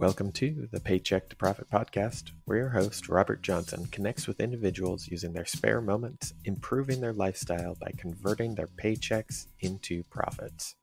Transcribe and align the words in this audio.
Welcome 0.00 0.30
to 0.34 0.68
the 0.70 0.78
Paycheck 0.78 1.28
to 1.28 1.34
Profit 1.34 1.68
podcast, 1.70 2.30
where 2.44 2.58
your 2.58 2.68
host, 2.68 3.08
Robert 3.08 3.42
Johnson, 3.42 3.88
connects 3.90 4.28
with 4.28 4.38
individuals 4.38 5.08
using 5.08 5.32
their 5.32 5.44
spare 5.44 5.80
moments, 5.80 6.34
improving 6.44 7.00
their 7.00 7.12
lifestyle 7.12 7.74
by 7.80 7.90
converting 7.98 8.54
their 8.54 8.68
paychecks 8.68 9.48
into 9.58 10.04
profits. 10.04 10.76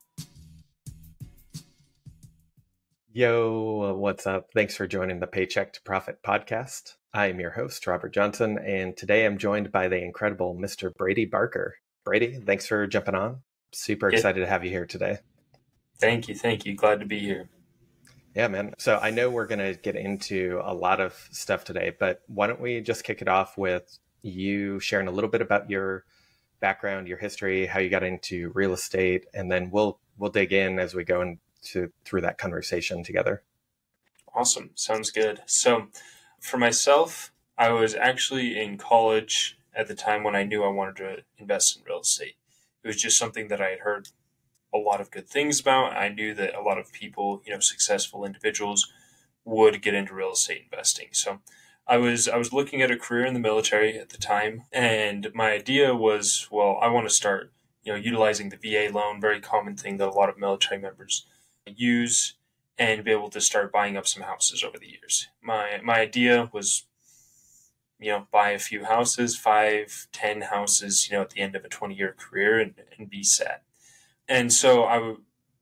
Yo, 3.10 3.94
what's 3.96 4.26
up? 4.26 4.50
Thanks 4.52 4.76
for 4.76 4.86
joining 4.86 5.20
the 5.20 5.26
Paycheck 5.26 5.72
to 5.72 5.80
Profit 5.80 6.18
podcast. 6.22 6.96
I 7.14 7.28
am 7.28 7.40
your 7.40 7.52
host, 7.52 7.86
Robert 7.86 8.12
Johnson, 8.12 8.58
and 8.58 8.94
today 8.98 9.24
I'm 9.24 9.38
joined 9.38 9.72
by 9.72 9.88
the 9.88 9.96
incredible 9.96 10.54
Mr. 10.54 10.94
Brady 10.94 11.24
Barker. 11.24 11.76
Brady, 12.04 12.38
thanks 12.44 12.66
for 12.66 12.86
jumping 12.86 13.14
on. 13.14 13.38
Super 13.72 14.10
excited 14.10 14.40
to 14.40 14.46
have 14.46 14.62
you 14.62 14.70
here 14.70 14.84
today. 14.84 15.20
Thank 15.98 16.28
you. 16.28 16.34
Thank 16.34 16.66
you. 16.66 16.74
Glad 16.74 17.00
to 17.00 17.06
be 17.06 17.20
here. 17.20 17.48
Yeah, 18.36 18.48
man. 18.48 18.74
So 18.76 18.98
I 18.98 19.08
know 19.08 19.30
we're 19.30 19.46
going 19.46 19.60
to 19.60 19.80
get 19.80 19.96
into 19.96 20.60
a 20.62 20.74
lot 20.74 21.00
of 21.00 21.14
stuff 21.30 21.64
today, 21.64 21.96
but 21.98 22.20
why 22.26 22.46
don't 22.46 22.60
we 22.60 22.82
just 22.82 23.02
kick 23.02 23.22
it 23.22 23.28
off 23.28 23.56
with 23.56 23.98
you 24.20 24.78
sharing 24.78 25.08
a 25.08 25.10
little 25.10 25.30
bit 25.30 25.40
about 25.40 25.70
your 25.70 26.04
background, 26.60 27.08
your 27.08 27.16
history, 27.16 27.64
how 27.64 27.80
you 27.80 27.88
got 27.88 28.02
into 28.02 28.52
real 28.54 28.74
estate, 28.74 29.24
and 29.32 29.50
then 29.50 29.70
we'll 29.70 29.98
we'll 30.18 30.30
dig 30.30 30.52
in 30.52 30.78
as 30.78 30.94
we 30.94 31.02
go 31.02 31.22
into 31.22 31.90
through 32.04 32.20
that 32.20 32.36
conversation 32.36 33.02
together. 33.02 33.42
Awesome. 34.34 34.68
Sounds 34.74 35.10
good. 35.10 35.40
So 35.46 35.86
for 36.38 36.58
myself, 36.58 37.32
I 37.56 37.70
was 37.70 37.94
actually 37.94 38.60
in 38.60 38.76
college 38.76 39.58
at 39.74 39.88
the 39.88 39.94
time 39.94 40.22
when 40.22 40.36
I 40.36 40.44
knew 40.44 40.62
I 40.62 40.68
wanted 40.68 40.96
to 40.96 41.16
invest 41.38 41.78
in 41.78 41.84
real 41.84 42.00
estate. 42.00 42.34
It 42.84 42.86
was 42.86 43.00
just 43.00 43.16
something 43.16 43.48
that 43.48 43.62
I 43.62 43.70
had 43.70 43.78
heard 43.78 44.08
a 44.76 44.82
lot 44.82 45.00
of 45.00 45.10
good 45.10 45.28
things 45.28 45.60
about. 45.60 45.96
I 45.96 46.08
knew 46.08 46.34
that 46.34 46.54
a 46.54 46.62
lot 46.62 46.78
of 46.78 46.92
people, 46.92 47.42
you 47.44 47.52
know, 47.52 47.60
successful 47.60 48.24
individuals 48.24 48.92
would 49.44 49.82
get 49.82 49.94
into 49.94 50.14
real 50.14 50.32
estate 50.32 50.64
investing. 50.70 51.08
So 51.12 51.40
I 51.86 51.96
was 51.98 52.28
I 52.28 52.36
was 52.36 52.52
looking 52.52 52.82
at 52.82 52.90
a 52.90 52.96
career 52.96 53.24
in 53.24 53.34
the 53.34 53.40
military 53.40 53.98
at 53.98 54.10
the 54.10 54.18
time 54.18 54.64
and 54.72 55.28
my 55.34 55.52
idea 55.52 55.94
was, 55.94 56.48
well, 56.50 56.78
I 56.82 56.88
want 56.88 57.08
to 57.08 57.14
start, 57.14 57.52
you 57.84 57.92
know, 57.92 57.98
utilizing 57.98 58.48
the 58.48 58.56
VA 58.56 58.92
loan, 58.92 59.20
very 59.20 59.40
common 59.40 59.76
thing 59.76 59.96
that 59.98 60.08
a 60.08 60.10
lot 60.10 60.28
of 60.28 60.38
military 60.38 60.80
members 60.80 61.26
use 61.64 62.34
and 62.78 63.04
be 63.04 63.12
able 63.12 63.30
to 63.30 63.40
start 63.40 63.72
buying 63.72 63.96
up 63.96 64.06
some 64.06 64.24
houses 64.24 64.62
over 64.64 64.78
the 64.78 64.88
years. 64.88 65.28
My 65.40 65.80
my 65.82 66.00
idea 66.00 66.50
was 66.52 66.84
you 67.98 68.12
know, 68.12 68.26
buy 68.30 68.50
a 68.50 68.58
few 68.58 68.84
houses, 68.84 69.36
five, 69.36 70.06
ten 70.12 70.42
houses, 70.42 71.08
you 71.08 71.16
know, 71.16 71.22
at 71.22 71.30
the 71.30 71.40
end 71.40 71.56
of 71.56 71.64
a 71.64 71.68
20 71.68 71.94
year 71.94 72.14
career 72.16 72.60
and, 72.60 72.74
and 72.98 73.08
be 73.08 73.22
set. 73.22 73.62
And 74.28 74.52
so 74.52 74.84
I 74.84 75.14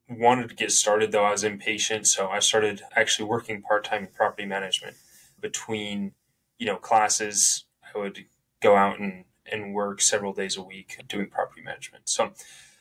wanted 0.08 0.48
to 0.48 0.54
get 0.54 0.72
started, 0.72 1.12
though 1.12 1.24
I 1.24 1.32
was 1.32 1.44
impatient. 1.44 2.06
So 2.06 2.28
I 2.28 2.38
started 2.38 2.82
actually 2.94 3.28
working 3.28 3.62
part 3.62 3.84
time 3.84 4.04
in 4.04 4.08
property 4.08 4.46
management 4.46 4.96
between, 5.40 6.12
you 6.58 6.66
know, 6.66 6.76
classes. 6.76 7.64
I 7.94 7.98
would 7.98 8.26
go 8.62 8.76
out 8.76 8.98
and, 8.98 9.24
and 9.50 9.74
work 9.74 10.00
several 10.00 10.32
days 10.32 10.56
a 10.56 10.62
week 10.62 10.98
doing 11.08 11.28
property 11.28 11.62
management. 11.62 12.08
So 12.08 12.32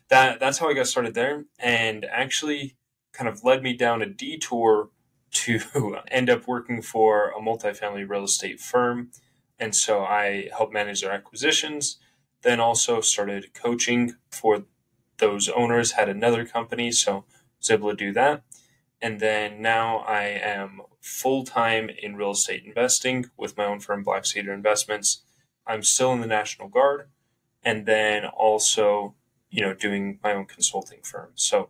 that 0.09 0.40
that's 0.40 0.59
how 0.59 0.70
I 0.70 0.73
got 0.73 0.88
started 0.88 1.14
there, 1.14 1.45
and 1.59 2.06
actually 2.06 2.75
kind 3.14 3.28
of 3.28 3.44
led 3.44 3.64
me 3.64 3.73
down 3.73 4.02
a 4.02 4.06
detour 4.06 4.90
to 5.31 5.97
end 6.08 6.30
up 6.30 6.47
working 6.47 6.81
for 6.81 7.30
a 7.31 7.42
multifamily 7.42 8.08
real 8.08 8.25
estate 8.25 8.59
firm. 8.59 9.12
And 9.59 9.75
so 9.75 10.03
I 10.03 10.50
helped 10.56 10.73
manage 10.73 11.02
their 11.02 11.12
acquisitions, 11.12 11.97
then 12.42 12.59
also 12.59 13.02
started 13.02 13.53
coaching 13.53 14.16
for 14.31 14.66
those 15.17 15.50
owners 15.50 15.92
had 15.92 16.09
another 16.09 16.45
company, 16.45 16.92
so 16.92 17.25
was 17.59 17.69
able 17.69 17.90
to 17.90 17.96
do 17.96 18.12
that. 18.13 18.44
And 19.01 19.19
then 19.19 19.62
now 19.62 20.00
I 20.00 20.24
am 20.24 20.81
full 21.01 21.44
time 21.44 21.90
in 21.90 22.16
real 22.16 22.31
estate 22.31 22.63
investing 22.66 23.25
with 23.38 23.57
my 23.57 23.66
own 23.66 23.79
firm, 23.79 24.03
Black 24.03 24.25
Cedar 24.25 24.53
Investments. 24.53 25.23
I'm 25.68 25.84
still 25.84 26.13
in 26.13 26.22
the 26.22 26.28
National 26.28 26.69
Guard, 26.69 27.09
and 27.63 27.85
then 27.85 28.25
also, 28.25 29.16
you 29.50 29.62
know, 29.62 29.73
doing 29.73 30.19
my 30.23 30.34
own 30.34 30.46
consulting 30.46 31.02
firm. 31.03 31.31
So 31.35 31.69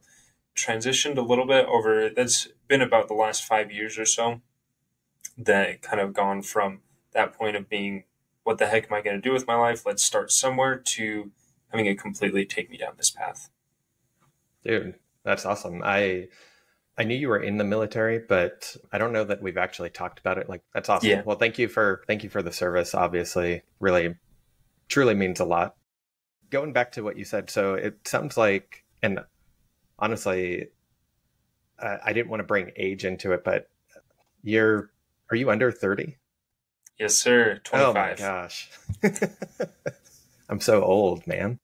transitioned 0.56 1.18
a 1.18 1.22
little 1.22 1.48
bit 1.48 1.66
over. 1.66 2.10
That's 2.10 2.48
been 2.68 2.82
about 2.82 3.08
the 3.08 3.16
last 3.16 3.44
five 3.44 3.72
years 3.72 3.98
or 3.98 4.06
so. 4.06 4.42
That 5.38 5.82
kind 5.82 6.00
of 6.00 6.14
gone 6.14 6.44
from 6.44 6.82
that 7.14 7.34
point 7.34 7.56
of 7.56 7.70
being, 7.70 8.04
what 8.44 8.60
the 8.60 8.68
heck 8.68 8.86
am 8.86 8.94
I 8.94 9.02
going 9.02 9.16
to 9.16 9.22
do 9.22 9.34
with 9.34 9.48
my 9.48 9.56
life? 9.56 9.86
Let's 9.86 10.04
start 10.04 10.32
somewhere 10.32 10.76
to 10.76 11.32
having 11.74 11.88
it 11.88 12.00
completely 12.00 12.46
take 12.46 12.70
me 12.70 12.78
down 12.78 12.94
this 12.98 13.10
path. 13.10 13.50
Dude, 14.64 14.96
that's 15.24 15.46
awesome. 15.46 15.82
I 15.84 16.28
I 16.98 17.04
knew 17.04 17.16
you 17.16 17.30
were 17.30 17.40
in 17.42 17.58
the 17.58 17.64
military, 17.64 18.20
but 18.20 18.76
I 18.92 19.00
don't 19.00 19.14
know 19.14 19.24
that 19.24 19.42
we've 19.42 19.58
actually 19.58 19.90
talked 19.90 20.20
about 20.20 20.38
it. 20.38 20.48
Like 20.48 20.62
that's 20.74 20.90
awesome. 20.90 21.10
Yeah. 21.10 21.24
Well, 21.26 21.38
thank 21.38 21.58
you 21.58 21.68
for 21.68 22.04
thank 22.08 22.24
you 22.24 22.30
for 22.30 22.44
the 22.44 22.52
service. 22.52 22.94
Obviously, 22.94 23.64
really 23.80 24.16
truly 24.88 25.16
means 25.16 25.40
a 25.40 25.46
lot. 25.46 25.76
Going 26.52 26.72
back 26.72 26.92
to 26.94 27.02
what 27.02 27.18
you 27.18 27.26
said, 27.26 27.50
so 27.50 27.74
it 27.74 28.08
sounds 28.08 28.38
like 28.38 28.86
and 29.02 29.20
honestly 29.98 30.68
uh, 31.80 31.98
I 32.06 32.14
didn't 32.14 32.30
want 32.30 32.42
to 32.42 32.46
bring 32.46 32.72
age 32.78 33.04
into 33.04 33.32
it, 33.32 33.44
but 33.44 33.70
you're 34.44 34.92
are 35.32 35.36
you 35.36 35.50
under 35.50 35.72
30? 35.72 36.18
Yes, 37.00 37.16
sir. 37.16 37.60
25. 37.64 37.88
Oh 37.88 37.94
my 37.94 38.14
gosh. 38.16 38.70
I'm 40.54 40.60
so 40.60 40.84
old, 40.84 41.26
man. 41.26 41.58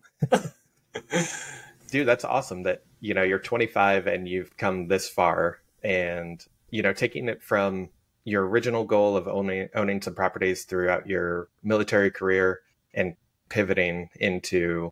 Dude, 1.91 2.07
that's 2.07 2.23
awesome 2.23 2.63
that, 2.63 2.81
you 2.99 3.13
know, 3.13 3.21
you're 3.21 3.37
25 3.37 4.07
and 4.07 4.27
you've 4.27 4.57
come 4.57 4.87
this 4.87 5.07
far 5.07 5.59
and, 5.83 6.43
you 6.71 6.81
know, 6.81 6.91
taking 6.91 7.29
it 7.29 7.43
from 7.43 7.89
your 8.23 8.47
original 8.47 8.85
goal 8.85 9.15
of 9.15 9.27
owning 9.27 9.69
owning 9.75 10.01
some 10.01 10.15
properties 10.15 10.63
throughout 10.63 11.05
your 11.05 11.49
military 11.61 12.09
career 12.09 12.61
and 12.91 13.15
pivoting 13.49 14.09
into 14.15 14.91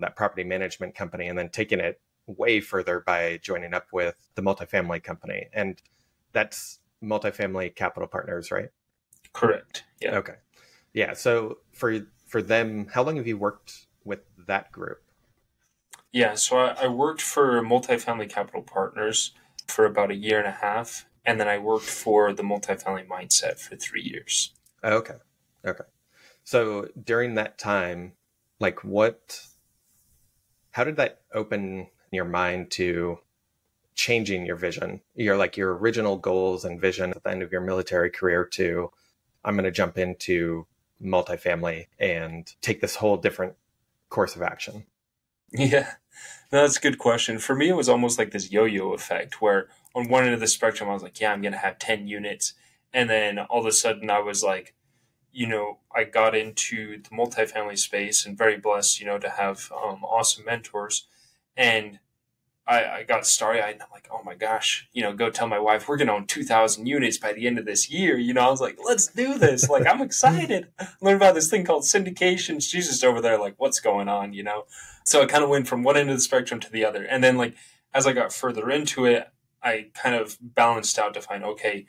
that 0.00 0.16
property 0.16 0.42
management 0.42 0.96
company 0.96 1.28
and 1.28 1.38
then 1.38 1.48
taking 1.48 1.78
it 1.78 2.00
way 2.26 2.60
further 2.60 2.98
by 2.98 3.38
joining 3.40 3.72
up 3.72 3.86
with 3.92 4.16
the 4.34 4.42
multifamily 4.42 5.00
company. 5.00 5.46
And 5.52 5.80
that's 6.32 6.80
multifamily 7.00 7.76
capital 7.76 8.08
partners, 8.08 8.50
right? 8.50 8.70
Correct. 9.32 9.84
Yeah. 10.00 10.16
Okay. 10.16 10.34
Yeah. 10.92 11.12
So 11.12 11.58
for 11.70 12.04
for 12.28 12.42
them, 12.42 12.86
how 12.92 13.02
long 13.02 13.16
have 13.16 13.26
you 13.26 13.38
worked 13.38 13.86
with 14.04 14.20
that 14.46 14.70
group? 14.70 15.02
Yeah, 16.12 16.34
so 16.34 16.58
I, 16.58 16.84
I 16.84 16.88
worked 16.88 17.22
for 17.22 17.60
Multifamily 17.62 18.30
Capital 18.30 18.62
Partners 18.62 19.32
for 19.66 19.84
about 19.84 20.10
a 20.10 20.14
year 20.14 20.38
and 20.38 20.46
a 20.46 20.52
half, 20.52 21.06
and 21.24 21.40
then 21.40 21.48
I 21.48 21.58
worked 21.58 21.84
for 21.84 22.32
the 22.32 22.42
Multifamily 22.42 23.06
Mindset 23.06 23.58
for 23.58 23.76
three 23.76 24.02
years. 24.02 24.52
Okay. 24.84 25.16
Okay. 25.66 25.84
So 26.44 26.88
during 27.02 27.34
that 27.34 27.58
time, 27.58 28.12
like 28.60 28.84
what, 28.84 29.42
how 30.70 30.84
did 30.84 30.96
that 30.96 31.20
open 31.34 31.88
your 32.10 32.24
mind 32.24 32.70
to 32.72 33.18
changing 33.94 34.46
your 34.46 34.56
vision? 34.56 35.00
Your 35.14 35.36
like 35.36 35.56
your 35.56 35.76
original 35.76 36.16
goals 36.16 36.64
and 36.64 36.80
vision 36.80 37.10
at 37.10 37.22
the 37.22 37.30
end 37.30 37.42
of 37.42 37.52
your 37.52 37.60
military 37.60 38.10
career 38.10 38.44
to, 38.52 38.90
I'm 39.44 39.54
going 39.54 39.64
to 39.64 39.70
jump 39.70 39.98
into 39.98 40.66
multifamily 41.02 41.86
and 41.98 42.52
take 42.60 42.80
this 42.80 42.96
whole 42.96 43.16
different 43.16 43.54
course 44.08 44.36
of 44.36 44.42
action? 44.42 44.84
Yeah, 45.50 45.92
that's 46.50 46.76
a 46.76 46.80
good 46.80 46.98
question. 46.98 47.38
For 47.38 47.54
me, 47.54 47.68
it 47.68 47.76
was 47.76 47.88
almost 47.88 48.18
like 48.18 48.32
this 48.32 48.52
yo 48.52 48.64
yo 48.64 48.92
effect 48.92 49.40
where 49.40 49.68
on 49.94 50.08
one 50.08 50.24
end 50.24 50.34
of 50.34 50.40
the 50.40 50.46
spectrum, 50.46 50.88
I 50.88 50.92
was 50.92 51.02
like, 51.02 51.20
yeah, 51.20 51.32
I'm 51.32 51.42
going 51.42 51.52
to 51.52 51.58
have 51.58 51.78
10 51.78 52.06
units. 52.06 52.54
And 52.92 53.08
then 53.08 53.38
all 53.38 53.60
of 53.60 53.66
a 53.66 53.72
sudden, 53.72 54.10
I 54.10 54.20
was 54.20 54.42
like, 54.42 54.74
you 55.32 55.46
know, 55.46 55.78
I 55.94 56.04
got 56.04 56.34
into 56.34 57.02
the 57.02 57.10
multifamily 57.10 57.78
space 57.78 58.26
and 58.26 58.36
very 58.36 58.58
blessed, 58.58 59.00
you 59.00 59.06
know, 59.06 59.18
to 59.18 59.30
have 59.30 59.70
um, 59.72 60.04
awesome 60.04 60.44
mentors. 60.44 61.06
And 61.56 61.98
I, 62.68 62.98
I 62.98 63.02
got 63.04 63.26
starry 63.26 63.62
eyed 63.62 63.72
and 63.72 63.82
I'm 63.82 63.88
like, 63.90 64.08
oh 64.12 64.22
my 64.22 64.34
gosh, 64.34 64.86
you 64.92 65.02
know, 65.02 65.14
go 65.14 65.30
tell 65.30 65.48
my 65.48 65.58
wife 65.58 65.88
we're 65.88 65.96
going 65.96 66.08
to 66.08 66.12
own 66.12 66.26
2,000 66.26 66.86
units 66.86 67.16
by 67.16 67.32
the 67.32 67.46
end 67.46 67.58
of 67.58 67.64
this 67.64 67.90
year. 67.90 68.18
You 68.18 68.34
know, 68.34 68.42
I 68.42 68.50
was 68.50 68.60
like, 68.60 68.78
let's 68.84 69.06
do 69.06 69.38
this. 69.38 69.70
Like, 69.70 69.86
I'm 69.86 70.02
excited. 70.02 70.68
Learn 71.00 71.16
about 71.16 71.34
this 71.34 71.48
thing 71.48 71.64
called 71.64 71.84
syndications. 71.84 72.70
She's 72.70 72.88
just 72.88 73.04
over 73.04 73.22
there, 73.22 73.38
like, 73.38 73.54
what's 73.56 73.80
going 73.80 74.08
on, 74.08 74.34
you 74.34 74.42
know? 74.42 74.66
So 75.04 75.22
I 75.22 75.26
kind 75.26 75.42
of 75.42 75.48
went 75.48 75.66
from 75.66 75.82
one 75.82 75.96
end 75.96 76.10
of 76.10 76.16
the 76.16 76.20
spectrum 76.20 76.60
to 76.60 76.70
the 76.70 76.84
other. 76.84 77.04
And 77.04 77.24
then, 77.24 77.38
like, 77.38 77.54
as 77.94 78.06
I 78.06 78.12
got 78.12 78.34
further 78.34 78.70
into 78.70 79.06
it, 79.06 79.28
I 79.62 79.86
kind 79.94 80.14
of 80.14 80.36
balanced 80.42 80.98
out 80.98 81.14
to 81.14 81.22
find, 81.22 81.42
okay, 81.44 81.86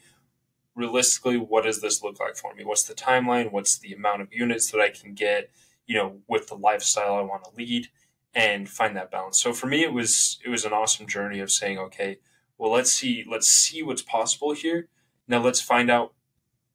realistically, 0.75 1.35
what 1.37 1.65
does 1.65 1.81
this 1.81 2.01
look 2.01 2.21
like 2.21 2.37
for 2.37 2.55
me? 2.55 2.63
What's 2.63 2.83
the 2.83 2.93
timeline? 2.93 3.51
What's 3.51 3.77
the 3.77 3.91
amount 3.91 4.21
of 4.21 4.33
units 4.33 4.71
that 4.71 4.79
I 4.79 4.89
can 4.89 5.13
get, 5.13 5.51
you 5.85 5.97
know, 5.97 6.19
with 6.29 6.47
the 6.47 6.55
lifestyle 6.55 7.15
I 7.15 7.21
want 7.21 7.43
to 7.43 7.51
lead? 7.57 7.89
And 8.33 8.69
find 8.69 8.95
that 8.95 9.11
balance. 9.11 9.41
So 9.41 9.53
for 9.53 9.67
me, 9.67 9.83
it 9.83 9.93
was 9.93 10.39
it 10.45 10.49
was 10.49 10.65
an 10.65 10.73
awesome 10.73 11.07
journey 11.07 11.39
of 11.39 11.51
saying, 11.51 11.77
okay, 11.77 12.19
well, 12.57 12.71
let's 12.71 12.93
see 12.93 13.25
let's 13.29 13.47
see 13.47 13.83
what's 13.83 14.01
possible 14.01 14.53
here. 14.53 14.87
Now 15.27 15.41
let's 15.41 15.61
find 15.61 15.89
out, 15.89 16.13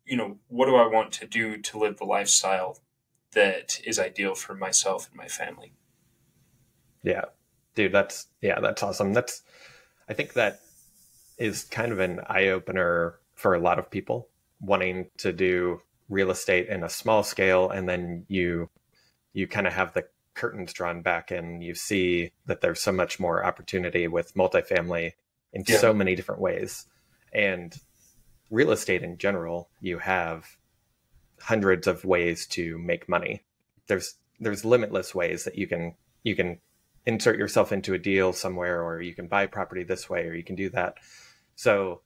you 0.04 0.16
know, 0.16 0.38
what 0.48 0.66
do 0.66 0.76
I 0.76 0.86
want 0.86 1.12
to 1.12 1.26
do 1.26 1.58
to 1.58 1.78
live 1.78 1.98
the 1.98 2.04
lifestyle 2.04 2.78
that 3.34 3.80
is 3.84 3.98
ideal 3.98 4.34
for 4.34 4.54
myself 4.54 5.08
and 5.08 5.16
my 5.16 5.28
family. 5.28 5.72
Yeah, 7.02 7.24
dude, 7.74 7.92
that's 7.92 8.28
yeah, 8.40 8.60
that's 8.60 8.82
awesome. 8.82 9.12
That's 9.12 9.42
I 10.08 10.14
think 10.14 10.32
that 10.32 10.60
is 11.36 11.64
kind 11.64 11.92
of 11.92 11.98
an 11.98 12.20
eye 12.26 12.48
opener 12.48 13.18
for 13.34 13.54
a 13.54 13.60
lot 13.60 13.78
of 13.78 13.90
people 13.90 14.28
wanting 14.60 15.10
to 15.18 15.32
do 15.32 15.80
real 16.08 16.30
estate 16.30 16.68
in 16.68 16.84
a 16.84 16.88
small 16.88 17.22
scale 17.22 17.70
and 17.70 17.88
then 17.88 18.24
you 18.28 18.68
you 19.32 19.48
kind 19.48 19.66
of 19.66 19.72
have 19.72 19.92
the 19.94 20.04
curtains 20.34 20.72
drawn 20.72 21.02
back 21.02 21.30
and 21.30 21.62
you 21.62 21.74
see 21.74 22.30
that 22.46 22.60
there's 22.60 22.80
so 22.80 22.92
much 22.92 23.20
more 23.20 23.44
opportunity 23.44 24.08
with 24.08 24.34
multifamily 24.34 25.12
in 25.52 25.64
yeah. 25.66 25.78
so 25.78 25.92
many 25.92 26.14
different 26.14 26.40
ways 26.40 26.86
and 27.32 27.76
real 28.50 28.70
estate 28.70 29.02
in 29.02 29.18
general 29.18 29.68
you 29.80 29.98
have 29.98 30.56
hundreds 31.40 31.86
of 31.86 32.04
ways 32.04 32.46
to 32.46 32.78
make 32.78 33.08
money 33.08 33.42
there's 33.86 34.16
there's 34.40 34.64
limitless 34.64 35.14
ways 35.14 35.44
that 35.44 35.56
you 35.56 35.66
can 35.66 35.94
you 36.22 36.34
can 36.34 36.58
insert 37.06 37.38
yourself 37.38 37.72
into 37.72 37.94
a 37.94 37.98
deal 37.98 38.32
somewhere 38.32 38.82
or 38.82 39.00
you 39.00 39.14
can 39.14 39.26
buy 39.26 39.46
property 39.46 39.82
this 39.82 40.08
way 40.08 40.26
or 40.26 40.34
you 40.34 40.44
can 40.44 40.56
do 40.56 40.68
that 40.70 40.94
so 41.54 42.00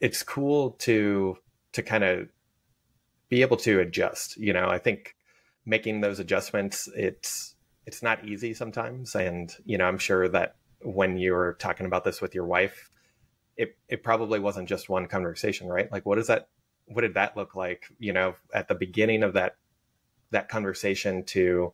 it's 0.00 0.22
cool 0.22 0.72
to 0.72 1.38
to 1.72 1.82
kind 1.82 2.04
of 2.04 2.28
be 3.28 3.42
able 3.42 3.56
to 3.58 3.80
adjust. 3.80 4.36
You 4.36 4.52
know, 4.52 4.68
I 4.68 4.78
think 4.78 5.15
making 5.66 6.00
those 6.00 6.20
adjustments 6.20 6.88
it's 6.96 7.56
it's 7.84 8.02
not 8.02 8.24
easy 8.24 8.54
sometimes 8.54 9.14
and 9.14 9.56
you 9.64 9.76
know 9.76 9.84
i'm 9.84 9.98
sure 9.98 10.28
that 10.28 10.56
when 10.82 11.18
you 11.18 11.32
were 11.32 11.56
talking 11.58 11.86
about 11.86 12.04
this 12.04 12.22
with 12.22 12.34
your 12.34 12.46
wife 12.46 12.90
it 13.56 13.76
it 13.88 14.02
probably 14.02 14.38
wasn't 14.38 14.68
just 14.68 14.88
one 14.88 15.06
conversation 15.06 15.68
right 15.68 15.90
like 15.90 16.06
what 16.06 16.18
is 16.18 16.28
that 16.28 16.48
what 16.86 17.02
did 17.02 17.14
that 17.14 17.36
look 17.36 17.54
like 17.56 17.84
you 17.98 18.12
know 18.12 18.34
at 18.54 18.68
the 18.68 18.74
beginning 18.74 19.22
of 19.22 19.34
that 19.34 19.56
that 20.30 20.48
conversation 20.48 21.24
to 21.24 21.72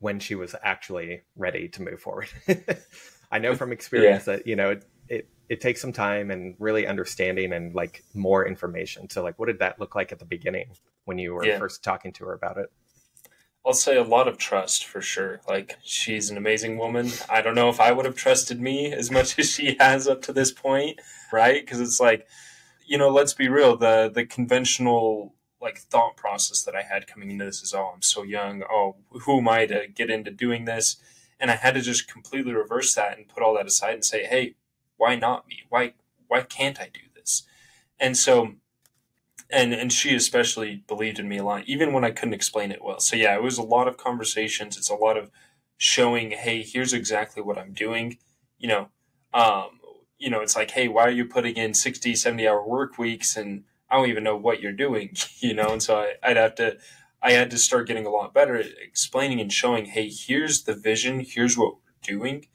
when 0.00 0.18
she 0.18 0.34
was 0.34 0.54
actually 0.62 1.22
ready 1.36 1.68
to 1.68 1.82
move 1.82 2.00
forward 2.00 2.28
i 3.32 3.38
know 3.38 3.54
from 3.54 3.72
experience 3.72 4.26
yeah. 4.26 4.36
that 4.36 4.46
you 4.46 4.56
know 4.56 4.70
it, 4.70 4.84
it 5.08 5.28
it 5.52 5.60
takes 5.60 5.82
some 5.82 5.92
time 5.92 6.30
and 6.30 6.54
really 6.58 6.86
understanding 6.86 7.52
and 7.52 7.74
like 7.74 8.02
more 8.14 8.48
information. 8.48 9.10
So 9.10 9.22
like 9.22 9.38
what 9.38 9.46
did 9.46 9.58
that 9.58 9.78
look 9.78 9.94
like 9.94 10.10
at 10.10 10.18
the 10.18 10.24
beginning 10.24 10.70
when 11.04 11.18
you 11.18 11.34
were 11.34 11.44
yeah. 11.44 11.58
first 11.58 11.82
talking 11.82 12.12
to 12.12 12.24
her 12.26 12.32
about 12.32 12.58
it? 12.58 12.72
I'll 13.64 13.72
say 13.72 13.96
a 13.96 14.02
lot 14.02 14.26
of 14.26 14.38
trust 14.38 14.84
for 14.84 15.00
sure. 15.00 15.40
Like 15.48 15.78
she's 15.84 16.30
an 16.30 16.36
amazing 16.36 16.78
woman. 16.78 17.10
I 17.30 17.42
don't 17.42 17.54
know 17.54 17.68
if 17.68 17.80
I 17.80 17.92
would 17.92 18.06
have 18.06 18.16
trusted 18.16 18.60
me 18.60 18.92
as 18.92 19.10
much 19.10 19.38
as 19.38 19.50
she 19.50 19.76
has 19.78 20.08
up 20.08 20.22
to 20.22 20.32
this 20.32 20.50
point, 20.50 21.00
right? 21.32 21.64
Because 21.64 21.80
it's 21.80 22.00
like, 22.00 22.26
you 22.84 22.98
know, 22.98 23.08
let's 23.08 23.34
be 23.34 23.48
real. 23.48 23.76
The 23.76 24.10
the 24.12 24.26
conventional 24.26 25.34
like 25.60 25.78
thought 25.78 26.16
process 26.16 26.62
that 26.64 26.74
I 26.74 26.82
had 26.82 27.06
coming 27.06 27.30
into 27.30 27.44
this 27.44 27.62
is, 27.62 27.72
oh, 27.72 27.92
I'm 27.94 28.02
so 28.02 28.24
young. 28.24 28.64
Oh, 28.68 28.96
who 29.10 29.38
am 29.38 29.48
I 29.48 29.66
to 29.66 29.86
get 29.86 30.10
into 30.10 30.32
doing 30.32 30.64
this? 30.64 30.96
And 31.38 31.50
I 31.50 31.54
had 31.54 31.74
to 31.74 31.80
just 31.80 32.10
completely 32.10 32.52
reverse 32.52 32.94
that 32.96 33.16
and 33.16 33.28
put 33.28 33.44
all 33.44 33.54
that 33.54 33.66
aside 33.66 33.94
and 33.94 34.04
say, 34.04 34.24
hey, 34.24 34.56
why 34.96 35.14
not 35.14 35.46
me? 35.46 35.60
Why 35.68 35.94
why 36.26 36.42
can't 36.42 36.80
I 36.80 36.90
do 36.92 37.00
this? 37.14 37.44
And 38.00 38.16
so 38.16 38.54
and 39.52 39.72
and 39.74 39.92
she 39.92 40.14
especially 40.14 40.82
believed 40.88 41.18
in 41.18 41.28
me 41.28 41.38
a 41.38 41.44
lot, 41.44 41.64
even 41.66 41.92
when 41.92 42.04
I 42.04 42.10
couldn't 42.10 42.34
explain 42.34 42.72
it 42.72 42.82
well. 42.82 43.00
So 43.00 43.16
yeah, 43.16 43.34
it 43.36 43.42
was 43.42 43.58
a 43.58 43.62
lot 43.62 43.86
of 43.86 43.96
conversations. 43.96 44.76
It's 44.76 44.90
a 44.90 44.94
lot 44.94 45.16
of 45.16 45.30
showing, 45.76 46.30
hey, 46.30 46.62
here's 46.62 46.92
exactly 46.92 47.42
what 47.42 47.58
I'm 47.58 47.72
doing. 47.72 48.18
You 48.58 48.68
know, 48.68 48.88
um, 49.34 49.80
you 50.18 50.30
know, 50.30 50.40
it's 50.40 50.56
like, 50.56 50.70
hey, 50.70 50.88
why 50.88 51.02
are 51.02 51.10
you 51.10 51.24
putting 51.24 51.56
in 51.56 51.74
60, 51.74 52.14
70 52.14 52.46
hour 52.46 52.66
work 52.66 52.98
weeks 52.98 53.36
and 53.36 53.64
I 53.90 53.96
don't 53.96 54.08
even 54.08 54.24
know 54.24 54.36
what 54.36 54.60
you're 54.60 54.72
doing, 54.72 55.16
you 55.40 55.54
know? 55.54 55.72
And 55.72 55.82
so 55.82 55.96
I, 55.96 56.14
I'd 56.22 56.36
have 56.36 56.54
to, 56.56 56.78
I 57.20 57.32
had 57.32 57.50
to 57.50 57.58
start 57.58 57.86
getting 57.86 58.06
a 58.06 58.10
lot 58.10 58.32
better 58.32 58.56
at 58.56 58.66
explaining 58.80 59.40
and 59.40 59.52
showing, 59.52 59.86
hey, 59.86 60.08
here's 60.08 60.62
the 60.62 60.74
vision, 60.74 61.20
here's 61.20 61.58
what 61.58 61.74
we're 61.74 62.16
doing, 62.16 62.46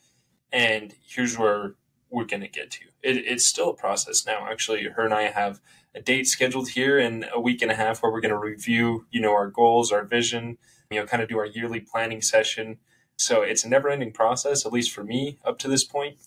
and 0.51 0.93
here's 1.05 1.37
where 1.37 1.75
we're 2.09 2.25
going 2.25 2.41
to 2.41 2.47
get 2.47 2.71
to. 2.71 2.85
It, 3.03 3.17
it's 3.17 3.45
still 3.45 3.69
a 3.69 3.75
process 3.75 4.25
now. 4.25 4.47
Actually, 4.49 4.83
her 4.83 5.05
and 5.05 5.13
I 5.13 5.23
have 5.23 5.61
a 5.95 6.01
date 6.01 6.27
scheduled 6.27 6.69
here 6.69 6.97
in 6.99 7.25
a 7.33 7.39
week 7.39 7.61
and 7.61 7.71
a 7.71 7.75
half 7.75 8.01
where 8.01 8.11
we're 8.11 8.21
going 8.21 8.33
to 8.33 8.37
review, 8.37 9.05
you 9.11 9.19
know, 9.19 9.31
our 9.31 9.49
goals, 9.49 9.91
our 9.91 10.03
vision, 10.03 10.57
you 10.91 10.99
know, 10.99 11.05
kind 11.05 11.23
of 11.23 11.29
do 11.29 11.37
our 11.37 11.45
yearly 11.45 11.79
planning 11.79 12.21
session. 12.21 12.77
So 13.17 13.41
it's 13.41 13.63
a 13.63 13.69
never 13.69 13.89
ending 13.89 14.11
process, 14.11 14.65
at 14.65 14.71
least 14.71 14.91
for 14.91 15.03
me 15.03 15.39
up 15.43 15.57
to 15.59 15.67
this 15.67 15.83
point. 15.83 16.17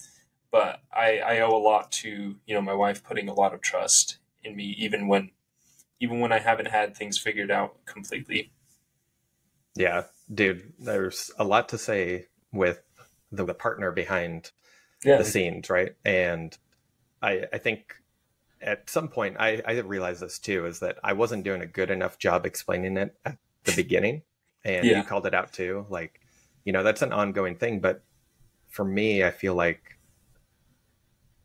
But 0.50 0.80
I, 0.92 1.18
I 1.18 1.40
owe 1.40 1.56
a 1.56 1.62
lot 1.62 1.92
to, 1.92 2.36
you 2.44 2.54
know, 2.54 2.60
my 2.60 2.74
wife 2.74 3.04
putting 3.04 3.28
a 3.28 3.34
lot 3.34 3.54
of 3.54 3.60
trust 3.60 4.18
in 4.42 4.56
me, 4.56 4.74
even 4.78 5.06
when, 5.06 5.30
even 6.00 6.18
when 6.18 6.32
I 6.32 6.40
haven't 6.40 6.68
had 6.68 6.96
things 6.96 7.18
figured 7.18 7.50
out 7.50 7.84
completely. 7.84 8.50
Yeah, 9.76 10.04
dude, 10.32 10.72
there's 10.80 11.30
a 11.38 11.44
lot 11.44 11.68
to 11.68 11.78
say 11.78 12.26
with 12.52 12.82
the, 13.30 13.44
the 13.44 13.54
partner 13.54 13.92
behind 13.92 14.50
yeah. 15.04 15.18
the 15.18 15.24
scenes, 15.24 15.70
right? 15.70 15.94
And 16.04 16.56
I, 17.22 17.44
I 17.52 17.58
think 17.58 17.94
at 18.60 18.90
some 18.90 19.08
point 19.08 19.36
I, 19.38 19.62
I 19.66 19.72
realized 19.80 20.20
this 20.20 20.38
too 20.38 20.66
is 20.66 20.80
that 20.80 20.98
I 21.02 21.12
wasn't 21.12 21.44
doing 21.44 21.62
a 21.62 21.66
good 21.66 21.90
enough 21.90 22.18
job 22.18 22.46
explaining 22.46 22.96
it 22.96 23.16
at 23.24 23.38
the 23.64 23.76
beginning, 23.76 24.22
and 24.64 24.86
yeah. 24.86 24.98
you 24.98 25.04
called 25.04 25.26
it 25.26 25.34
out 25.34 25.52
too. 25.52 25.86
Like, 25.88 26.20
you 26.64 26.72
know, 26.72 26.82
that's 26.82 27.02
an 27.02 27.12
ongoing 27.12 27.56
thing, 27.56 27.80
but 27.80 28.02
for 28.68 28.84
me, 28.84 29.24
I 29.24 29.30
feel 29.30 29.54
like 29.54 29.98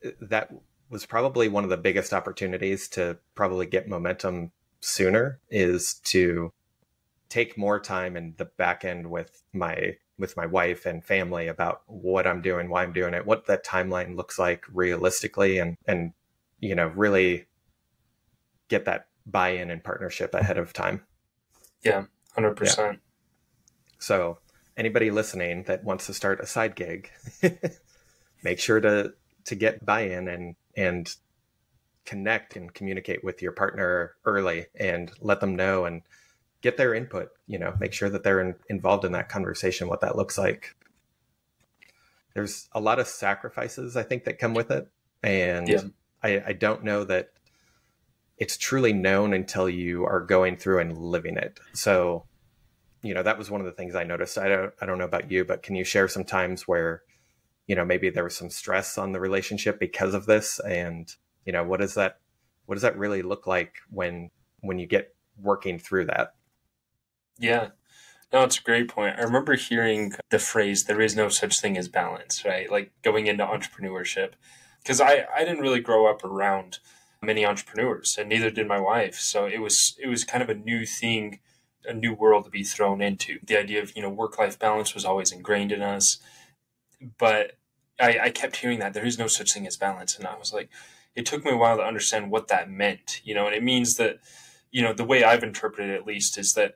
uh, 0.06 0.10
that 0.22 0.52
was 0.90 1.06
probably 1.06 1.48
one 1.48 1.64
of 1.64 1.70
the 1.70 1.78
biggest 1.78 2.14
opportunities 2.14 2.88
to 2.90 3.18
probably 3.34 3.66
get 3.66 3.88
momentum 3.88 4.52
sooner 4.82 5.40
is 5.50 5.96
to 6.06 6.52
take 7.30 7.58
more 7.58 7.80
time 7.80 8.16
in 8.16 8.36
the 8.38 8.46
back 8.46 8.86
end 8.86 9.10
with 9.10 9.44
my 9.52 9.96
with 10.18 10.38
my 10.38 10.46
wife 10.46 10.86
and 10.86 11.04
family 11.04 11.48
about 11.48 11.82
what 11.88 12.26
I'm 12.26 12.42
doing, 12.42 12.70
why 12.70 12.84
I'm 12.84 12.94
doing 12.94 13.14
it, 13.14 13.26
what 13.26 13.48
that 13.48 13.66
timeline 13.66 14.16
looks 14.16 14.40
like 14.40 14.64
realistically, 14.72 15.58
and 15.58 15.76
and 15.88 16.14
you 16.66 16.76
know 16.76 16.88
really 16.88 17.46
get 18.68 18.86
that 18.86 19.08
buy-in 19.26 19.70
and 19.72 19.84
partnership 19.84 20.34
ahead 20.34 20.58
of 20.58 20.74
time. 20.74 21.04
Yeah, 21.84 22.06
hundred 22.34 22.50
yeah. 22.50 22.56
percent. 22.56 23.00
So 24.00 24.40
anybody 24.78 25.12
listening 25.12 25.64
that 25.64 25.84
wants 25.84 26.08
to 26.08 26.14
start 26.14 26.40
a 26.40 26.46
side 26.46 26.76
gig, 26.76 27.12
make 28.44 28.60
sure 28.60 28.80
to 28.80 29.14
to 29.46 29.56
get 29.56 29.86
buy-in 29.86 30.28
and 30.28 30.56
and 30.76 31.16
connect 32.06 32.56
and 32.56 32.74
communicate 32.74 33.24
with 33.24 33.42
your 33.42 33.52
partner 33.52 34.16
early 34.26 34.68
and 34.80 35.12
let 35.22 35.40
them 35.40 35.56
know 35.56 35.86
and 35.86 36.04
get 36.62 36.78
their 36.78 36.94
input 36.94 37.30
you 37.48 37.58
know 37.58 37.76
make 37.80 37.94
sure 37.94 38.10
that 38.10 38.24
they're 38.24 38.40
in, 38.40 38.56
involved 38.70 39.06
in 39.06 39.12
that 39.12 39.28
conversation 39.28 39.88
what 39.88 40.02
that 40.02 40.16
looks 40.16 40.38
like 40.38 40.76
there's 42.36 42.70
a 42.74 42.80
lot 42.80 43.00
of 43.00 43.08
sacrifices 43.08 43.98
i 43.98 44.04
think 44.04 44.24
that 44.24 44.38
come 44.38 44.54
with 44.54 44.70
it 44.72 44.88
and 45.24 45.68
yeah. 45.68 45.82
I, 46.26 46.44
I 46.48 46.54
don't 46.54 46.84
know 46.84 47.04
that 47.06 47.30
it's 48.38 48.58
truly 48.58 48.94
known 48.94 49.34
until 49.34 49.70
you 49.70 50.06
are 50.06 50.20
going 50.20 50.58
through 50.58 50.80
and 50.80 50.98
living 50.98 51.38
it 51.38 51.60
so 51.74 52.26
you 53.02 53.14
know 53.14 53.24
that 53.24 53.38
was 53.38 53.50
one 53.50 53.62
of 53.62 53.66
the 53.66 53.72
things 53.72 53.96
i 53.96 54.04
noticed 54.04 54.38
i 54.38 54.48
don't 54.48 54.74
i 54.82 54.86
don't 54.86 54.98
know 54.98 55.06
about 55.06 55.32
you 55.32 55.46
but 55.46 55.64
can 55.64 55.76
you 55.76 55.84
share 55.84 56.08
some 56.08 56.24
times 56.24 56.68
where 56.68 57.04
you 57.68 57.76
know 57.76 57.86
maybe 57.86 58.10
there 58.10 58.24
was 58.24 58.36
some 58.36 58.50
stress 58.50 58.98
on 58.98 59.12
the 59.12 59.20
relationship 59.20 59.80
because 59.80 60.14
of 60.14 60.26
this 60.26 60.60
and 60.60 61.16
you 61.46 61.54
know 61.54 61.64
what 61.64 61.80
does 61.80 61.94
that 61.94 62.20
what 62.66 62.76
does 62.76 62.82
that 62.82 62.98
really 62.98 63.22
look 63.22 63.48
like 63.48 63.76
when 63.90 64.30
when 64.62 64.80
you 64.80 64.88
get 64.88 65.16
working 65.38 65.80
through 65.80 66.06
that 66.06 66.34
yeah. 67.38 67.70
No, 68.34 68.44
it's 68.44 68.60
a 68.60 68.64
great 68.64 68.90
point. 68.90 69.16
I 69.18 69.22
remember 69.22 69.56
hearing 69.56 70.14
the 70.30 70.40
phrase, 70.40 70.86
there 70.86 71.02
is 71.02 71.16
no 71.16 71.30
such 71.30 71.60
thing 71.60 71.78
as 71.78 71.88
balance, 71.88 72.44
right? 72.44 72.70
Like 72.70 72.92
going 73.02 73.28
into 73.28 73.46
entrepreneurship. 73.46 74.32
Because 74.86 75.02
I, 75.02 75.26
I 75.36 75.40
didn't 75.40 75.62
really 75.62 75.80
grow 75.80 76.06
up 76.06 76.24
around 76.24 76.78
many 77.22 77.44
entrepreneurs, 77.44 78.18
and 78.20 78.30
neither 78.30 78.52
did 78.52 78.68
my 78.68 78.80
wife. 78.80 79.16
So 79.16 79.48
it 79.48 79.60
was 79.60 79.98
it 80.00 80.08
was 80.08 80.24
kind 80.24 80.44
of 80.44 80.50
a 80.50 80.54
new 80.54 80.86
thing, 80.86 81.40
a 81.86 81.94
new 81.94 82.14
world 82.14 82.46
to 82.46 82.52
be 82.52 82.64
thrown 82.64 83.02
into. 83.02 83.40
The 83.44 83.58
idea 83.58 83.82
of, 83.82 83.96
you 83.96 84.04
know, 84.04 84.10
work 84.10 84.38
life 84.38 84.60
balance 84.60 84.94
was 84.94 85.04
always 85.04 85.32
ingrained 85.32 85.72
in 85.72 85.82
us. 85.82 86.20
But 87.18 87.58
I, 88.00 88.20
I 88.26 88.30
kept 88.30 88.58
hearing 88.58 88.80
that 88.80 88.94
there 88.94 89.06
is 89.06 89.18
no 89.18 89.28
such 89.28 89.54
thing 89.54 89.66
as 89.66 89.76
balance. 89.76 90.18
And 90.18 90.28
I 90.28 90.38
was 90.38 90.54
like, 90.54 90.70
it 91.16 91.26
took 91.26 91.44
me 91.44 91.52
a 91.52 91.58
while 91.58 91.78
to 91.78 91.84
understand 91.84 92.30
what 92.30 92.48
that 92.50 92.70
meant, 92.70 93.22
you 93.24 93.34
know, 93.34 93.48
and 93.48 93.56
it 93.56 93.64
means 93.64 93.96
that, 93.96 94.20
you 94.72 94.84
know, 94.84 94.94
the 94.94 95.06
way 95.06 95.24
I've 95.24 95.44
interpreted 95.44 95.90
it 95.90 95.96
at 95.96 96.06
least 96.06 96.38
is 96.38 96.54
that 96.54 96.76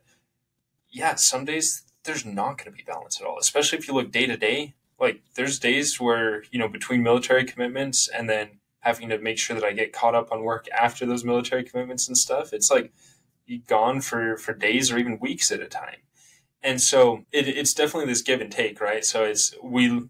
yeah, 0.91 1.15
some 1.15 1.45
days 1.45 1.83
there's 2.03 2.25
not 2.25 2.57
going 2.57 2.65
to 2.65 2.71
be 2.71 2.83
balance 2.83 3.19
at 3.21 3.27
all, 3.27 3.37
especially 3.39 3.77
if 3.77 3.87
you 3.87 3.93
look 3.93 4.11
day 4.11 4.25
to 4.25 4.37
day. 4.37 4.73
Like 4.99 5.21
there's 5.35 5.59
days 5.59 5.99
where, 5.99 6.43
you 6.51 6.59
know, 6.59 6.67
between 6.67 7.03
military 7.03 7.45
commitments 7.45 8.07
and 8.07 8.29
then 8.29 8.59
having 8.79 9.09
to 9.09 9.17
make 9.17 9.37
sure 9.37 9.55
that 9.55 9.65
I 9.65 9.73
get 9.73 9.93
caught 9.93 10.15
up 10.15 10.31
on 10.31 10.43
work 10.43 10.67
after 10.69 11.05
those 11.05 11.23
military 11.23 11.63
commitments 11.63 12.07
and 12.07 12.17
stuff, 12.17 12.53
it's 12.53 12.71
like 12.71 12.93
gone 13.67 14.01
for, 14.01 14.37
for 14.37 14.53
days 14.53 14.91
or 14.91 14.97
even 14.97 15.19
weeks 15.19 15.51
at 15.51 15.61
a 15.61 15.67
time. 15.67 15.97
And 16.61 16.81
so 16.81 17.25
it, 17.31 17.47
it's 17.47 17.73
definitely 17.73 18.11
this 18.11 18.21
give 18.21 18.41
and 18.41 18.51
take, 18.51 18.81
right? 18.81 19.03
So 19.03 19.23
it's, 19.23 19.55
we, 19.63 20.09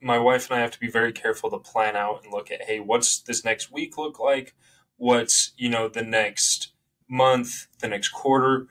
my 0.00 0.18
wife 0.18 0.50
and 0.50 0.58
I 0.58 0.62
have 0.62 0.70
to 0.72 0.80
be 0.80 0.90
very 0.90 1.12
careful 1.12 1.50
to 1.50 1.58
plan 1.58 1.96
out 1.96 2.22
and 2.22 2.32
look 2.32 2.50
at, 2.50 2.62
hey, 2.62 2.80
what's 2.80 3.20
this 3.20 3.44
next 3.44 3.72
week 3.72 3.98
look 3.98 4.18
like? 4.18 4.54
What's, 4.96 5.52
you 5.56 5.68
know, 5.68 5.88
the 5.88 6.02
next 6.02 6.72
month, 7.08 7.66
the 7.80 7.88
next 7.88 8.10
quarter? 8.10 8.68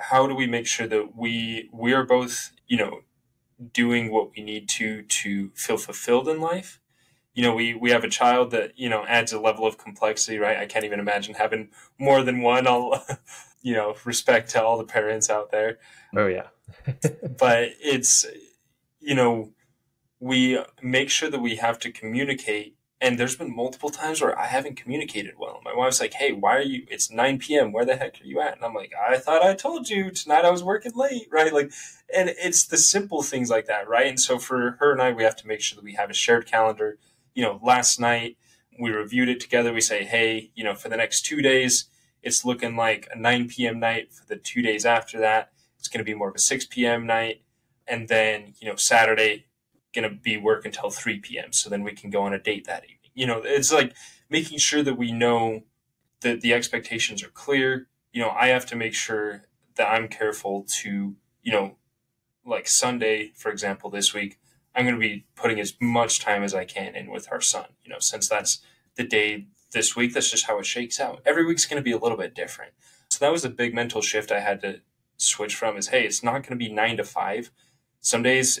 how 0.00 0.26
do 0.26 0.34
we 0.34 0.46
make 0.46 0.66
sure 0.66 0.86
that 0.86 1.16
we 1.16 1.68
we 1.72 1.92
are 1.92 2.04
both 2.04 2.52
you 2.66 2.76
know 2.76 3.00
doing 3.72 4.10
what 4.10 4.30
we 4.36 4.42
need 4.42 4.68
to 4.68 5.02
to 5.02 5.50
feel 5.54 5.76
fulfilled 5.76 6.28
in 6.28 6.40
life 6.40 6.80
you 7.34 7.42
know, 7.42 7.54
we, 7.54 7.74
we 7.74 7.90
have 7.90 8.04
a 8.04 8.08
child 8.08 8.50
that, 8.50 8.78
you 8.78 8.88
know, 8.88 9.04
adds 9.06 9.32
a 9.32 9.40
level 9.40 9.66
of 9.66 9.78
complexity, 9.78 10.38
right? 10.38 10.58
I 10.58 10.66
can't 10.66 10.84
even 10.84 11.00
imagine 11.00 11.34
having 11.34 11.68
more 11.98 12.22
than 12.22 12.42
one. 12.42 12.66
I'll, 12.66 13.04
you 13.62 13.74
know, 13.74 13.94
respect 14.04 14.50
to 14.50 14.62
all 14.62 14.78
the 14.78 14.84
parents 14.84 15.30
out 15.30 15.50
there. 15.50 15.78
Oh, 16.14 16.26
yeah. 16.26 16.48
but 17.38 17.70
it's, 17.80 18.26
you 18.98 19.14
know, 19.14 19.52
we 20.18 20.62
make 20.82 21.08
sure 21.08 21.30
that 21.30 21.40
we 21.40 21.56
have 21.56 21.78
to 21.80 21.92
communicate. 21.92 22.76
And 23.02 23.18
there's 23.18 23.36
been 23.36 23.54
multiple 23.54 23.88
times 23.88 24.20
where 24.20 24.38
I 24.38 24.46
haven't 24.46 24.76
communicated 24.76 25.34
well. 25.38 25.60
My 25.64 25.74
wife's 25.74 26.00
like, 26.00 26.12
"Hey, 26.14 26.32
why 26.32 26.56
are 26.56 26.62
you? 26.62 26.86
It's 26.90 27.10
9 27.10 27.38
p.m. 27.38 27.72
Where 27.72 27.86
the 27.86 27.96
heck 27.96 28.20
are 28.20 28.26
you 28.26 28.40
at?" 28.40 28.56
And 28.56 28.64
I'm 28.64 28.74
like, 28.74 28.92
"I 28.94 29.16
thought 29.16 29.42
I 29.42 29.54
told 29.54 29.88
you 29.88 30.10
tonight. 30.10 30.44
I 30.44 30.50
was 30.50 30.62
working 30.62 30.92
late, 30.94 31.28
right?" 31.32 31.52
Like, 31.52 31.72
and 32.14 32.28
it's 32.28 32.64
the 32.64 32.76
simple 32.76 33.22
things 33.22 33.48
like 33.48 33.66
that, 33.66 33.88
right? 33.88 34.06
And 34.06 34.20
so 34.20 34.38
for 34.38 34.76
her 34.80 34.92
and 34.92 35.00
I, 35.00 35.12
we 35.12 35.22
have 35.22 35.36
to 35.36 35.46
make 35.46 35.62
sure 35.62 35.76
that 35.76 35.84
we 35.84 35.94
have 35.94 36.10
a 36.10 36.14
shared 36.14 36.46
calendar 36.46 36.98
you 37.34 37.42
know, 37.42 37.60
last 37.62 38.00
night 38.00 38.36
we 38.78 38.90
reviewed 38.90 39.28
it 39.28 39.40
together. 39.40 39.72
We 39.72 39.80
say, 39.80 40.04
hey, 40.04 40.50
you 40.54 40.64
know, 40.64 40.74
for 40.74 40.88
the 40.88 40.96
next 40.96 41.22
two 41.22 41.42
days, 41.42 41.86
it's 42.22 42.44
looking 42.44 42.76
like 42.76 43.08
a 43.12 43.18
9 43.18 43.48
p.m. 43.48 43.78
night. 43.78 44.12
For 44.12 44.26
the 44.26 44.36
two 44.36 44.62
days 44.62 44.84
after 44.84 45.18
that, 45.20 45.50
it's 45.78 45.88
going 45.88 46.04
to 46.04 46.10
be 46.10 46.14
more 46.14 46.28
of 46.28 46.34
a 46.34 46.40
6 46.40 46.66
p.m. 46.66 47.06
night. 47.06 47.42
And 47.86 48.08
then, 48.08 48.54
you 48.60 48.68
know, 48.68 48.76
Saturday, 48.76 49.46
going 49.94 50.08
to 50.08 50.14
be 50.14 50.36
work 50.36 50.64
until 50.64 50.90
3 50.90 51.20
p.m. 51.20 51.52
So 51.52 51.68
then 51.68 51.82
we 51.82 51.92
can 51.92 52.10
go 52.10 52.22
on 52.22 52.32
a 52.32 52.38
date 52.38 52.66
that 52.66 52.84
evening. 52.84 52.98
You 53.14 53.26
know, 53.26 53.42
it's 53.44 53.72
like 53.72 53.94
making 54.28 54.58
sure 54.58 54.82
that 54.82 54.96
we 54.96 55.12
know 55.12 55.62
that 56.20 56.40
the 56.40 56.52
expectations 56.52 57.22
are 57.22 57.30
clear. 57.30 57.88
You 58.12 58.22
know, 58.22 58.30
I 58.30 58.48
have 58.48 58.66
to 58.66 58.76
make 58.76 58.94
sure 58.94 59.46
that 59.76 59.90
I'm 59.90 60.08
careful 60.08 60.66
to, 60.82 61.16
you 61.42 61.52
know, 61.52 61.76
like 62.44 62.68
Sunday, 62.68 63.32
for 63.34 63.50
example, 63.50 63.90
this 63.90 64.14
week, 64.14 64.38
I'm 64.74 64.84
going 64.84 64.94
to 64.94 65.00
be 65.00 65.26
putting 65.34 65.60
as 65.60 65.74
much 65.80 66.20
time 66.20 66.42
as 66.42 66.54
I 66.54 66.64
can 66.64 66.94
in 66.94 67.10
with 67.10 67.28
our 67.30 67.40
son, 67.40 67.66
you 67.82 67.90
know, 67.90 67.98
since 67.98 68.28
that's 68.28 68.60
the 68.96 69.04
day 69.04 69.48
this 69.72 69.96
week. 69.96 70.14
That's 70.14 70.30
just 70.30 70.46
how 70.46 70.58
it 70.58 70.66
shakes 70.66 71.00
out. 71.00 71.20
Every 71.26 71.44
week's 71.44 71.66
going 71.66 71.80
to 71.80 71.84
be 71.84 71.92
a 71.92 71.98
little 71.98 72.18
bit 72.18 72.34
different. 72.34 72.72
So 73.10 73.24
that 73.24 73.32
was 73.32 73.44
a 73.44 73.50
big 73.50 73.74
mental 73.74 74.00
shift 74.00 74.30
I 74.30 74.40
had 74.40 74.60
to 74.62 74.80
switch 75.16 75.54
from 75.54 75.76
is, 75.76 75.88
hey, 75.88 76.04
it's 76.04 76.22
not 76.22 76.42
going 76.42 76.56
to 76.58 76.64
be 76.64 76.72
nine 76.72 76.96
to 76.96 77.04
five. 77.04 77.50
Some 78.00 78.22
days, 78.22 78.60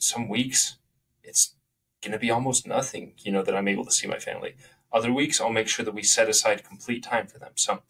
some 0.00 0.28
weeks, 0.28 0.76
it's 1.22 1.54
going 2.02 2.12
to 2.12 2.18
be 2.18 2.30
almost 2.30 2.66
nothing, 2.66 3.12
you 3.18 3.30
know, 3.30 3.42
that 3.42 3.54
I'm 3.54 3.68
able 3.68 3.84
to 3.84 3.92
see 3.92 4.08
my 4.08 4.18
family. 4.18 4.54
Other 4.92 5.12
weeks, 5.12 5.40
I'll 5.40 5.50
make 5.50 5.68
sure 5.68 5.84
that 5.84 5.94
we 5.94 6.02
set 6.02 6.28
aside 6.28 6.64
complete 6.64 7.02
time 7.02 7.26
for 7.26 7.38
them. 7.38 7.52
So 7.54 7.82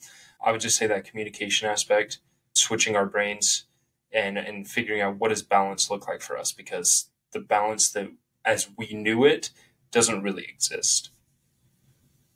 I 0.44 0.52
would 0.52 0.60
just 0.60 0.76
say 0.76 0.86
that 0.86 1.04
communication 1.04 1.68
aspect, 1.68 2.18
switching 2.52 2.96
our 2.96 3.06
brains 3.06 3.64
and, 4.12 4.36
and 4.36 4.68
figuring 4.68 5.00
out 5.00 5.16
what 5.16 5.28
does 5.28 5.42
balance 5.42 5.90
look 5.90 6.08
like 6.08 6.20
for 6.20 6.36
us 6.36 6.52
because 6.52 7.10
the 7.32 7.40
balance 7.40 7.90
that 7.92 8.10
as 8.44 8.68
we 8.76 8.92
knew 8.92 9.24
it 9.24 9.50
doesn't 9.92 10.22
really 10.22 10.44
exist. 10.44 11.10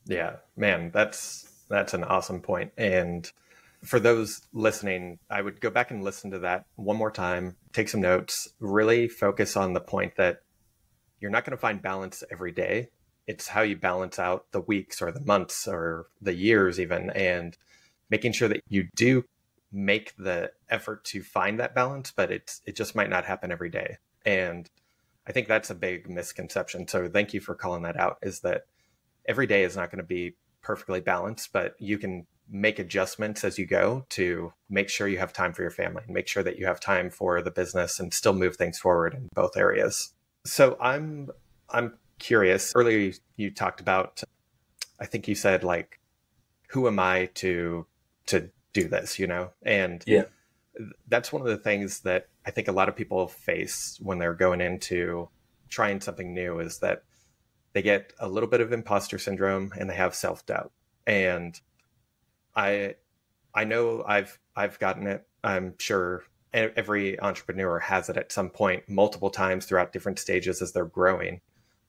Yeah, 0.06 0.36
man, 0.56 0.90
that's 0.92 1.50
that's 1.68 1.94
an 1.94 2.04
awesome 2.04 2.40
point. 2.40 2.72
And 2.76 3.30
for 3.84 4.00
those 4.00 4.40
listening, 4.52 5.18
I 5.30 5.42
would 5.42 5.60
go 5.60 5.70
back 5.70 5.90
and 5.90 6.02
listen 6.02 6.30
to 6.32 6.38
that 6.40 6.66
one 6.76 6.96
more 6.96 7.10
time, 7.10 7.56
take 7.72 7.88
some 7.88 8.00
notes, 8.00 8.48
really 8.58 9.08
focus 9.08 9.56
on 9.56 9.72
the 9.72 9.80
point 9.80 10.16
that 10.16 10.40
you're 11.20 11.30
not 11.30 11.44
going 11.44 11.56
to 11.56 11.60
find 11.60 11.80
balance 11.80 12.22
every 12.30 12.52
day. 12.52 12.88
It's 13.26 13.48
how 13.48 13.62
you 13.62 13.76
balance 13.76 14.18
out 14.18 14.50
the 14.52 14.60
weeks 14.60 15.00
or 15.00 15.10
the 15.10 15.24
months 15.24 15.66
or 15.66 16.06
the 16.20 16.34
years, 16.34 16.78
even, 16.78 17.10
and 17.10 17.56
making 18.10 18.32
sure 18.32 18.48
that 18.48 18.62
you 18.68 18.88
do 18.94 19.24
make 19.72 20.14
the 20.16 20.52
effort 20.68 21.04
to 21.04 21.22
find 21.22 21.58
that 21.58 21.74
balance, 21.74 22.12
but 22.14 22.30
it's 22.30 22.62
it 22.66 22.76
just 22.76 22.94
might 22.94 23.10
not 23.10 23.24
happen 23.24 23.50
every 23.50 23.70
day. 23.70 23.96
And 24.24 24.70
I 25.26 25.32
think 25.32 25.48
that's 25.48 25.70
a 25.70 25.74
big 25.74 26.08
misconception. 26.08 26.86
So 26.86 27.08
thank 27.08 27.32
you 27.32 27.40
for 27.40 27.54
calling 27.54 27.82
that 27.82 27.98
out. 27.98 28.18
Is 28.22 28.40
that 28.40 28.66
every 29.26 29.46
day 29.46 29.64
is 29.64 29.76
not 29.76 29.90
going 29.90 29.98
to 29.98 30.04
be 30.04 30.36
perfectly 30.62 31.00
balanced, 31.00 31.52
but 31.52 31.74
you 31.78 31.98
can 31.98 32.26
make 32.50 32.78
adjustments 32.78 33.42
as 33.44 33.58
you 33.58 33.66
go 33.66 34.04
to 34.10 34.52
make 34.68 34.88
sure 34.88 35.08
you 35.08 35.18
have 35.18 35.32
time 35.32 35.52
for 35.52 35.62
your 35.62 35.70
family 35.70 36.02
and 36.04 36.14
make 36.14 36.28
sure 36.28 36.42
that 36.42 36.58
you 36.58 36.66
have 36.66 36.78
time 36.78 37.10
for 37.10 37.40
the 37.40 37.50
business 37.50 37.98
and 37.98 38.12
still 38.12 38.34
move 38.34 38.56
things 38.56 38.78
forward 38.78 39.14
in 39.14 39.28
both 39.34 39.56
areas. 39.56 40.12
So 40.44 40.76
I'm 40.80 41.30
I'm 41.70 41.94
curious. 42.18 42.72
Earlier 42.74 43.12
you 43.36 43.50
talked 43.50 43.80
about 43.80 44.22
I 45.00 45.06
think 45.06 45.26
you 45.26 45.34
said 45.34 45.64
like 45.64 46.00
who 46.68 46.86
am 46.86 46.98
I 46.98 47.26
to 47.34 47.86
to 48.26 48.50
do 48.72 48.88
this, 48.88 49.18
you 49.18 49.26
know? 49.26 49.50
And 49.62 50.02
yeah. 50.06 50.24
that's 51.08 51.32
one 51.32 51.40
of 51.40 51.48
the 51.48 51.56
things 51.56 52.00
that 52.00 52.28
I 52.44 52.50
think 52.50 52.68
a 52.68 52.72
lot 52.72 52.88
of 52.88 52.96
people 52.96 53.26
face 53.28 53.98
when 54.02 54.18
they're 54.18 54.34
going 54.34 54.60
into 54.60 55.28
trying 55.68 56.00
something 56.00 56.34
new 56.34 56.60
is 56.60 56.80
that 56.80 57.04
they 57.72 57.82
get 57.82 58.12
a 58.18 58.28
little 58.28 58.48
bit 58.48 58.60
of 58.60 58.72
imposter 58.72 59.18
syndrome 59.18 59.72
and 59.78 59.88
they 59.88 59.94
have 59.94 60.14
self 60.14 60.44
doubt. 60.46 60.72
And 61.06 61.58
I 62.56 62.96
I 63.54 63.64
know 63.64 64.04
I've 64.06 64.38
I've 64.56 64.78
gotten 64.78 65.06
it. 65.06 65.26
I'm 65.42 65.74
sure 65.78 66.24
every 66.54 67.18
entrepreneur 67.20 67.80
has 67.80 68.08
it 68.08 68.16
at 68.16 68.30
some 68.30 68.48
point, 68.48 68.88
multiple 68.88 69.30
times 69.30 69.66
throughout 69.66 69.92
different 69.92 70.18
stages 70.20 70.62
as 70.62 70.72
they're 70.72 70.84
growing. 70.84 71.40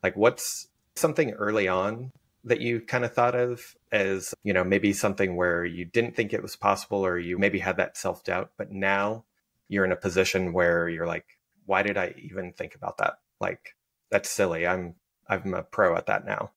Like, 0.02 0.16
what's 0.16 0.68
something 0.96 1.32
early 1.32 1.68
on 1.68 2.12
that 2.44 2.62
you 2.62 2.82
kind 2.82 3.06
of 3.06 3.14
thought 3.14 3.36
of 3.36 3.76
as, 3.92 4.34
you 4.44 4.54
know, 4.54 4.64
maybe 4.64 4.92
something 4.94 5.36
where 5.36 5.66
you 5.66 5.86
didn't 5.86 6.16
think 6.16 6.34
it 6.34 6.42
was 6.42 6.56
possible 6.56 7.06
or 7.06 7.18
you 7.18 7.38
maybe 7.38 7.60
had 7.60 7.78
that 7.78 7.98
self 7.98 8.24
doubt, 8.24 8.52
but 8.58 8.72
now 8.72 9.24
you're 9.68 9.86
in 9.86 9.92
a 9.92 9.96
position 9.98 10.54
where 10.54 10.90
you're 10.90 11.08
like, 11.08 11.38
why 11.66 11.84
did 11.84 11.98
I 11.98 12.16
even 12.18 12.52
think 12.54 12.76
about 12.76 12.98
that? 12.98 13.20
Like, 13.40 13.76
that's 14.10 14.30
silly. 14.30 14.66
I'm 14.68 14.96
I'm 15.28 15.54
a 15.54 15.64
pro 15.64 15.96
at 15.96 16.06
that 16.08 16.26
now. 16.26 16.52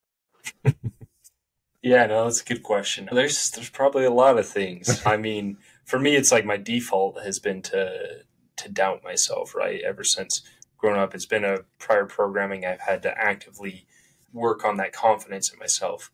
yeah, 1.83 2.07
no, 2.07 2.25
that's 2.25 2.41
a 2.41 2.45
good 2.45 2.63
question. 2.63 3.09
There's 3.13 3.51
there's 3.51 3.71
probably 3.71 4.05
a 4.05 4.11
lot 4.11 4.39
of 4.39 4.49
things. 4.49 5.03
I 5.07 5.17
mean, 5.17 5.59
for 5.85 5.99
me, 5.99 6.17
it's 6.17 6.33
like 6.33 6.45
my 6.45 6.57
default 6.57 7.23
has 7.23 7.39
been 7.39 7.63
to 7.63 8.23
to 8.57 8.69
doubt 8.69 9.05
myself. 9.05 9.55
Right, 9.55 9.81
ever 9.83 10.05
since 10.05 10.43
growing 10.77 10.99
up, 10.99 11.15
it's 11.15 11.27
been 11.27 11.45
a 11.45 11.59
prior 11.79 12.07
programming. 12.07 12.65
I've 12.65 12.81
had 12.81 13.03
to 13.03 13.17
actively 13.17 13.87
work 14.33 14.65
on 14.65 14.77
that 14.77 14.93
confidence 14.93 15.53
in 15.53 15.59
myself. 15.59 16.11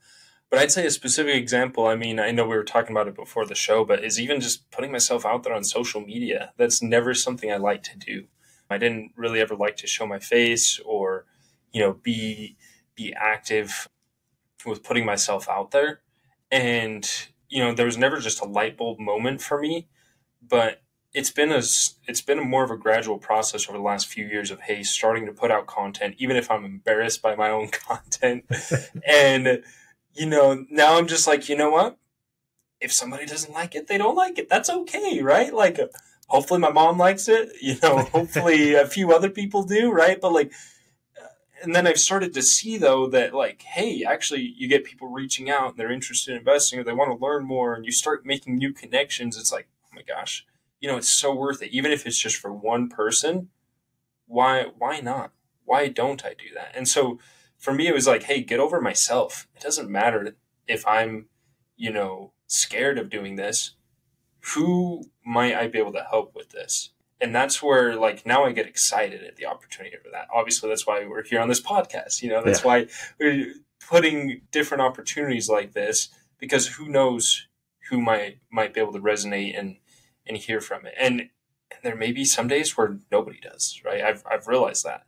But 0.50 0.59
I'd 0.59 0.71
say 0.71 0.87
a 0.87 0.90
specific 0.90 1.35
example, 1.35 1.87
I 1.87 1.97
mean, 1.97 2.21
I 2.21 2.30
know 2.30 2.44
we 2.47 2.54
were 2.54 2.62
talking 2.62 2.94
about 2.94 3.09
it 3.09 3.16
before 3.16 3.44
the 3.44 3.56
show, 3.56 3.85
but 3.85 4.04
is 4.04 4.21
even 4.21 4.40
just 4.40 4.71
putting 4.71 4.92
myself 4.92 5.26
out 5.26 5.42
there 5.42 5.54
on 5.54 5.64
social 5.64 6.00
media. 6.00 6.52
That's 6.56 6.80
never 6.80 7.12
something 7.12 7.50
I 7.50 7.56
like 7.56 7.83
to 7.85 7.99
do. 7.99 8.26
I 8.71 8.78
didn't 8.78 9.12
really 9.16 9.40
ever 9.40 9.56
like 9.56 9.76
to 9.78 9.87
show 9.87 10.06
my 10.06 10.18
face 10.18 10.78
or, 10.85 11.26
you 11.73 11.80
know, 11.80 11.94
be 11.94 12.56
be 12.94 13.12
active 13.14 13.88
with 14.66 14.83
putting 14.83 15.04
myself 15.04 15.49
out 15.49 15.71
there. 15.71 16.00
And, 16.50 17.09
you 17.49 17.62
know, 17.62 17.73
there 17.75 17.87
was 17.87 17.99
never 17.99 18.18
just 18.18 18.40
a 18.40 18.44
light 18.44 18.76
bulb 18.76 18.99
moment 18.99 19.42
for 19.42 19.61
me, 19.61 19.88
but 20.47 20.83
it's 21.12 21.30
been 21.30 21.52
a 21.52 21.62
it's 22.09 22.21
been 22.21 22.40
a 22.40 22.44
more 22.44 22.64
of 22.64 22.73
a 22.73 22.76
gradual 22.76 23.18
process 23.18 23.68
over 23.68 23.78
the 23.78 23.85
last 23.85 24.09
few 24.09 24.26
years 24.26 24.50
of 24.50 24.62
hey 24.62 24.83
starting 24.83 25.26
to 25.26 25.33
put 25.33 25.49
out 25.49 25.64
content 25.64 26.16
even 26.18 26.37
if 26.37 26.50
i'm 26.50 26.64
embarrassed 26.64 27.23
by 27.23 27.37
my 27.37 27.50
own 27.50 27.68
content 27.88 28.44
and 29.09 29.62
you 30.14 30.26
know, 30.26 30.64
now 30.71 30.97
I'm 30.97 31.06
just 31.06 31.26
like, 31.26 31.49
you 31.49 31.56
know 31.56 31.71
what? 31.71 31.99
If 32.80 32.92
somebody 32.92 33.26
doesn't 33.26 33.52
like 33.52 33.75
it, 33.75 33.88
they 33.88 33.99
don't 33.99 34.14
like 34.14 34.38
it. 34.38 34.49
That's 34.49 34.71
okay, 34.71 35.21
right? 35.23 35.52
Like, 35.52 35.78
hopefully 36.28 36.61
my 36.61 36.71
mom 36.71 36.99
likes 36.99 37.28
it. 37.28 37.50
You 37.61 37.76
know, 37.83 37.99
hopefully 37.99 38.75
a 38.75 38.87
few 38.87 39.12
other 39.12 39.30
people 39.30 39.64
do, 39.64 39.90
right? 39.90 40.21
But 40.21 40.33
like, 40.33 40.52
and 41.64 41.75
then 41.75 41.87
I've 41.87 41.99
started 41.99 42.33
to 42.35 42.42
see 42.42 42.78
though 42.78 43.09
that 43.09 43.35
like, 43.35 43.62
hey, 43.62 44.04
actually, 44.04 44.54
you 44.56 44.68
get 44.68 44.85
people 44.85 45.09
reaching 45.09 45.50
out 45.50 45.71
and 45.71 45.78
they're 45.78 45.90
interested 45.90 46.33
in 46.33 46.38
investing 46.38 46.78
or 46.78 46.85
they 46.85 46.92
want 46.92 47.11
to 47.11 47.25
learn 47.25 47.44
more, 47.44 47.75
and 47.75 47.85
you 47.85 47.92
start 47.92 48.26
making 48.26 48.56
new 48.56 48.73
connections. 48.73 49.37
It's 49.37 49.52
like, 49.52 49.68
oh 49.85 49.97
my 49.97 50.02
gosh, 50.02 50.47
you 50.80 50.88
know, 50.88 50.97
it's 50.97 51.11
so 51.11 51.35
worth 51.35 51.62
it, 51.62 51.73
even 51.73 51.90
if 51.90 52.06
it's 52.06 52.18
just 52.18 52.37
for 52.37 52.52
one 52.52 52.88
person. 52.88 53.49
Why? 54.26 54.66
Why 54.78 55.00
not? 55.00 55.33
Why 55.64 55.88
don't 55.88 56.25
I 56.25 56.30
do 56.30 56.54
that? 56.54 56.73
And 56.75 56.87
so 56.87 57.18
for 57.59 57.73
me, 57.73 57.88
it 57.88 57.94
was 57.94 58.06
like, 58.06 58.25
hey, 58.25 58.42
get 58.42 58.61
over 58.61 58.80
myself. 58.80 59.49
It 59.56 59.62
doesn't 59.62 59.90
matter 59.90 60.37
if 60.66 60.87
I'm, 60.87 61.26
you 61.76 61.92
know, 61.92 62.33
scared 62.47 62.99
of 62.99 63.11
doing 63.11 63.37
this. 63.37 63.75
Who 64.54 65.04
might 65.25 65.54
I 65.54 65.68
be 65.68 65.78
able 65.78 65.92
to 65.92 66.06
help 66.09 66.35
with 66.35 66.50
this? 66.50 66.90
And 67.21 67.35
that's 67.35 67.62
where, 67.62 67.97
like, 67.97 68.26
now 68.26 68.44
I 68.44 68.52
get 68.52 68.66
excited 68.66 69.23
at 69.25 69.37
the 69.37 69.47
opportunity 69.47 69.97
for 69.97 70.11
that. 70.11 70.28
Obviously, 70.35 70.68
that's 70.68 70.87
why 70.87 71.06
we're 71.06 71.25
here 71.25 71.40
on 71.40 71.49
this 71.49 71.62
podcast. 71.62 72.23
You 72.23 72.30
know, 72.30 72.42
that's 72.42 72.61
yeah. 72.61 72.66
why 72.66 72.87
we're 73.18 73.54
putting 73.88 74.42
different 74.50 74.83
opportunities 74.83 75.49
like 75.49 75.73
this 75.73 76.09
because 76.38 76.66
who 76.66 76.88
knows 76.88 77.47
who 77.90 78.00
might 78.00 78.38
might 78.50 78.75
be 78.75 78.80
able 78.80 78.92
to 78.92 79.00
resonate 79.00 79.59
and 79.59 79.76
and 80.26 80.37
hear 80.37 80.61
from 80.61 80.87
it. 80.87 80.94
And, 80.99 81.21
and 81.21 81.80
there 81.83 81.97
may 81.97 82.12
be 82.12 82.25
some 82.25 82.49
days 82.49 82.76
where 82.76 82.99
nobody 83.11 83.40
does, 83.40 83.80
right? 83.85 84.02
I've 84.02 84.25
I've 84.30 84.49
realized 84.49 84.85
that. 84.85 85.04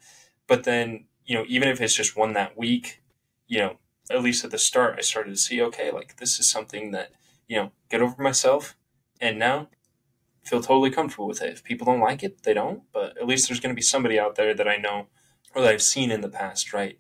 But 0.47 0.65
then 0.65 1.07
you 1.27 1.35
know, 1.37 1.45
even 1.49 1.69
if 1.69 1.81
it's 1.81 1.95
just 1.95 2.17
one 2.17 2.33
that 2.35 2.57
week, 2.57 3.03
you 3.47 3.59
know, 3.59 3.79
at 4.11 4.23
least 4.23 4.45
at 4.45 4.53
the 4.53 4.59
start, 4.59 4.95
I 4.97 5.03
started 5.03 5.31
to 5.31 5.37
see, 5.37 5.61
okay, 5.61 5.91
like 5.91 6.17
this 6.17 6.39
is 6.39 6.49
something 6.49 6.93
that, 6.93 7.11
you 7.49 7.57
know, 7.57 7.73
get 7.91 8.01
over 8.01 8.23
myself. 8.23 8.77
And 9.21 9.39
now 9.39 9.69
feel 10.47 10.61
totally 10.61 10.91
comfortable 10.91 11.27
with 11.27 11.43
it. 11.43 11.53
If 11.53 11.65
people 11.65 11.87
don't 11.87 12.01
like 12.01 12.23
it, 12.23 12.43
they 12.45 12.55
don't. 12.55 12.83
But 12.93 13.17
at 13.19 13.27
least 13.27 13.49
there's 13.49 13.61
going 13.61 13.75
to 13.75 13.77
be 13.77 13.83
somebody 13.83 14.19
out 14.19 14.37
there 14.37 14.55
that 14.55 14.69
I 14.69 14.77
know 14.77 15.09
or 15.55 15.63
that 15.63 15.73
I've 15.73 15.83
seen 15.83 16.11
in 16.11 16.21
the 16.21 16.29
past, 16.29 16.73
right? 16.73 16.99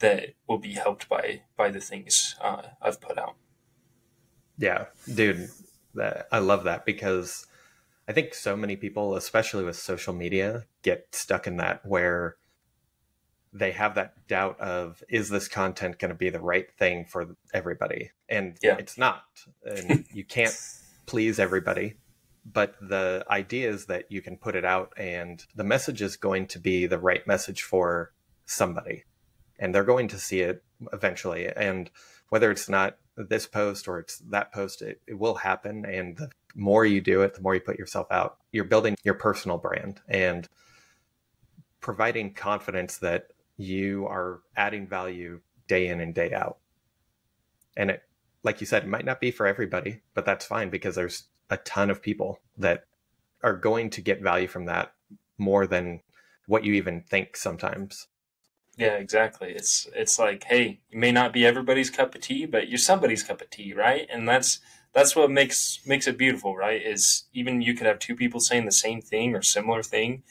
that 0.00 0.34
will 0.48 0.58
be 0.58 0.72
helped 0.72 1.08
by 1.08 1.42
by 1.56 1.70
the 1.70 1.80
things 1.80 2.34
uh, 2.42 2.62
I've 2.82 3.00
put 3.00 3.18
out. 3.18 3.36
Yeah, 4.58 4.86
dude, 5.14 5.48
that, 5.94 6.26
I 6.30 6.40
love 6.40 6.64
that 6.64 6.84
because 6.84 7.46
I 8.08 8.12
think 8.12 8.34
so 8.34 8.56
many 8.56 8.76
people, 8.76 9.14
especially 9.14 9.64
with 9.64 9.76
social 9.76 10.12
media, 10.12 10.64
get 10.82 11.06
stuck 11.12 11.46
in 11.46 11.56
that 11.58 11.86
where 11.86 12.36
they 13.52 13.72
have 13.72 13.94
that 13.94 14.26
doubt 14.28 14.60
of 14.60 15.02
is 15.08 15.28
this 15.28 15.48
content 15.48 15.98
going 15.98 16.10
to 16.10 16.14
be 16.14 16.30
the 16.30 16.40
right 16.40 16.70
thing 16.78 17.04
for 17.04 17.34
everybody 17.52 18.12
and 18.28 18.56
yeah. 18.62 18.76
it's 18.78 18.96
not 18.96 19.24
and 19.64 20.04
you 20.12 20.22
can't 20.22 20.56
please 21.06 21.40
everybody 21.40 21.94
but 22.44 22.74
the 22.80 23.24
idea 23.30 23.70
is 23.70 23.86
that 23.86 24.10
you 24.10 24.22
can 24.22 24.36
put 24.36 24.56
it 24.56 24.64
out 24.64 24.92
and 24.96 25.44
the 25.54 25.64
message 25.64 26.02
is 26.02 26.16
going 26.16 26.46
to 26.48 26.58
be 26.58 26.86
the 26.86 26.98
right 26.98 27.26
message 27.26 27.62
for 27.62 28.12
somebody. 28.46 29.04
And 29.58 29.74
they're 29.74 29.84
going 29.84 30.08
to 30.08 30.18
see 30.18 30.40
it 30.40 30.62
eventually. 30.92 31.48
And 31.54 31.90
whether 32.30 32.50
it's 32.50 32.68
not 32.68 32.96
this 33.16 33.46
post 33.46 33.86
or 33.86 33.98
it's 33.98 34.18
that 34.30 34.52
post 34.52 34.80
it, 34.80 35.02
it 35.06 35.18
will 35.18 35.34
happen. 35.34 35.84
And 35.84 36.16
the 36.16 36.30
more 36.54 36.84
you 36.84 37.00
do 37.00 37.22
it 37.22 37.34
the 37.34 37.42
more 37.42 37.54
you 37.54 37.60
put 37.60 37.78
yourself 37.78 38.06
out. 38.10 38.38
You're 38.52 38.64
building 38.64 38.96
your 39.04 39.14
personal 39.14 39.58
brand 39.58 40.00
and 40.08 40.48
providing 41.80 42.34
confidence 42.34 42.98
that 42.98 43.28
you 43.56 44.06
are 44.06 44.40
adding 44.56 44.86
value 44.88 45.40
day 45.68 45.88
in 45.88 46.00
and 46.00 46.14
day 46.14 46.32
out. 46.32 46.58
And 47.76 47.90
it 47.90 48.02
like 48.42 48.60
you 48.60 48.66
said 48.66 48.84
it 48.84 48.88
might 48.88 49.04
not 49.04 49.20
be 49.20 49.30
for 49.30 49.46
everybody 49.46 50.00
but 50.14 50.24
that's 50.24 50.46
fine 50.46 50.70
because 50.70 50.94
there's 50.94 51.24
a 51.50 51.56
ton 51.58 51.90
of 51.90 52.00
people 52.00 52.40
that 52.56 52.84
are 53.42 53.56
going 53.56 53.90
to 53.90 54.00
get 54.00 54.22
value 54.22 54.46
from 54.48 54.66
that 54.66 54.92
more 55.36 55.66
than 55.66 56.00
what 56.46 56.64
you 56.64 56.74
even 56.74 57.02
think 57.02 57.36
sometimes. 57.36 58.08
Yeah, 58.76 58.94
exactly. 58.94 59.50
It's 59.50 59.88
it's 59.94 60.18
like, 60.18 60.44
hey, 60.44 60.80
you 60.90 60.98
may 60.98 61.12
not 61.12 61.32
be 61.32 61.44
everybody's 61.44 61.90
cup 61.90 62.14
of 62.14 62.22
tea, 62.22 62.46
but 62.46 62.68
you're 62.68 62.78
somebody's 62.78 63.22
cup 63.22 63.42
of 63.42 63.50
tea, 63.50 63.74
right? 63.74 64.06
And 64.10 64.28
that's 64.28 64.60
that's 64.92 65.14
what 65.14 65.30
makes 65.30 65.80
makes 65.86 66.06
it 66.06 66.16
beautiful, 66.16 66.56
right? 66.56 66.80
Is 66.82 67.24
even 67.32 67.62
you 67.62 67.74
could 67.74 67.86
have 67.86 67.98
two 67.98 68.16
people 68.16 68.40
saying 68.40 68.64
the 68.64 68.72
same 68.72 69.00
thing 69.00 69.34
or 69.34 69.42
similar 69.42 69.82
thing, 69.82 70.22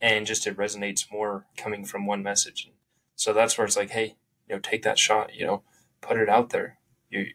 and 0.00 0.26
just 0.26 0.46
it 0.46 0.56
resonates 0.56 1.10
more 1.10 1.46
coming 1.56 1.84
from 1.84 2.06
one 2.06 2.22
message. 2.22 2.70
So 3.16 3.32
that's 3.32 3.56
where 3.56 3.66
it's 3.66 3.76
like, 3.76 3.90
hey, 3.90 4.16
you 4.48 4.54
know, 4.54 4.60
take 4.60 4.82
that 4.82 4.98
shot, 4.98 5.34
you 5.34 5.46
know, 5.46 5.62
put 6.00 6.18
it 6.18 6.28
out 6.28 6.50
there. 6.50 6.78
You 7.08 7.26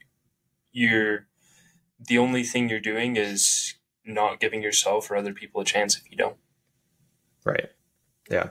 you're 0.71 1.25
the 1.99 2.17
only 2.17 2.43
thing 2.43 2.69
you're 2.69 2.79
doing 2.79 3.15
is 3.15 3.75
not 4.05 4.39
giving 4.39 4.61
yourself 4.61 5.09
or 5.11 5.15
other 5.15 5.33
people 5.33 5.61
a 5.61 5.65
chance 5.65 5.97
if 5.97 6.09
you 6.09 6.17
don't. 6.17 6.37
Right. 7.45 7.69
Yeah. 8.29 8.49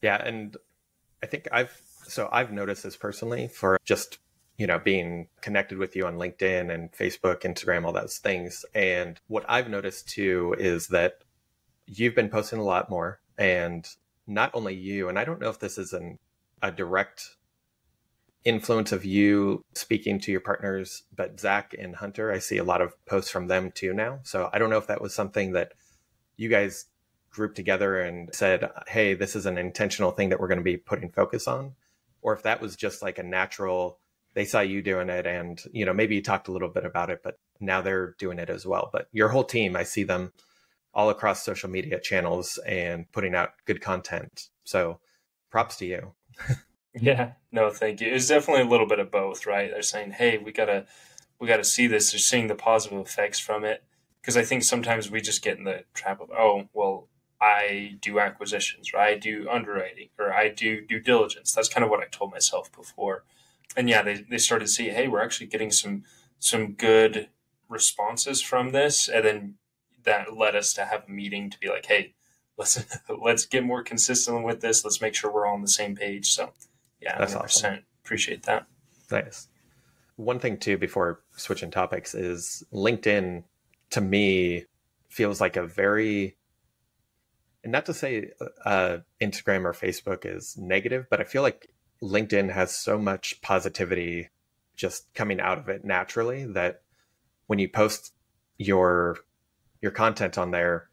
Yeah. 0.00 0.22
And 0.22 0.56
I 1.22 1.26
think 1.26 1.48
I've, 1.52 1.80
so 2.04 2.28
I've 2.32 2.52
noticed 2.52 2.82
this 2.82 2.96
personally 2.96 3.48
for 3.48 3.78
just, 3.84 4.18
you 4.58 4.66
know, 4.66 4.78
being 4.78 5.28
connected 5.40 5.78
with 5.78 5.96
you 5.96 6.06
on 6.06 6.16
LinkedIn 6.16 6.72
and 6.72 6.92
Facebook, 6.92 7.40
Instagram, 7.42 7.84
all 7.84 7.92
those 7.92 8.18
things. 8.18 8.64
And 8.74 9.20
what 9.28 9.44
I've 9.48 9.68
noticed 9.68 10.08
too 10.08 10.54
is 10.58 10.88
that 10.88 11.22
you've 11.86 12.14
been 12.14 12.28
posting 12.28 12.58
a 12.58 12.64
lot 12.64 12.90
more 12.90 13.20
and 13.38 13.88
not 14.26 14.50
only 14.54 14.74
you, 14.74 15.08
and 15.08 15.18
I 15.18 15.24
don't 15.24 15.40
know 15.40 15.50
if 15.50 15.58
this 15.58 15.78
is 15.78 15.92
an, 15.92 16.18
a 16.62 16.70
direct 16.70 17.36
influence 18.44 18.92
of 18.92 19.04
you 19.04 19.64
speaking 19.74 20.18
to 20.20 20.32
your 20.32 20.40
partners, 20.40 21.04
but 21.14 21.38
Zach 21.38 21.74
and 21.78 21.96
Hunter, 21.96 22.32
I 22.32 22.38
see 22.38 22.58
a 22.58 22.64
lot 22.64 22.80
of 22.80 22.92
posts 23.06 23.30
from 23.30 23.46
them 23.46 23.70
too 23.70 23.92
now. 23.92 24.20
So 24.24 24.50
I 24.52 24.58
don't 24.58 24.70
know 24.70 24.78
if 24.78 24.88
that 24.88 25.00
was 25.00 25.14
something 25.14 25.52
that 25.52 25.72
you 26.36 26.48
guys 26.48 26.86
grouped 27.30 27.56
together 27.56 28.00
and 28.00 28.34
said, 28.34 28.70
hey, 28.88 29.14
this 29.14 29.36
is 29.36 29.46
an 29.46 29.58
intentional 29.58 30.10
thing 30.10 30.28
that 30.30 30.40
we're 30.40 30.48
going 30.48 30.58
to 30.58 30.64
be 30.64 30.76
putting 30.76 31.10
focus 31.10 31.46
on, 31.46 31.74
or 32.20 32.34
if 32.34 32.42
that 32.42 32.60
was 32.60 32.76
just 32.76 33.00
like 33.00 33.18
a 33.18 33.22
natural, 33.22 33.98
they 34.34 34.44
saw 34.44 34.60
you 34.60 34.82
doing 34.82 35.08
it 35.08 35.26
and, 35.26 35.62
you 35.72 35.84
know, 35.84 35.92
maybe 35.92 36.16
you 36.16 36.22
talked 36.22 36.48
a 36.48 36.52
little 36.52 36.68
bit 36.68 36.84
about 36.84 37.10
it, 37.10 37.20
but 37.22 37.38
now 37.60 37.80
they're 37.80 38.14
doing 38.18 38.38
it 38.38 38.50
as 38.50 38.66
well. 38.66 38.90
But 38.92 39.08
your 39.12 39.28
whole 39.28 39.44
team, 39.44 39.76
I 39.76 39.84
see 39.84 40.02
them 40.02 40.32
all 40.94 41.10
across 41.10 41.44
social 41.44 41.70
media 41.70 42.00
channels 42.00 42.58
and 42.66 43.10
putting 43.12 43.34
out 43.34 43.50
good 43.66 43.80
content. 43.80 44.48
So 44.64 45.00
props 45.50 45.76
to 45.76 45.86
you. 45.86 46.12
Yeah, 46.94 47.32
no, 47.50 47.70
thank 47.70 48.00
you. 48.00 48.08
It's 48.14 48.28
definitely 48.28 48.62
a 48.64 48.68
little 48.68 48.86
bit 48.86 48.98
of 48.98 49.10
both, 49.10 49.46
right? 49.46 49.70
They're 49.70 49.82
saying, 49.82 50.12
"Hey, 50.12 50.38
we 50.38 50.52
gotta, 50.52 50.86
we 51.40 51.48
gotta 51.48 51.64
see 51.64 51.86
this." 51.86 52.12
They're 52.12 52.18
seeing 52.18 52.48
the 52.48 52.54
positive 52.54 52.98
effects 53.00 53.38
from 53.40 53.64
it 53.64 53.82
because 54.20 54.36
I 54.36 54.44
think 54.44 54.62
sometimes 54.62 55.10
we 55.10 55.20
just 55.22 55.42
get 55.42 55.56
in 55.58 55.64
the 55.64 55.84
trap 55.94 56.20
of, 56.20 56.30
"Oh, 56.30 56.68
well, 56.74 57.08
I 57.40 57.96
do 58.00 58.20
acquisitions, 58.20 58.90
or 58.92 58.98
I 59.00 59.16
do 59.16 59.48
underwriting, 59.50 60.10
or 60.18 60.32
I 60.34 60.48
do 60.50 60.82
due 60.86 61.00
diligence." 61.00 61.54
That's 61.54 61.68
kind 61.68 61.82
of 61.84 61.90
what 61.90 62.00
I 62.02 62.06
told 62.10 62.30
myself 62.32 62.70
before, 62.72 63.24
and 63.76 63.88
yeah, 63.88 64.02
they 64.02 64.14
they 64.16 64.38
started 64.38 64.66
to 64.66 64.70
see, 64.72 64.90
"Hey, 64.90 65.08
we're 65.08 65.22
actually 65.24 65.46
getting 65.46 65.70
some 65.72 66.04
some 66.40 66.74
good 66.74 67.30
responses 67.70 68.42
from 68.42 68.72
this," 68.72 69.08
and 69.08 69.24
then 69.24 69.54
that 70.04 70.36
led 70.36 70.54
us 70.56 70.74
to 70.74 70.84
have 70.86 71.04
a 71.08 71.10
meeting 71.10 71.48
to 71.50 71.58
be 71.58 71.68
like, 71.68 71.86
"Hey." 71.86 72.14
Let's 72.58 72.84
let's 73.08 73.46
get 73.46 73.64
more 73.64 73.82
consistent 73.82 74.44
with 74.44 74.60
this. 74.60 74.84
Let's 74.84 75.00
make 75.00 75.14
sure 75.14 75.32
we're 75.32 75.46
all 75.46 75.54
on 75.54 75.62
the 75.62 75.68
same 75.68 75.96
page. 75.96 76.30
So 76.32 76.52
yeah, 77.02 77.18
that's 77.18 77.34
100%. 77.34 77.42
awesome. 77.42 77.78
Appreciate 78.04 78.44
that. 78.44 78.66
Nice. 79.10 79.48
One 80.16 80.38
thing 80.38 80.58
too, 80.58 80.78
before 80.78 81.20
switching 81.36 81.70
topics, 81.70 82.14
is 82.14 82.62
LinkedIn 82.72 83.44
to 83.90 84.00
me 84.00 84.66
feels 85.08 85.40
like 85.40 85.56
a 85.56 85.66
very, 85.66 86.36
and 87.62 87.72
not 87.72 87.86
to 87.86 87.94
say 87.94 88.30
uh, 88.64 88.98
Instagram 89.20 89.64
or 89.64 89.72
Facebook 89.72 90.24
is 90.24 90.56
negative, 90.56 91.06
but 91.10 91.20
I 91.20 91.24
feel 91.24 91.42
like 91.42 91.68
LinkedIn 92.02 92.52
has 92.52 92.76
so 92.76 92.98
much 92.98 93.40
positivity 93.42 94.30
just 94.74 95.12
coming 95.14 95.40
out 95.40 95.58
of 95.58 95.68
it 95.68 95.84
naturally 95.84 96.44
that 96.44 96.82
when 97.46 97.58
you 97.58 97.68
post 97.68 98.12
your 98.58 99.18
your 99.80 99.90
content 99.92 100.38
on 100.38 100.50
there 100.50 100.88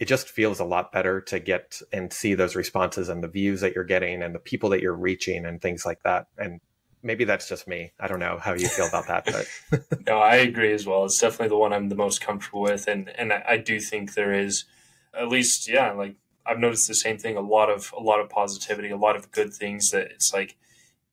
it 0.00 0.08
just 0.08 0.30
feels 0.30 0.58
a 0.58 0.64
lot 0.64 0.92
better 0.92 1.20
to 1.20 1.38
get 1.38 1.80
and 1.92 2.10
see 2.10 2.32
those 2.34 2.56
responses 2.56 3.10
and 3.10 3.22
the 3.22 3.28
views 3.28 3.60
that 3.60 3.74
you're 3.74 3.84
getting 3.84 4.22
and 4.22 4.34
the 4.34 4.38
people 4.38 4.70
that 4.70 4.80
you're 4.80 4.94
reaching 4.94 5.44
and 5.44 5.60
things 5.60 5.84
like 5.84 6.02
that. 6.04 6.26
And 6.38 6.58
maybe 7.02 7.24
that's 7.24 7.46
just 7.46 7.68
me. 7.68 7.92
I 8.00 8.08
don't 8.08 8.18
know 8.18 8.38
how 8.38 8.54
you 8.54 8.66
feel 8.66 8.88
about 8.88 9.08
that, 9.08 9.26
but 9.26 10.06
no, 10.06 10.18
I 10.18 10.36
agree 10.36 10.72
as 10.72 10.86
well. 10.86 11.04
It's 11.04 11.18
definitely 11.18 11.48
the 11.48 11.58
one 11.58 11.74
I'm 11.74 11.90
the 11.90 11.96
most 11.96 12.22
comfortable 12.22 12.62
with, 12.62 12.88
and 12.88 13.10
and 13.10 13.30
I, 13.30 13.44
I 13.46 13.56
do 13.58 13.78
think 13.78 14.14
there 14.14 14.32
is, 14.32 14.64
at 15.12 15.28
least, 15.28 15.68
yeah, 15.68 15.92
like 15.92 16.16
I've 16.46 16.58
noticed 16.58 16.88
the 16.88 16.94
same 16.94 17.18
thing. 17.18 17.36
A 17.36 17.42
lot 17.42 17.68
of 17.68 17.92
a 17.96 18.00
lot 18.00 18.20
of 18.20 18.30
positivity, 18.30 18.88
a 18.88 18.96
lot 18.96 19.16
of 19.16 19.30
good 19.30 19.52
things 19.52 19.90
that 19.90 20.10
it's 20.10 20.32
like 20.32 20.56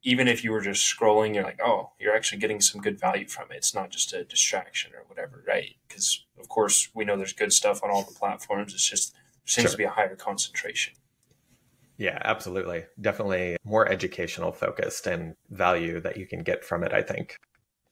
even 0.03 0.27
if 0.27 0.43
you 0.43 0.51
were 0.51 0.61
just 0.61 0.85
scrolling, 0.85 1.33
you're 1.33 1.43
like, 1.43 1.59
oh, 1.63 1.91
you're 1.99 2.15
actually 2.15 2.39
getting 2.39 2.61
some 2.61 2.81
good 2.81 2.99
value 2.99 3.27
from 3.27 3.51
it. 3.51 3.57
It's 3.57 3.73
not 3.73 3.89
just 3.89 4.13
a 4.13 4.23
distraction 4.23 4.91
or 4.93 5.03
whatever, 5.07 5.43
right? 5.47 5.75
Because 5.87 6.25
of 6.39 6.47
course 6.47 6.89
we 6.93 7.05
know 7.05 7.17
there's 7.17 7.33
good 7.33 7.53
stuff 7.53 7.83
on 7.83 7.89
all 7.89 8.03
the 8.03 8.13
platforms. 8.13 8.73
It's 8.73 8.87
just 8.87 9.13
there 9.13 9.19
seems 9.45 9.63
sure. 9.63 9.71
to 9.71 9.77
be 9.77 9.83
a 9.83 9.89
higher 9.89 10.15
concentration. 10.15 10.93
Yeah, 11.97 12.19
absolutely. 12.23 12.85
Definitely 13.01 13.57
more 13.63 13.89
educational 13.89 14.51
focused 14.51 15.07
and 15.07 15.35
value 15.49 15.99
that 16.01 16.17
you 16.17 16.27
can 16.27 16.43
get 16.43 16.63
from 16.63 16.83
it, 16.83 16.93
I 16.93 17.01
think. 17.01 17.37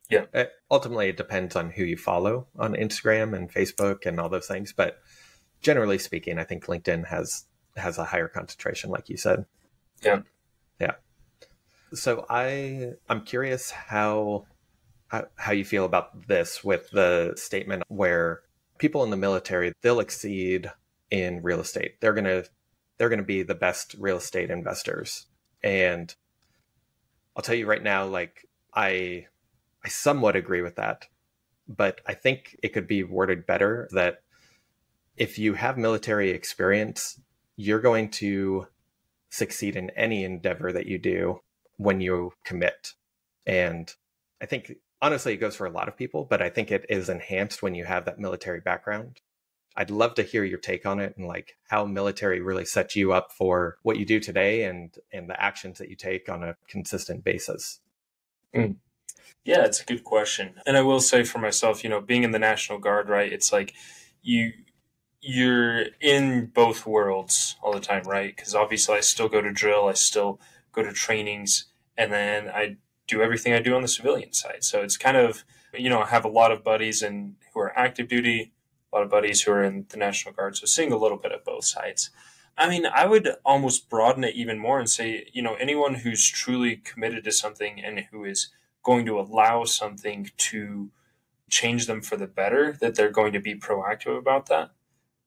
Yeah. 0.09 0.25
It, 0.33 0.51
ultimately, 0.69 1.09
it 1.09 1.17
depends 1.17 1.55
on 1.55 1.71
who 1.71 1.83
you 1.83 1.97
follow 1.97 2.47
on 2.57 2.75
Instagram 2.75 3.35
and 3.35 3.51
Facebook 3.51 4.05
and 4.05 4.19
all 4.19 4.29
those 4.29 4.47
things. 4.47 4.73
But 4.73 4.99
generally 5.61 5.97
speaking, 5.97 6.37
I 6.37 6.43
think 6.43 6.65
LinkedIn 6.65 7.07
has 7.07 7.45
has 7.75 7.97
a 7.97 8.05
higher 8.05 8.27
concentration, 8.27 8.89
like 8.89 9.09
you 9.09 9.17
said. 9.17 9.45
Yeah. 10.03 10.21
Yeah. 10.79 10.93
So 11.93 12.25
I 12.29 12.93
I'm 13.09 13.21
curious 13.21 13.71
how 13.71 14.45
how, 15.07 15.25
how 15.35 15.51
you 15.51 15.65
feel 15.65 15.85
about 15.85 16.27
this 16.27 16.63
with 16.63 16.89
the 16.91 17.33
statement 17.35 17.83
where 17.87 18.41
people 18.77 19.03
in 19.03 19.11
the 19.11 19.17
military 19.17 19.73
they'll 19.81 19.99
exceed 19.99 20.71
in 21.11 21.43
real 21.43 21.59
estate. 21.59 22.01
They're 22.01 22.13
going 22.13 22.25
to 22.25 22.45
they're 22.97 23.09
going 23.09 23.19
to 23.19 23.25
be 23.25 23.43
the 23.43 23.55
best 23.55 23.95
real 23.99 24.17
estate 24.17 24.49
investors. 24.49 25.27
And 25.63 26.13
I'll 27.35 27.43
tell 27.43 27.55
you 27.55 27.67
right 27.67 27.83
now 27.83 28.05
like 28.05 28.47
I 28.73 29.27
I 29.83 29.89
somewhat 29.89 30.35
agree 30.35 30.61
with 30.61 30.75
that. 30.75 31.05
But 31.67 32.01
I 32.05 32.13
think 32.13 32.57
it 32.61 32.69
could 32.69 32.87
be 32.87 33.03
worded 33.03 33.45
better 33.45 33.89
that 33.91 34.21
if 35.17 35.39
you 35.39 35.53
have 35.53 35.77
military 35.77 36.31
experience, 36.31 37.19
you're 37.55 37.79
going 37.79 38.09
to 38.09 38.67
succeed 39.29 39.75
in 39.75 39.89
any 39.91 40.23
endeavor 40.23 40.71
that 40.71 40.85
you 40.85 40.97
do 40.97 41.41
when 41.77 42.01
you 42.01 42.33
commit. 42.43 42.93
And 43.45 43.91
I 44.41 44.45
think 44.45 44.75
honestly, 45.01 45.33
it 45.33 45.37
goes 45.37 45.55
for 45.55 45.67
a 45.67 45.71
lot 45.71 45.87
of 45.87 45.97
people, 45.97 46.25
but 46.25 46.41
I 46.41 46.49
think 46.49 46.71
it 46.71 46.85
is 46.89 47.09
enhanced 47.09 47.61
when 47.61 47.75
you 47.75 47.85
have 47.85 48.05
that 48.05 48.19
military 48.19 48.59
background. 48.59 49.21
I'd 49.77 49.91
love 49.91 50.15
to 50.15 50.23
hear 50.23 50.43
your 50.43 50.57
take 50.57 50.85
on 50.85 50.99
it 50.99 51.15
and 51.17 51.27
like 51.27 51.57
how 51.67 51.85
military 51.85 52.39
really 52.39 52.65
sets 52.65 52.95
you 52.95 53.11
up 53.11 53.31
for 53.31 53.77
what 53.83 53.97
you 53.97 54.05
do 54.05 54.19
today 54.19 54.63
and 54.63 54.95
and 55.11 55.29
the 55.29 55.41
actions 55.41 55.79
that 55.79 55.89
you 55.89 55.95
take 55.95 56.29
on 56.29 56.43
a 56.43 56.55
consistent 56.67 57.23
basis. 57.23 57.81
Mm. 58.55 58.77
Yeah, 59.43 59.65
it's 59.65 59.81
a 59.81 59.85
good 59.85 60.03
question. 60.03 60.55
And 60.65 60.77
I 60.77 60.81
will 60.81 61.01
say 61.01 61.23
for 61.23 61.39
myself, 61.39 61.83
you 61.83 61.89
know, 61.89 62.01
being 62.01 62.23
in 62.23 62.31
the 62.31 62.39
National 62.39 62.79
Guard, 62.79 63.09
right? 63.09 63.31
It's 63.31 63.51
like 63.51 63.73
you 64.21 64.53
you're 65.21 65.85
in 66.01 66.45
both 66.47 66.85
worlds 66.85 67.57
all 67.61 67.73
the 67.73 67.79
time, 67.79 68.03
right? 68.03 68.35
Because 68.35 68.55
obviously 68.55 68.95
I 68.95 68.99
still 69.01 69.27
go 69.27 69.41
to 69.41 69.51
drill, 69.51 69.87
I 69.87 69.93
still 69.93 70.39
go 70.75 70.83
to 70.83 70.93
trainings, 70.93 71.65
and 71.97 72.11
then 72.11 72.49
I 72.49 72.77
do 73.07 73.21
everything 73.21 73.53
I 73.53 73.61
do 73.61 73.75
on 73.75 73.81
the 73.81 73.87
civilian 73.87 74.33
side. 74.33 74.63
So 74.63 74.81
it's 74.81 74.97
kind 74.97 75.15
of, 75.15 75.45
you 75.73 75.89
know, 75.89 76.01
I 76.01 76.07
have 76.07 76.25
a 76.25 76.29
lot 76.29 76.51
of 76.51 76.63
buddies 76.63 77.01
and 77.01 77.35
who 77.53 77.59
are 77.61 77.77
active 77.77 78.07
duty, 78.07 78.51
a 78.91 78.95
lot 78.95 79.03
of 79.03 79.11
buddies 79.11 79.41
who 79.41 79.51
are 79.51 79.63
in 79.63 79.85
the 79.89 79.97
National 79.97 80.33
Guard. 80.33 80.57
So 80.57 80.65
seeing 80.65 80.91
a 80.91 80.97
little 80.97 81.17
bit 81.17 81.31
of 81.31 81.43
both 81.43 81.65
sides. 81.65 82.09
I 82.57 82.69
mean, 82.69 82.85
I 82.85 83.05
would 83.05 83.35
almost 83.43 83.89
broaden 83.89 84.23
it 84.23 84.35
even 84.35 84.57
more 84.57 84.79
and 84.79 84.89
say, 84.89 85.27
you 85.33 85.41
know, 85.41 85.55
anyone 85.55 85.95
who's 85.95 86.27
truly 86.27 86.77
committed 86.77 87.23
to 87.25 87.31
something 87.31 87.83
and 87.83 88.05
who 88.11 88.23
is 88.23 88.49
going 88.81 89.05
to 89.05 89.19
allow 89.19 89.65
something 89.65 90.29
to 90.37 90.89
change 91.49 91.85
them 91.85 92.01
for 92.01 92.15
the 92.15 92.27
better, 92.27 92.77
that 92.79 92.95
they're 92.95 93.11
going 93.11 93.33
to 93.33 93.39
be 93.39 93.55
proactive 93.55 94.17
about 94.17 94.47
that, 94.47 94.71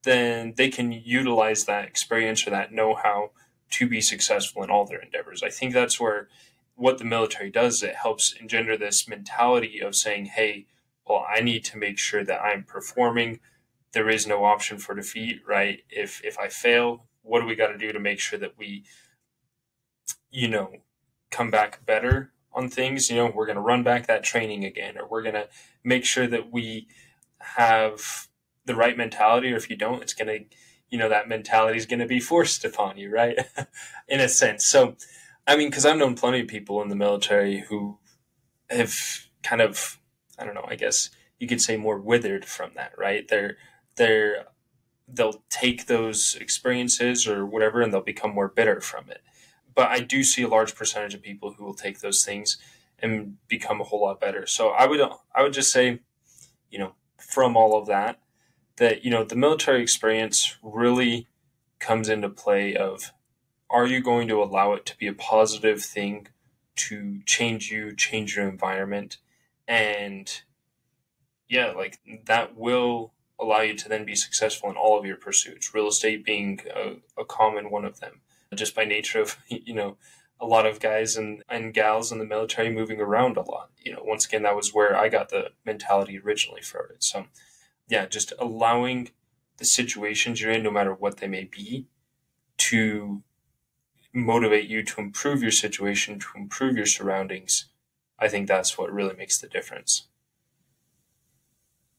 then 0.04 0.54
they 0.56 0.68
can 0.68 0.90
utilize 0.90 1.64
that 1.64 1.84
experience 1.84 2.46
or 2.46 2.50
that 2.50 2.72
know 2.72 2.94
how 2.94 3.30
to 3.70 3.88
be 3.88 4.00
successful 4.00 4.62
in 4.62 4.70
all 4.70 4.87
their 4.87 5.00
endeavors. 5.00 5.42
I 5.42 5.50
think 5.50 5.72
that's 5.72 6.00
where 6.00 6.28
what 6.74 6.98
the 6.98 7.04
military 7.04 7.50
does, 7.50 7.83
it 7.83 7.96
helps 7.96 8.33
engender 8.40 8.76
this 8.76 9.09
mentality 9.09 9.81
of 9.81 9.96
saying, 9.96 10.26
hey, 10.26 10.66
well, 11.07 11.26
I 11.28 11.40
need 11.40 11.64
to 11.64 11.76
make 11.76 11.98
sure 11.98 12.24
that 12.24 12.40
I'm 12.40 12.62
performing. 12.62 13.40
There 13.92 14.09
is 14.09 14.26
no 14.26 14.44
option 14.44 14.78
for 14.78 14.94
defeat, 14.94 15.40
right? 15.46 15.83
If 15.90 16.20
if 16.24 16.38
I 16.38 16.48
fail, 16.48 17.07
what 17.22 17.40
do 17.40 17.46
we 17.46 17.57
got 17.57 17.68
to 17.68 17.78
do 17.78 17.92
to 17.92 17.98
make 17.98 18.20
sure 18.20 18.38
that 18.38 18.57
we, 18.57 18.85
you 20.31 20.48
know, 20.48 20.72
come 21.31 21.50
back 21.50 21.85
better 21.85 22.33
on 22.52 22.68
things? 22.68 23.11
You 23.11 23.16
know, 23.16 23.33
we're 23.35 23.46
going 23.46 23.57
to 23.57 23.62
run 23.62 23.83
back 23.83 24.07
that 24.07 24.22
training 24.22 24.64
again, 24.64 24.96
or 24.98 25.09
we're 25.09 25.22
going 25.22 25.35
to 25.35 25.48
make 25.83 26.04
sure 26.04 26.26
that 26.28 26.52
we 26.52 26.87
have 27.40 28.28
the 28.66 28.76
right 28.76 28.96
mentality, 28.96 29.52
or 29.52 29.57
if 29.57 29.68
you 29.68 29.76
don't, 29.76 30.02
it's 30.02 30.14
going 30.14 30.28
to, 30.28 30.57
you 30.90 30.98
know, 30.98 31.09
that 31.09 31.29
mentality 31.29 31.79
is 31.79 31.87
going 31.87 32.01
to 32.01 32.07
be 32.07 32.20
forced 32.20 32.64
upon 32.64 32.96
you, 32.96 33.11
right? 33.11 33.38
in 34.09 34.20
a 34.20 34.29
sense. 34.29 34.66
So, 34.66 34.96
I 35.46 35.57
mean, 35.57 35.70
because 35.70 35.87
I've 35.87 35.96
known 35.96 36.14
plenty 36.14 36.40
of 36.40 36.48
people 36.48 36.83
in 36.83 36.88
the 36.88 36.96
military 36.96 37.61
who 37.68 37.98
have 38.70 38.94
kind 39.42 39.61
of, 39.61 39.98
I 40.38 40.44
don't 40.44 40.55
know, 40.55 40.66
I 40.68 40.77
guess 40.77 41.11
you 41.38 41.46
could 41.46 41.61
say 41.61 41.77
more 41.77 41.98
withered 41.98 42.44
from 42.44 42.72
that, 42.74 42.92
right? 42.96 43.27
They're, 43.29 43.57
they're, 43.96 44.46
they'll 45.07 45.42
take 45.48 45.87
those 45.87 46.37
experiences 46.40 47.27
or 47.27 47.46
whatever 47.46 47.81
and 47.81 47.92
they'll 47.92 48.03
become 48.03 48.35
more 48.35 48.48
bitter 48.48 48.81
from 48.81 49.11
it. 49.11 49.22
But 49.74 49.88
I 49.88 50.01
do 50.01 50.22
see 50.24 50.42
a 50.42 50.48
large 50.48 50.74
percentage 50.74 51.14
of 51.14 51.22
people 51.22 51.53
who 51.53 51.64
will 51.64 51.74
take 51.74 52.01
those 52.01 52.24
things 52.24 52.59
and 52.98 53.37
become 53.46 53.81
a 53.81 53.85
whole 53.85 54.03
lot 54.03 54.20
better. 54.20 54.46
So 54.46 54.70
I 54.70 54.87
would 54.87 55.01
I 55.35 55.42
would 55.42 55.53
just 55.53 55.72
say, 55.72 56.01
you 56.70 56.79
know, 56.79 56.94
from 57.16 57.57
all 57.57 57.79
of 57.79 57.87
that, 57.87 58.18
that 58.78 59.04
you 59.04 59.10
know 59.10 59.24
the 59.24 59.36
military 59.36 59.82
experience 59.82 60.56
really 60.62 61.26
comes 61.78 62.08
into 62.08 62.28
play 62.28 62.74
of 62.74 63.12
are 63.70 63.86
you 63.86 64.00
going 64.00 64.26
to 64.28 64.42
allow 64.42 64.72
it 64.72 64.86
to 64.86 64.96
be 64.96 65.06
a 65.06 65.12
positive 65.12 65.82
thing 65.82 66.28
to 66.74 67.20
change 67.26 67.70
you, 67.70 67.94
change 67.94 68.36
your 68.36 68.48
environment, 68.48 69.18
and 69.66 70.42
yeah, 71.48 71.72
like 71.72 71.98
that 72.26 72.56
will 72.56 73.12
allow 73.40 73.60
you 73.60 73.74
to 73.74 73.88
then 73.88 74.04
be 74.04 74.14
successful 74.14 74.70
in 74.70 74.76
all 74.76 74.98
of 74.98 75.04
your 75.04 75.16
pursuits. 75.16 75.74
Real 75.74 75.88
estate 75.88 76.24
being 76.24 76.60
a, 76.74 76.96
a 77.20 77.24
common 77.24 77.70
one 77.70 77.84
of 77.84 78.00
them, 78.00 78.20
just 78.54 78.74
by 78.74 78.84
nature 78.84 79.20
of 79.20 79.36
you 79.48 79.74
know 79.74 79.96
a 80.40 80.46
lot 80.46 80.66
of 80.66 80.80
guys 80.80 81.16
and, 81.16 81.42
and 81.48 81.74
gals 81.74 82.12
in 82.12 82.18
the 82.18 82.24
military 82.24 82.70
moving 82.70 83.00
around 83.00 83.36
a 83.36 83.42
lot. 83.42 83.70
You 83.82 83.92
know, 83.92 84.02
once 84.04 84.24
again, 84.24 84.44
that 84.44 84.56
was 84.56 84.72
where 84.72 84.96
I 84.96 85.08
got 85.08 85.30
the 85.30 85.50
mentality 85.66 86.18
originally 86.18 86.62
for 86.62 86.86
it. 86.94 87.02
So, 87.02 87.26
yeah, 87.88 88.07
just 88.07 88.33
allowing 88.38 89.11
the 89.57 89.64
situations 89.64 90.40
you're 90.40 90.53
in, 90.53 90.62
no 90.62 90.70
matter 90.70 90.94
what 90.94 91.18
they 91.18 91.29
may 91.29 91.44
be, 91.44 91.87
to 92.59 93.22
motivate 94.12 94.68
you 94.68 94.83
to 94.83 95.01
improve 95.01 95.42
your 95.42 95.51
situation, 95.51 96.18
to 96.18 96.29
improve 96.37 96.77
your 96.77 96.87
surroundings. 96.87 97.66
I 98.18 98.29
think 98.29 98.48
that's 98.48 98.77
what 98.77 98.92
really 98.92 99.14
makes 99.14 99.38
the 99.38 99.48
difference. 99.48 100.09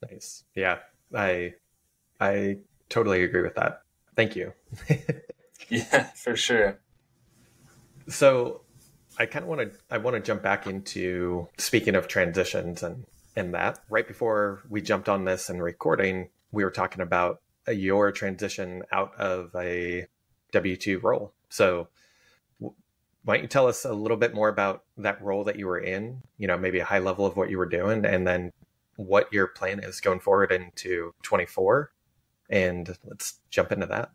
Nice. 0.09 0.43
Yeah, 0.55 0.79
I 1.13 1.55
I 2.19 2.57
totally 2.89 3.23
agree 3.23 3.41
with 3.41 3.55
that. 3.55 3.81
Thank 4.15 4.35
you. 4.35 4.53
yeah, 5.69 6.03
for 6.15 6.35
sure. 6.35 6.79
So 8.07 8.61
I 9.17 9.25
kind 9.25 9.43
of 9.43 9.49
want 9.49 9.61
to 9.61 9.79
I 9.89 9.97
want 9.97 10.15
to 10.15 10.21
jump 10.21 10.41
back 10.41 10.67
into 10.67 11.47
speaking 11.57 11.95
of 11.95 12.07
transitions 12.07 12.83
and 12.83 13.05
and 13.39 13.53
that 13.53 13.79
right 13.89 14.07
before 14.07 14.61
we 14.69 14.81
jumped 14.81 15.09
on 15.09 15.25
this 15.25 15.49
and 15.49 15.61
recording, 15.61 16.29
we 16.51 16.63
were 16.63 16.71
talking 16.71 17.01
about 17.01 17.41
your 17.67 18.11
transition 18.11 18.83
out 18.91 19.15
of 19.15 19.51
a 19.55 20.07
W 20.51 20.75
two 20.75 20.99
role. 20.99 21.33
So 21.49 21.87
why 23.23 23.35
don't 23.35 23.43
you 23.43 23.47
tell 23.47 23.67
us 23.67 23.85
a 23.85 23.93
little 23.93 24.17
bit 24.17 24.33
more 24.33 24.49
about 24.49 24.83
that 24.97 25.21
role 25.21 25.43
that 25.45 25.57
you 25.57 25.67
were 25.67 25.79
in? 25.79 26.21
You 26.37 26.47
know, 26.47 26.57
maybe 26.57 26.79
a 26.79 26.85
high 26.85 26.99
level 26.99 27.25
of 27.25 27.35
what 27.35 27.49
you 27.49 27.57
were 27.57 27.65
doing, 27.65 28.05
and 28.05 28.25
then 28.25 28.51
what 28.99 29.31
your 29.31 29.47
plan 29.47 29.79
is 29.79 30.01
going 30.01 30.19
forward 30.19 30.51
into 30.51 31.13
24 31.23 31.91
and 32.49 32.97
let's 33.05 33.39
jump 33.49 33.71
into 33.71 33.85
that 33.85 34.11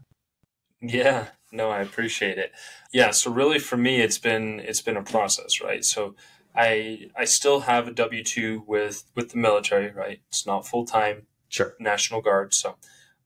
yeah 0.83 1.29
no 1.53 1.71
i 1.71 1.81
appreciate 1.81 2.37
it 2.37 2.53
yeah 2.93 3.11
so 3.11 3.31
really 3.31 3.59
for 3.59 3.79
me 3.79 4.03
it's 4.03 4.19
been 4.19 4.61
it's 4.61 4.83
been 4.83 4.99
a 4.99 5.03
process 5.03 5.63
right 5.63 5.87
so 5.87 6.15
i 6.55 7.11
i 7.17 7.25
still 7.25 7.61
have 7.61 7.89
a 7.89 7.93
w2 7.93 8.67
with 8.67 9.05
with 9.15 9.31
the 9.31 9.39
military 9.39 9.91
right? 9.91 10.21
It's 10.29 10.47
not 10.47 10.67
full-time 10.67 11.27
sure. 11.49 11.75
National 11.79 12.21
guard 12.21 12.55
so. 12.55 12.77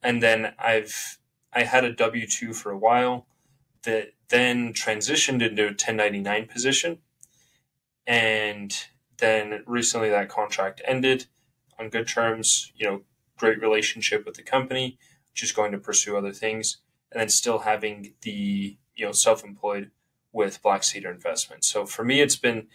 And 0.02 0.22
then 0.22 0.54
i've 0.58 1.18
i 1.52 1.62
had 1.64 1.84
a 1.84 1.94
w2 1.94 2.54
for 2.54 2.70
a 2.70 2.78
while 2.78 3.26
that 3.82 4.12
then 4.28 4.72
transitioned 4.72 5.42
into 5.42 5.62
a 5.62 5.68
1099 5.68 6.46
position. 6.46 6.98
And 8.06 8.74
then 9.18 9.62
recently 9.66 10.10
that 10.10 10.28
contract 10.28 10.82
ended 10.84 11.26
on 11.78 11.88
good 11.88 12.08
terms, 12.08 12.72
you 12.74 12.86
know, 12.86 13.02
great 13.36 13.60
relationship 13.60 14.26
with 14.26 14.34
the 14.34 14.42
company, 14.42 14.98
just 15.34 15.54
going 15.54 15.72
to 15.72 15.78
pursue 15.78 16.16
other 16.16 16.32
things, 16.32 16.78
and 17.12 17.20
then 17.20 17.28
still 17.28 17.60
having 17.60 18.14
the, 18.22 18.76
you 18.96 19.06
know, 19.06 19.12
self 19.12 19.44
employed 19.44 19.90
with 20.32 20.62
Black 20.62 20.84
Cedar 20.84 21.10
Investments. 21.10 21.68
So 21.68 21.86
for 21.86 22.04
me, 22.04 22.20
it's 22.20 22.36
been 22.36 22.66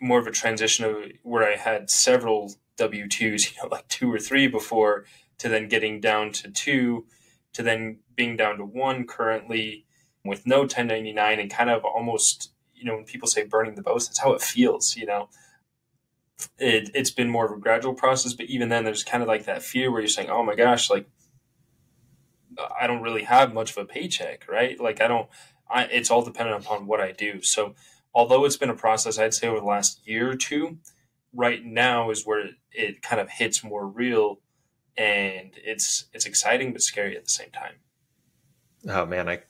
more 0.00 0.18
of 0.18 0.26
a 0.26 0.32
transition 0.32 0.84
of 0.84 0.96
where 1.22 1.44
I 1.44 1.56
had 1.56 1.90
several 1.90 2.54
W 2.76 3.06
2s, 3.06 3.20
you 3.56 3.62
know, 3.62 3.68
like 3.70 3.88
two 3.88 4.12
or 4.12 4.18
three 4.18 4.46
before, 4.46 5.04
to 5.38 5.48
then 5.48 5.68
getting 5.68 6.00
down 6.00 6.32
to 6.32 6.50
two, 6.50 7.06
to 7.52 7.62
then 7.62 7.98
being 8.14 8.36
down 8.36 8.58
to 8.58 8.64
one 8.64 9.06
currently 9.06 9.84
with 10.24 10.46
no 10.46 10.60
1099 10.60 11.38
and 11.38 11.50
kind 11.50 11.70
of 11.70 11.84
almost, 11.84 12.52
you 12.74 12.84
know, 12.84 12.96
when 12.96 13.04
people 13.04 13.28
say 13.28 13.44
burning 13.44 13.74
the 13.74 13.82
boats, 13.82 14.08
that's 14.08 14.18
how 14.18 14.32
it 14.32 14.42
feels, 14.42 14.96
you 14.96 15.06
know 15.06 15.28
it, 16.58 16.90
it's 16.94 17.10
been 17.10 17.30
more 17.30 17.46
of 17.46 17.52
a 17.52 17.58
gradual 17.58 17.94
process, 17.94 18.34
but 18.34 18.46
even 18.46 18.68
then, 18.68 18.84
there's 18.84 19.04
kind 19.04 19.22
of 19.22 19.28
like 19.28 19.46
that 19.46 19.62
fear 19.62 19.90
where 19.90 20.00
you're 20.00 20.08
saying, 20.08 20.28
"Oh 20.28 20.42
my 20.42 20.54
gosh, 20.54 20.90
like 20.90 21.08
I 22.78 22.86
don't 22.86 23.02
really 23.02 23.24
have 23.24 23.54
much 23.54 23.70
of 23.70 23.78
a 23.78 23.84
paycheck, 23.84 24.46
right? 24.48 24.78
Like 24.80 25.00
I 25.00 25.08
don't. 25.08 25.28
I, 25.68 25.84
it's 25.84 26.10
all 26.10 26.22
dependent 26.22 26.64
upon 26.64 26.86
what 26.86 27.00
I 27.00 27.12
do. 27.12 27.42
So, 27.42 27.74
although 28.16 28.46
it's 28.46 28.56
been 28.56 28.70
a 28.70 28.74
process, 28.74 29.18
I'd 29.18 29.34
say 29.34 29.46
over 29.46 29.60
the 29.60 29.66
last 29.66 30.08
year 30.08 30.30
or 30.30 30.36
two, 30.36 30.78
right 31.34 31.62
now 31.62 32.10
is 32.10 32.24
where 32.24 32.40
it, 32.40 32.54
it 32.72 33.02
kind 33.02 33.20
of 33.20 33.28
hits 33.28 33.62
more 33.62 33.86
real, 33.86 34.40
and 34.96 35.50
it's 35.56 36.06
it's 36.14 36.24
exciting 36.24 36.72
but 36.72 36.82
scary 36.82 37.14
at 37.16 37.24
the 37.24 37.30
same 37.30 37.50
time. 37.50 37.74
Oh 38.88 39.04
man, 39.04 39.28
I 39.28 39.42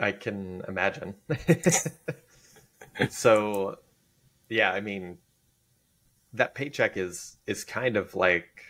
I 0.00 0.12
can 0.12 0.62
imagine. 0.68 1.16
so, 3.10 3.78
yeah, 4.48 4.70
I 4.70 4.80
mean, 4.80 5.18
that 6.32 6.54
paycheck 6.54 6.96
is 6.96 7.36
is 7.48 7.64
kind 7.64 7.96
of 7.96 8.14
like 8.14 8.62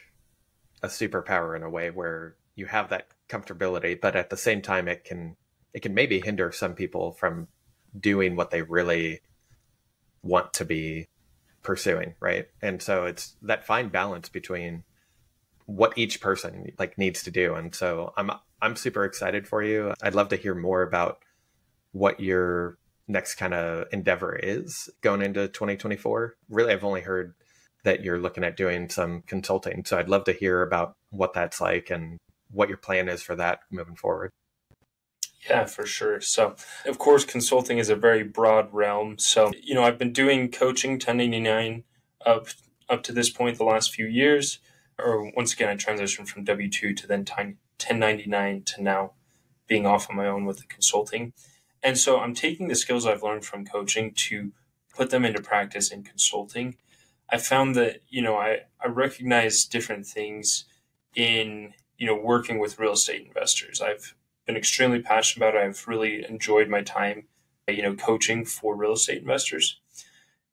a 0.83 0.89
superpower 0.89 1.55
in 1.55 1.63
a 1.63 1.71
way 1.71 1.91
where 1.91 2.37
you 2.55 2.65
have 2.65 2.89
that 2.89 3.09
comfortability, 3.29 4.01
but 4.01 4.17
at 4.17 4.31
the 4.31 4.39
same 4.39 4.63
time 4.63 4.89
it 4.89 5.05
can 5.05 5.37
it 5.75 5.83
can 5.83 5.93
maybe 5.93 6.21
hinder 6.21 6.51
some 6.51 6.73
people 6.75 7.13
from 7.13 7.49
doing 8.01 8.37
what 8.37 8.51
they 8.51 8.63
really 8.63 9.21
want 10.25 10.53
to 10.55 10.65
be 10.65 11.07
pursuing, 11.63 12.15
right? 12.21 12.47
And 12.63 12.83
so 12.83 13.05
it's 13.05 13.37
that 13.43 13.67
fine 13.67 13.89
balance 13.89 14.29
between 14.29 14.85
what 15.67 15.97
each 15.97 16.21
person 16.21 16.73
like 16.79 16.99
needs 16.99 17.23
to 17.23 17.31
do. 17.31 17.55
And 17.55 17.75
so 17.75 18.13
I'm 18.17 18.31
I'm 18.61 18.77
super 18.77 19.05
excited 19.05 19.47
for 19.47 19.63
you. 19.63 19.95
I'd 20.03 20.15
love 20.15 20.29
to 20.31 20.37
hear 20.37 20.55
more 20.55 20.83
about 20.83 21.19
what 21.93 22.21
your 22.21 22.79
next 23.07 23.35
kind 23.35 23.55
of 23.55 23.87
endeavor 23.93 24.35
is 24.35 24.89
going 25.03 25.23
into 25.23 25.49
2024. 25.49 26.35
Really, 26.49 26.73
I've 26.73 26.85
only 26.85 27.03
heard 27.03 27.35
that 27.85 28.03
you're 28.03 28.19
looking 28.19 28.45
at 28.45 28.57
doing 28.57 28.89
some 28.89 29.23
consulting. 29.27 29.85
So 29.85 29.99
I'd 29.99 30.09
love 30.09 30.25
to 30.25 30.33
hear 30.33 30.63
about 30.63 30.95
what 31.11 31.35
that's 31.35 31.61
like 31.61 31.91
and 31.91 32.19
what 32.51 32.69
your 32.69 32.79
plan 32.79 33.09
is 33.09 33.23
for 33.23 33.37
that 33.37 33.61
moving 33.71 33.97
forward. 33.97 34.31
Yeah, 35.49 35.67
for 35.67 35.85
sure. 35.85 36.21
So, 36.21 36.57
of 36.87 36.99
course, 36.99 37.25
consulting 37.25 37.79
is 37.79 37.91
a 37.91 37.97
very 37.97 38.23
broad 38.23 38.73
realm. 38.73 39.19
So, 39.19 39.53
you 39.63 39.75
know, 39.75 39.83
I've 39.85 39.99
been 39.99 40.13
doing 40.13 40.51
coaching 40.51 40.93
1099 40.93 41.85
up 42.25 42.49
up 42.89 43.03
to 43.03 43.13
this 43.13 43.31
point 43.31 43.59
the 43.59 43.65
last 43.65 43.95
few 43.95 44.07
years. 44.07 44.59
Or 44.99 45.31
once 45.37 45.53
again, 45.53 45.69
I 45.69 45.77
transitioned 45.77 46.29
from 46.29 46.45
W 46.45 46.71
two 46.71 46.95
to 46.95 47.07
then 47.07 47.21
1099 47.21 48.63
to 48.63 48.83
now 48.83 49.13
being 49.67 49.87
off 49.87 50.09
on 50.09 50.17
my 50.17 50.27
own 50.27 50.45
with 50.45 50.59
the 50.59 50.67
consulting. 50.67 51.33
And 51.83 51.99
so 51.99 52.21
I'm 52.21 52.35
taking 52.35 52.69
the 52.69 52.75
skills 52.75 53.07
I've 53.07 53.23
learned 53.23 53.45
from 53.45 53.67
coaching 53.67 54.13
to 54.15 54.53
put 54.95 55.11
them 55.11 55.25
into 55.25 55.43
practice 55.43 55.91
in 55.91 56.03
consulting. 56.03 56.77
I 57.31 57.39
found 57.39 57.75
that, 57.75 58.01
you 58.09 58.23
know, 58.23 58.37
I, 58.37 58.61
I 58.83 58.89
recognize 58.89 59.65
different 59.65 60.07
things 60.07 60.65
in, 61.15 61.75
you 61.99 62.07
know, 62.07 62.17
working 62.17 62.59
with 62.59 62.79
real 62.79 62.93
estate 62.93 63.27
investors. 63.27 63.81
I've 63.81 64.15
been 64.47 64.57
extremely 64.57 65.01
passionate 65.01 65.49
about. 65.49 65.61
I've 65.61 65.87
really 65.87 66.25
enjoyed 66.29 66.69
my 66.69 66.83
time, 66.83 67.29
you 67.69 67.83
know, 67.83 67.95
coaching 67.95 68.45
for 68.45 68.77
real 68.77 68.93
estate 68.93 69.23
investors. 69.23 69.81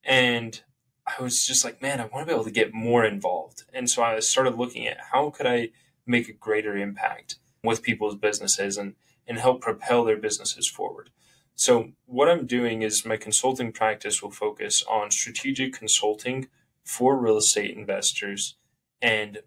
And 0.03 0.61
I 1.05 1.21
was 1.21 1.45
just 1.45 1.63
like, 1.65 1.81
man, 1.81 1.99
I 1.99 2.05
want 2.05 2.25
to 2.25 2.25
be 2.25 2.33
able 2.33 2.45
to 2.45 2.51
get 2.51 2.73
more 2.73 3.03
involved. 3.03 3.63
And 3.73 3.89
so 3.89 4.03
I 4.03 4.19
started 4.19 4.57
looking 4.57 4.87
at 4.87 4.97
how 5.11 5.29
could 5.29 5.45
I 5.45 5.69
make 6.05 6.29
a 6.29 6.33
greater 6.33 6.77
impact 6.77 7.35
with 7.63 7.83
people's 7.83 8.15
businesses 8.15 8.77
and, 8.77 8.95
and 9.27 9.37
help 9.37 9.61
propel 9.61 10.03
their 10.03 10.17
businesses 10.17 10.67
forward. 10.67 11.09
So 11.55 11.91
what 12.05 12.29
I'm 12.29 12.47
doing 12.47 12.81
is 12.81 13.05
my 13.05 13.17
consulting 13.17 13.71
practice 13.71 14.21
will 14.21 14.31
focus 14.31 14.83
on 14.89 15.11
strategic 15.11 15.73
consulting 15.73 16.47
for 16.83 17.17
real 17.17 17.37
estate 17.37 17.77
investors 17.77 18.55
and 19.01 19.39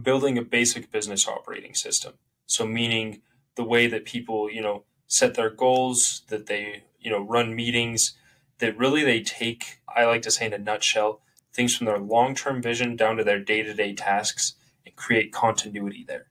building 0.00 0.38
a 0.38 0.42
basic 0.42 0.90
business 0.90 1.26
operating 1.26 1.74
system. 1.74 2.14
So 2.46 2.66
meaning 2.66 3.22
the 3.56 3.64
way 3.64 3.86
that 3.86 4.04
people, 4.04 4.50
you 4.50 4.62
know, 4.62 4.84
set 5.06 5.34
their 5.34 5.50
goals, 5.50 6.22
that 6.28 6.46
they, 6.46 6.84
you 7.00 7.10
know, 7.10 7.20
run 7.20 7.54
meetings, 7.54 8.14
that 8.58 8.76
really 8.78 9.02
they 9.02 9.20
take, 9.22 9.80
I 9.88 10.04
like 10.04 10.22
to 10.22 10.30
say 10.30 10.46
in 10.46 10.52
a 10.52 10.58
nutshell, 10.58 11.20
things 11.52 11.76
from 11.76 11.86
their 11.86 11.98
long-term 11.98 12.62
vision 12.62 12.94
down 12.94 13.16
to 13.16 13.24
their 13.24 13.40
day-to-day 13.40 13.94
tasks 13.94 14.54
and 14.86 14.94
create 14.94 15.32
continuity 15.32 16.04
there. 16.06 16.26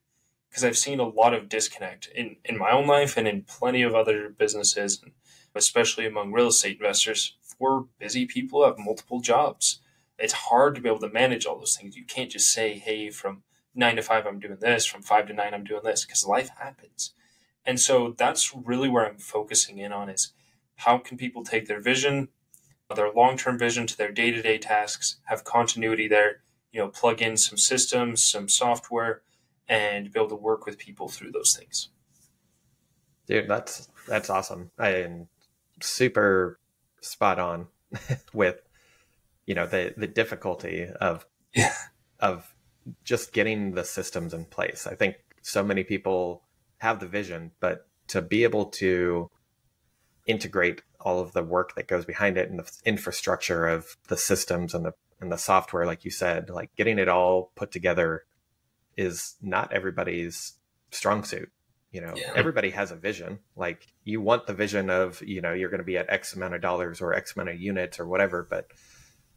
Because 0.49 0.63
I've 0.63 0.77
seen 0.77 0.99
a 0.99 1.07
lot 1.07 1.33
of 1.33 1.49
disconnect 1.49 2.07
in, 2.15 2.37
in 2.45 2.57
my 2.57 2.71
own 2.71 2.87
life 2.87 3.17
and 3.17 3.27
in 3.27 3.43
plenty 3.43 3.81
of 3.83 3.93
other 3.93 4.29
businesses, 4.29 5.03
especially 5.53 6.05
among 6.05 6.31
real 6.31 6.47
estate 6.47 6.77
investors. 6.77 7.35
We're 7.59 7.81
busy 7.99 8.25
people 8.25 8.59
who 8.61 8.65
have 8.65 8.79
multiple 8.79 9.19
jobs. 9.19 9.81
It's 10.17 10.33
hard 10.33 10.75
to 10.75 10.81
be 10.81 10.89
able 10.89 10.99
to 10.99 11.09
manage 11.09 11.45
all 11.45 11.59
those 11.59 11.75
things. 11.75 11.97
You 11.97 12.05
can't 12.05 12.31
just 12.31 12.51
say, 12.51 12.77
hey, 12.77 13.09
from 13.09 13.43
nine 13.75 13.95
to 13.95 14.01
five, 14.01 14.25
I'm 14.25 14.39
doing 14.39 14.57
this, 14.59 14.85
from 14.85 15.01
five 15.01 15.27
to 15.27 15.33
nine, 15.33 15.53
I'm 15.53 15.63
doing 15.63 15.83
this, 15.83 16.05
because 16.05 16.25
life 16.25 16.49
happens. 16.59 17.13
And 17.65 17.79
so 17.79 18.15
that's 18.17 18.53
really 18.55 18.89
where 18.89 19.05
I'm 19.05 19.17
focusing 19.17 19.77
in 19.77 19.91
on 19.91 20.09
is 20.09 20.33
how 20.77 20.97
can 20.97 21.17
people 21.17 21.43
take 21.43 21.67
their 21.67 21.81
vision, 21.81 22.29
their 22.95 23.11
long-term 23.11 23.59
vision 23.59 23.85
to 23.87 23.97
their 23.97 24.11
day-to-day 24.11 24.57
tasks, 24.57 25.17
have 25.25 25.43
continuity 25.43 26.07
there, 26.07 26.41
you 26.71 26.79
know, 26.79 26.87
plug 26.87 27.21
in 27.21 27.37
some 27.37 27.57
systems, 27.57 28.23
some 28.23 28.47
software, 28.47 29.21
and 29.67 30.11
be 30.11 30.19
able 30.19 30.29
to 30.29 30.35
work 30.35 30.65
with 30.65 30.77
people 30.77 31.07
through 31.07 31.31
those 31.31 31.55
things. 31.55 31.89
Dude, 33.27 33.47
that's 33.47 33.87
that's 34.07 34.29
awesome. 34.29 34.71
I 34.79 34.89
am 34.95 35.27
super 35.81 36.59
spot 37.01 37.37
on 37.39 37.67
with 38.33 38.61
you 39.45 39.53
know 39.53 39.67
the 39.67 39.93
the 39.95 40.07
difficulty 40.07 40.87
of 40.99 41.27
yeah. 41.53 41.73
of 42.19 42.55
just 43.03 43.33
getting 43.33 43.71
the 43.71 43.83
systems 43.83 44.33
in 44.33 44.45
place. 44.45 44.87
I 44.87 44.95
think 44.95 45.15
so 45.41 45.63
many 45.63 45.83
people 45.83 46.43
have 46.77 46.99
the 46.99 47.07
vision, 47.07 47.51
but 47.59 47.87
to 48.07 48.21
be 48.21 48.43
able 48.43 48.65
to 48.65 49.29
integrate 50.25 50.81
all 50.99 51.19
of 51.19 51.33
the 51.33 51.43
work 51.43 51.75
that 51.75 51.87
goes 51.87 52.05
behind 52.05 52.37
it 52.37 52.49
and 52.49 52.59
the 52.59 52.71
infrastructure 52.85 53.67
of 53.67 53.97
the 54.07 54.17
systems 54.17 54.73
and 54.73 54.85
the 54.85 54.93
and 55.21 55.31
the 55.31 55.37
software, 55.37 55.85
like 55.85 56.05
you 56.05 56.11
said, 56.11 56.49
like 56.49 56.73
getting 56.75 56.97
it 56.97 57.09
all 57.09 57.51
put 57.55 57.71
together 57.71 58.23
is 58.95 59.35
not 59.41 59.73
everybody's 59.73 60.53
strong 60.91 61.23
suit. 61.23 61.51
You 61.91 62.01
know, 62.01 62.13
yeah. 62.15 62.31
everybody 62.35 62.69
has 62.69 62.91
a 62.91 62.95
vision. 62.95 63.39
Like 63.55 63.87
you 64.03 64.21
want 64.21 64.45
the 64.45 64.53
vision 64.53 64.89
of, 64.89 65.21
you 65.21 65.41
know, 65.41 65.53
you're 65.53 65.69
going 65.69 65.79
to 65.79 65.85
be 65.85 65.97
at 65.97 66.09
X 66.09 66.35
amount 66.35 66.53
of 66.53 66.61
dollars 66.61 67.01
or 67.01 67.13
X 67.13 67.35
amount 67.35 67.49
of 67.49 67.59
units 67.59 67.99
or 67.99 68.07
whatever, 68.07 68.47
but 68.47 68.67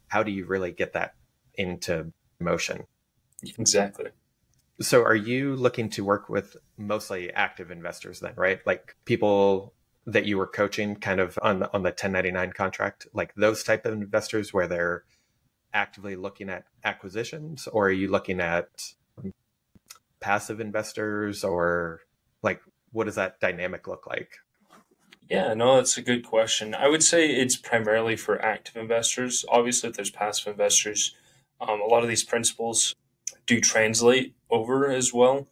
how 0.07 0.21
do 0.21 0.31
you 0.31 0.45
really 0.45 0.71
get 0.71 0.93
that 0.93 1.15
into 1.55 2.13
motion? 2.39 2.85
Exactly. 3.57 4.09
So 4.81 5.03
are 5.03 5.15
you 5.15 5.55
looking 5.55 5.89
to 5.91 6.03
work 6.03 6.29
with 6.29 6.57
mostly 6.77 7.31
active 7.31 7.71
investors 7.71 8.19
then, 8.19 8.33
right? 8.35 8.59
Like 8.65 8.95
people 9.05 9.73
that 10.05 10.25
you 10.25 10.37
were 10.37 10.47
coaching 10.47 10.95
kind 10.95 11.19
of 11.19 11.37
on 11.41 11.63
on 11.63 11.83
the 11.83 11.89
1099 11.89 12.51
contract, 12.51 13.07
like 13.13 13.33
those 13.35 13.63
type 13.63 13.85
of 13.85 13.93
investors 13.93 14.53
where 14.53 14.67
they're 14.67 15.03
actively 15.73 16.15
looking 16.15 16.49
at 16.49 16.65
acquisitions 16.83 17.67
or 17.67 17.87
are 17.87 17.91
you 17.91 18.07
looking 18.09 18.39
at 18.39 18.93
passive 20.19 20.59
investors 20.59 21.43
or 21.43 22.01
like 22.41 22.61
what 22.91 23.05
does 23.05 23.15
that 23.15 23.39
dynamic 23.39 23.87
look 23.87 24.07
like? 24.07 24.37
Yeah, 25.29 25.53
no, 25.53 25.77
that's 25.77 25.97
a 25.97 26.01
good 26.01 26.25
question. 26.25 26.75
I 26.75 26.87
would 26.89 27.03
say 27.03 27.27
it's 27.27 27.55
primarily 27.55 28.15
for 28.15 28.41
active 28.41 28.75
investors. 28.75 29.45
Obviously, 29.49 29.89
if 29.89 29.95
there's 29.95 30.11
passive 30.11 30.51
investors, 30.51 31.15
um, 31.61 31.81
a 31.81 31.85
lot 31.85 32.03
of 32.03 32.09
these 32.09 32.23
principles 32.23 32.93
do 33.45 33.59
translate 33.61 34.35
over 34.49 34.89
as 34.89 35.13
well. 35.13 35.47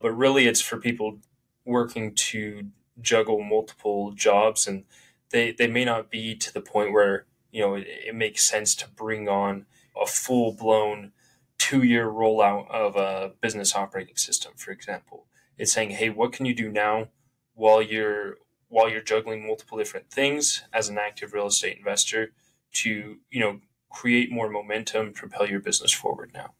But 0.00 0.12
really, 0.12 0.46
it's 0.46 0.60
for 0.60 0.78
people 0.78 1.18
working 1.64 2.14
to 2.14 2.68
juggle 3.00 3.42
multiple 3.42 4.12
jobs, 4.12 4.66
and 4.66 4.84
they, 5.30 5.52
they 5.52 5.66
may 5.66 5.84
not 5.84 6.10
be 6.10 6.34
to 6.36 6.52
the 6.52 6.60
point 6.60 6.92
where 6.92 7.26
you 7.52 7.62
know 7.62 7.74
it, 7.74 7.86
it 8.08 8.14
makes 8.14 8.48
sense 8.48 8.74
to 8.76 8.88
bring 8.88 9.28
on 9.28 9.66
a 10.00 10.06
full 10.06 10.52
blown 10.52 11.12
two 11.58 11.82
year 11.82 12.06
rollout 12.06 12.70
of 12.70 12.96
a 12.96 13.32
business 13.40 13.74
operating 13.74 14.16
system. 14.16 14.52
For 14.56 14.70
example, 14.70 15.26
it's 15.58 15.72
saying, 15.72 15.90
hey, 15.90 16.10
what 16.10 16.32
can 16.32 16.46
you 16.46 16.54
do 16.54 16.70
now 16.70 17.08
while 17.54 17.82
you're 17.82 18.36
while 18.68 18.90
you're 18.90 19.02
juggling 19.02 19.46
multiple 19.46 19.78
different 19.78 20.10
things 20.10 20.64
as 20.72 20.88
an 20.88 20.98
active 20.98 21.32
real 21.32 21.46
estate 21.46 21.78
investor 21.78 22.32
to 22.72 23.18
you 23.30 23.40
know 23.40 23.60
create 23.90 24.30
more 24.30 24.50
momentum, 24.50 25.12
propel 25.12 25.48
your 25.48 25.60
business 25.60 25.92
forward 25.92 26.32
now. 26.34 26.52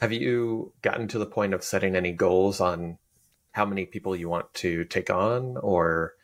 Have 0.00 0.12
you 0.12 0.72
gotten 0.82 1.08
to 1.08 1.18
the 1.18 1.26
point 1.26 1.54
of 1.54 1.64
setting 1.64 1.96
any 1.96 2.12
goals 2.12 2.60
on 2.60 2.98
how 3.52 3.64
many 3.64 3.86
people 3.86 4.14
you 4.14 4.28
want 4.28 4.52
to 4.54 4.84
take 4.84 5.08
on 5.10 5.56
or 5.56 6.14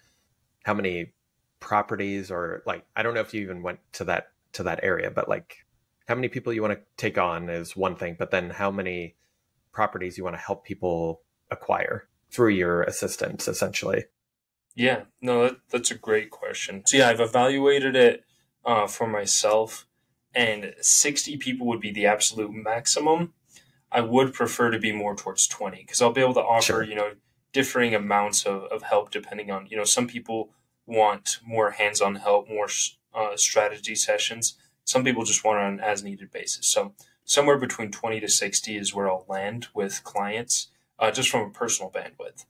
how 0.64 0.74
many 0.74 1.14
properties 1.60 2.30
or 2.30 2.62
like 2.66 2.84
I 2.94 3.02
don't 3.02 3.14
know 3.14 3.20
if 3.20 3.32
you 3.32 3.40
even 3.42 3.62
went 3.62 3.78
to 3.92 4.04
that 4.04 4.28
to 4.52 4.62
that 4.64 4.80
area, 4.82 5.10
but 5.10 5.28
like 5.28 5.64
how 6.06 6.14
many 6.14 6.28
people 6.28 6.52
you 6.52 6.60
want 6.60 6.74
to 6.74 6.84
take 6.96 7.16
on 7.16 7.48
is 7.48 7.76
one 7.76 7.96
thing, 7.96 8.16
but 8.18 8.30
then 8.30 8.50
how 8.50 8.70
many 8.70 9.16
properties 9.72 10.18
you 10.18 10.24
want 10.24 10.36
to 10.36 10.42
help 10.42 10.64
people 10.64 11.22
acquire 11.50 12.08
through 12.30 12.50
your 12.50 12.82
assistance 12.82 13.48
essentially. 13.48 14.04
Yeah, 14.74 15.02
no, 15.20 15.44
that, 15.44 15.56
that's 15.70 15.90
a 15.90 15.96
great 15.96 16.30
question. 16.30 16.82
So 16.86 16.96
yeah, 16.96 17.08
I've 17.08 17.20
evaluated 17.20 17.94
it 17.94 18.24
uh, 18.64 18.86
for 18.86 19.06
myself, 19.06 19.86
and 20.34 20.74
60 20.80 21.36
people 21.36 21.66
would 21.66 21.80
be 21.80 21.92
the 21.92 22.06
absolute 22.06 22.52
maximum. 22.52 23.34
I 23.92 24.00
would 24.00 24.32
prefer 24.32 24.70
to 24.70 24.78
be 24.78 24.90
more 24.90 25.14
towards 25.14 25.46
20 25.46 25.78
because 25.78 26.00
I'll 26.00 26.12
be 26.12 26.22
able 26.22 26.34
to 26.34 26.40
offer, 26.40 26.62
sure. 26.62 26.82
you 26.82 26.94
know, 26.94 27.12
differing 27.52 27.94
amounts 27.94 28.44
of, 28.46 28.64
of 28.64 28.82
help 28.82 29.10
depending 29.10 29.50
on, 29.50 29.66
you 29.66 29.76
know, 29.76 29.84
some 29.84 30.06
people 30.06 30.50
want 30.86 31.38
more 31.46 31.72
hands 31.72 32.00
on 32.00 32.16
help, 32.16 32.48
more 32.48 32.68
uh, 33.14 33.36
strategy 33.36 33.94
sessions. 33.94 34.54
Some 34.84 35.04
people 35.04 35.24
just 35.24 35.44
want 35.44 35.58
it 35.58 35.64
on 35.64 35.74
an 35.74 35.80
as 35.80 36.02
needed 36.02 36.30
basis. 36.30 36.66
So 36.66 36.94
somewhere 37.24 37.58
between 37.58 37.90
20 37.90 38.20
to 38.20 38.28
60 38.28 38.76
is 38.76 38.94
where 38.94 39.08
I'll 39.08 39.26
land 39.28 39.68
with 39.74 40.02
clients, 40.04 40.68
uh, 40.98 41.10
just 41.10 41.28
from 41.28 41.46
a 41.46 41.50
personal 41.50 41.90
bandwidth. 41.90 42.46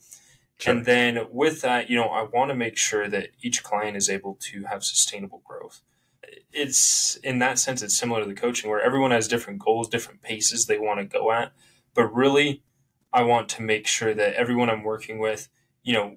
Sure. 0.58 0.74
And 0.74 0.86
then 0.86 1.26
with 1.30 1.60
that, 1.62 1.90
you 1.90 1.96
know, 1.96 2.08
I 2.08 2.22
want 2.22 2.50
to 2.50 2.54
make 2.54 2.76
sure 2.76 3.08
that 3.08 3.30
each 3.42 3.64
client 3.64 3.96
is 3.96 4.08
able 4.08 4.38
to 4.52 4.64
have 4.64 4.84
sustainable 4.84 5.42
growth 5.44 5.80
it's 6.52 7.16
in 7.16 7.38
that 7.38 7.58
sense 7.58 7.82
it's 7.82 7.96
similar 7.96 8.20
to 8.20 8.28
the 8.28 8.34
coaching 8.34 8.70
where 8.70 8.80
everyone 8.80 9.10
has 9.10 9.28
different 9.28 9.58
goals 9.58 9.88
different 9.88 10.22
paces 10.22 10.66
they 10.66 10.78
want 10.78 11.00
to 11.00 11.04
go 11.06 11.32
at. 11.32 11.52
But 11.94 12.14
really 12.14 12.62
i 13.12 13.22
want 13.22 13.48
to 13.50 13.62
make 13.62 13.86
sure 13.86 14.14
that 14.14 14.34
everyone 14.34 14.70
i'm 14.70 14.84
working 14.84 15.18
with 15.18 15.48
you 15.82 15.92
know 15.92 16.16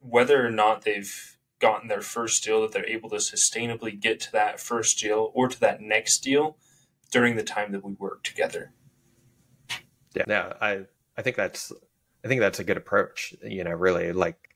whether 0.00 0.46
or 0.46 0.50
not 0.50 0.82
they've 0.82 1.36
gotten 1.58 1.88
their 1.88 2.00
first 2.00 2.44
deal 2.44 2.62
that 2.62 2.72
they're 2.72 2.86
able 2.86 3.10
to 3.10 3.16
sustainably 3.16 3.98
get 3.98 4.20
to 4.20 4.32
that 4.32 4.60
first 4.60 4.98
deal 5.00 5.32
or 5.34 5.48
to 5.48 5.58
that 5.58 5.80
next 5.80 6.20
deal 6.20 6.56
during 7.10 7.36
the 7.36 7.42
time 7.42 7.72
that 7.72 7.84
we 7.84 7.94
work 7.94 8.22
together. 8.22 8.72
Yeah. 10.14 10.24
Yeah 10.26 10.52
i 10.60 10.80
i 11.16 11.22
think 11.22 11.36
that's 11.36 11.72
i 12.24 12.28
think 12.28 12.40
that's 12.40 12.58
a 12.58 12.64
good 12.64 12.76
approach 12.76 13.34
you 13.42 13.64
know 13.64 13.72
really 13.72 14.12
like 14.12 14.54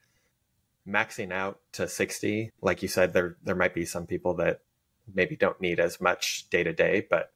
maxing 0.88 1.32
out 1.32 1.60
to 1.72 1.86
60 1.86 2.50
like 2.60 2.82
you 2.82 2.88
said 2.88 3.12
there 3.12 3.36
there 3.44 3.54
might 3.54 3.74
be 3.74 3.84
some 3.84 4.06
people 4.06 4.34
that 4.34 4.60
maybe 5.12 5.36
don't 5.36 5.60
need 5.60 5.80
as 5.80 6.00
much 6.00 6.48
day 6.50 6.62
to 6.62 6.72
day, 6.72 7.06
but 7.08 7.32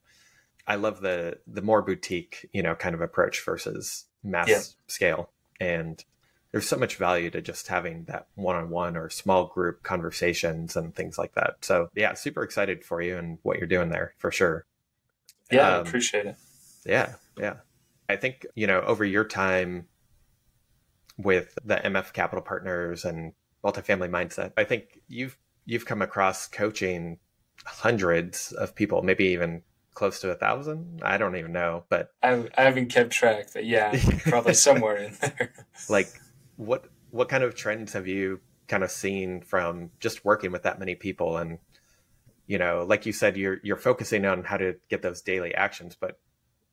I 0.67 0.75
love 0.75 1.01
the 1.01 1.39
the 1.47 1.61
more 1.61 1.81
boutique, 1.81 2.49
you 2.53 2.61
know, 2.61 2.75
kind 2.75 2.95
of 2.95 3.01
approach 3.01 3.43
versus 3.43 4.05
mass 4.23 4.49
yeah. 4.49 4.61
scale. 4.87 5.31
And 5.59 6.03
there's 6.51 6.67
so 6.67 6.77
much 6.77 6.95
value 6.95 7.29
to 7.31 7.41
just 7.41 7.67
having 7.67 8.05
that 8.05 8.27
one-on-one 8.35 8.95
or 8.95 9.09
small 9.09 9.47
group 9.47 9.83
conversations 9.83 10.75
and 10.75 10.95
things 10.95 11.17
like 11.17 11.33
that. 11.35 11.57
So 11.61 11.89
yeah, 11.95 12.13
super 12.13 12.43
excited 12.43 12.83
for 12.83 13.01
you 13.01 13.17
and 13.17 13.37
what 13.43 13.57
you're 13.57 13.67
doing 13.67 13.89
there 13.89 14.13
for 14.17 14.31
sure. 14.31 14.65
Yeah, 15.51 15.67
um, 15.67 15.73
I 15.73 15.87
appreciate 15.87 16.25
it. 16.25 16.35
Yeah, 16.85 17.15
yeah. 17.37 17.55
I 18.09 18.15
think, 18.15 18.45
you 18.55 18.67
know, 18.67 18.81
over 18.81 19.03
your 19.03 19.25
time 19.25 19.87
with 21.17 21.57
the 21.65 21.75
MF 21.75 22.13
Capital 22.13 22.41
Partners 22.41 23.03
and 23.03 23.33
multifamily 23.63 24.09
mindset. 24.09 24.53
I 24.55 24.63
think 24.63 25.01
you've 25.07 25.37
you've 25.65 25.85
come 25.85 26.01
across 26.01 26.47
coaching 26.47 27.19
hundreds 27.65 28.51
of 28.53 28.75
people, 28.75 29.01
maybe 29.01 29.25
even 29.25 29.63
close 29.93 30.19
to 30.21 30.29
a 30.29 30.35
thousand. 30.35 31.01
I 31.03 31.17
don't 31.17 31.35
even 31.35 31.51
know, 31.51 31.85
but 31.89 32.11
I, 32.21 32.47
I 32.57 32.63
haven't 32.63 32.89
kept 32.89 33.11
track, 33.11 33.49
but 33.53 33.65
yeah, 33.65 33.99
probably 34.19 34.53
somewhere 34.53 34.97
in 34.97 35.17
there. 35.19 35.53
like, 35.89 36.09
what 36.55 36.85
what 37.11 37.29
kind 37.29 37.43
of 37.43 37.55
trends 37.55 37.93
have 37.93 38.07
you 38.07 38.39
kind 38.67 38.83
of 38.83 38.91
seen 38.91 39.41
from 39.41 39.89
just 39.99 40.23
working 40.23 40.51
with 40.51 40.63
that 40.63 40.79
many 40.79 40.95
people? 40.95 41.37
And 41.37 41.57
you 42.45 42.57
know, 42.57 42.85
like 42.87 43.05
you 43.05 43.11
said, 43.11 43.37
you're 43.37 43.59
you're 43.63 43.75
focusing 43.75 44.25
on 44.25 44.43
how 44.43 44.57
to 44.57 44.75
get 44.89 45.01
those 45.01 45.21
daily 45.21 45.53
actions, 45.55 45.97
but 45.99 46.19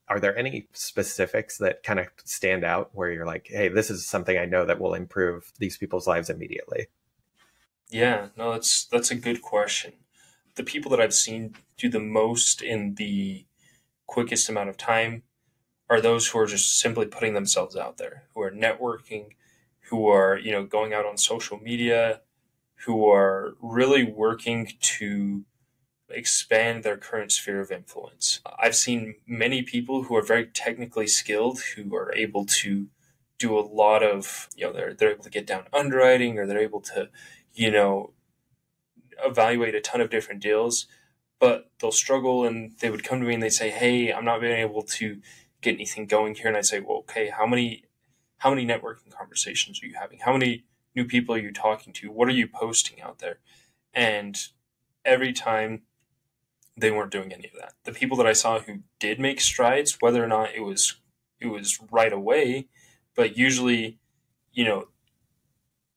are 0.08 0.20
there 0.20 0.36
any 0.36 0.68
specifics 0.72 1.58
that 1.58 1.82
kind 1.82 1.98
of 1.98 2.08
stand 2.24 2.62
out 2.62 2.90
where 2.92 3.10
you're 3.10 3.26
like, 3.26 3.48
hey, 3.50 3.68
this 3.68 3.90
is 3.90 4.06
something 4.06 4.36
I 4.36 4.44
know 4.44 4.66
that 4.66 4.78
will 4.78 4.94
improve 4.94 5.50
these 5.58 5.78
people's 5.78 6.06
lives 6.06 6.28
immediately? 6.28 6.88
Yeah, 7.88 8.28
no, 8.36 8.52
that's 8.52 8.84
that's 8.86 9.10
a 9.10 9.14
good 9.14 9.40
question. 9.40 9.92
The 10.56 10.64
people 10.64 10.90
that 10.90 11.00
I've 11.00 11.14
seen 11.14 11.54
do 11.76 11.88
the 11.88 12.00
most 12.00 12.62
in 12.62 12.94
the 12.94 13.46
quickest 14.06 14.48
amount 14.48 14.68
of 14.68 14.76
time 14.76 15.22
are 15.90 16.00
those 16.00 16.28
who 16.28 16.38
are 16.38 16.46
just 16.46 16.78
simply 16.78 17.06
putting 17.06 17.34
themselves 17.34 17.76
out 17.76 17.98
there, 17.98 18.24
who 18.34 18.42
are 18.42 18.50
networking, 18.50 19.30
who 19.90 20.08
are, 20.08 20.38
you 20.38 20.52
know, 20.52 20.64
going 20.64 20.94
out 20.94 21.04
on 21.04 21.18
social 21.18 21.58
media, 21.58 22.20
who 22.86 23.08
are 23.08 23.54
really 23.60 24.04
working 24.04 24.72
to 24.80 25.44
expand 26.08 26.84
their 26.84 26.96
current 26.96 27.32
sphere 27.32 27.60
of 27.60 27.70
influence. 27.70 28.40
I've 28.58 28.76
seen 28.76 29.16
many 29.26 29.62
people 29.62 30.04
who 30.04 30.16
are 30.16 30.22
very 30.22 30.46
technically 30.46 31.06
skilled 31.06 31.60
who 31.74 31.94
are 31.96 32.14
able 32.14 32.44
to 32.46 32.88
do 33.38 33.58
a 33.58 33.60
lot 33.60 34.02
of, 34.02 34.48
you 34.56 34.66
know, 34.66 34.72
they're, 34.72 34.94
they're 34.94 35.12
able 35.12 35.24
to 35.24 35.30
get 35.30 35.46
down 35.46 35.64
underwriting 35.72 36.38
or 36.38 36.46
they're 36.46 36.58
able 36.58 36.80
to, 36.82 37.08
you 37.52 37.70
know, 37.70 38.12
evaluate 39.22 39.74
a 39.74 39.80
ton 39.80 40.00
of 40.00 40.10
different 40.10 40.42
deals, 40.42 40.86
but 41.40 41.70
they'll 41.80 41.92
struggle 41.92 42.44
and 42.44 42.72
they 42.80 42.90
would 42.90 43.04
come 43.04 43.20
to 43.20 43.26
me 43.26 43.34
and 43.34 43.42
they'd 43.42 43.50
say, 43.50 43.70
Hey, 43.70 44.12
I'm 44.12 44.24
not 44.24 44.40
being 44.40 44.58
able 44.58 44.82
to 44.82 45.20
get 45.64 45.74
anything 45.74 46.06
going 46.06 46.34
here. 46.36 46.46
And 46.46 46.56
I'd 46.56 46.66
say, 46.66 46.78
well, 46.78 46.98
okay, 46.98 47.30
how 47.30 47.46
many, 47.46 47.84
how 48.38 48.50
many 48.50 48.64
networking 48.64 49.10
conversations 49.10 49.82
are 49.82 49.86
you 49.86 49.94
having? 49.98 50.20
How 50.20 50.32
many 50.32 50.64
new 50.94 51.04
people 51.04 51.34
are 51.34 51.38
you 51.38 51.52
talking 51.52 51.92
to? 51.94 52.12
What 52.12 52.28
are 52.28 52.32
you 52.32 52.46
posting 52.46 53.00
out 53.02 53.18
there? 53.18 53.38
And 53.92 54.36
every 55.04 55.32
time 55.32 55.82
they 56.76 56.90
weren't 56.90 57.12
doing 57.12 57.32
any 57.32 57.46
of 57.46 57.60
that. 57.60 57.74
The 57.84 57.92
people 57.92 58.16
that 58.18 58.26
I 58.26 58.32
saw 58.32 58.60
who 58.60 58.80
did 58.98 59.18
make 59.20 59.40
strides, 59.40 59.96
whether 60.00 60.22
or 60.22 60.28
not 60.28 60.54
it 60.54 60.60
was 60.60 60.96
it 61.40 61.46
was 61.46 61.78
right 61.90 62.12
away, 62.12 62.68
but 63.14 63.36
usually, 63.36 63.98
you 64.52 64.64
know, 64.64 64.88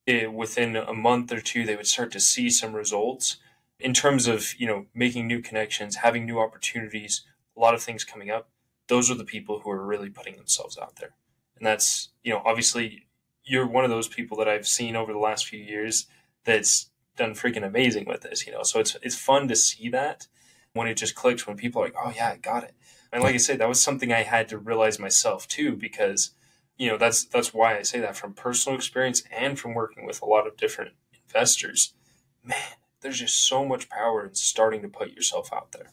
it, 0.08 0.34
within 0.34 0.76
a 0.76 0.93
month 0.93 1.32
or 1.32 1.41
two, 1.41 1.65
they 1.65 1.76
would 1.76 1.86
start 1.86 2.12
to 2.13 2.20
see 2.20 2.50
some 2.50 2.74
results 2.74 3.38
in 3.80 3.93
terms 3.93 4.26
of 4.26 4.60
you 4.60 4.65
know 4.65 4.86
making 4.96 5.28
new 5.28 5.41
connections, 5.41 5.98
having 5.98 6.26
new 6.26 6.39
opportunities, 6.39 7.24
a 7.56 7.60
lot 7.60 7.76
of 7.76 7.84
things 7.84 8.04
coming 8.04 8.32
up. 8.32 8.50
Those 8.88 9.12
are 9.12 9.15
the 9.15 9.26
people 9.26 9.60
who 9.60 9.70
are 9.70 9.86
really 9.86 10.10
putting 10.10 10.38
themselves 10.38 10.78
out 10.78 10.96
there, 10.96 11.15
and 11.58 11.67
that's 11.67 12.10
you 12.24 12.34
know 12.34 12.41
obviously 12.46 13.08
you're 13.43 13.67
one 13.67 13.84
of 13.84 13.89
those 13.89 14.08
people 14.08 14.38
that 14.38 14.48
I've 14.48 14.67
seen 14.67 14.96
over 14.96 15.13
the 15.13 15.20
last 15.20 15.46
few 15.46 15.60
years 15.60 16.08
that's 16.43 16.89
done 17.17 17.32
freaking 17.32 17.65
amazing 17.65 18.06
with 18.06 18.22
this. 18.22 18.48
You 18.48 18.54
know, 18.54 18.63
so 18.63 18.80
it's 18.80 18.96
it's 19.04 19.17
fun 19.17 19.48
to 19.50 19.56
see 19.56 19.89
that 19.89 20.28
when 20.74 20.88
it 20.88 20.96
just 20.96 21.15
clicks 21.15 21.46
when 21.46 21.58
people 21.58 21.82
are 21.82 21.86
like, 21.86 21.96
oh 22.02 22.13
yeah, 22.15 22.30
I 22.30 22.38
got 22.38 22.63
it. 22.63 22.74
And 23.12 23.24
like 23.24 23.36
I 23.36 23.38
said, 23.38 23.60
that 23.60 23.70
was 23.70 23.82
something 23.82 24.12
I 24.12 24.24
had 24.24 24.48
to 24.50 24.58
realize 24.58 25.00
myself 25.00 25.48
too, 25.48 25.76
because 25.76 26.32
you 26.78 26.90
know 26.90 26.98
that's 26.98 27.26
that's 27.26 27.54
why 27.54 27.78
I 27.78 27.82
say 27.82 28.00
that 28.00 28.16
from 28.16 28.34
personal 28.34 28.78
experience 28.78 29.24
and 29.32 29.60
from 29.60 29.74
working 29.74 30.06
with 30.06 30.22
a 30.22 30.26
lot 30.26 30.48
of 30.48 30.58
different 30.58 30.92
investors. 31.26 31.94
Man, 32.44 32.58
there's 33.02 33.20
just 33.20 33.48
so 33.48 33.66
much 33.66 33.90
power 33.90 34.26
in 34.26 34.36
starting 34.36 34.82
to 34.82 34.88
put 34.88 35.12
yourself 35.12 35.52
out 35.54 35.72
there. 35.72 35.92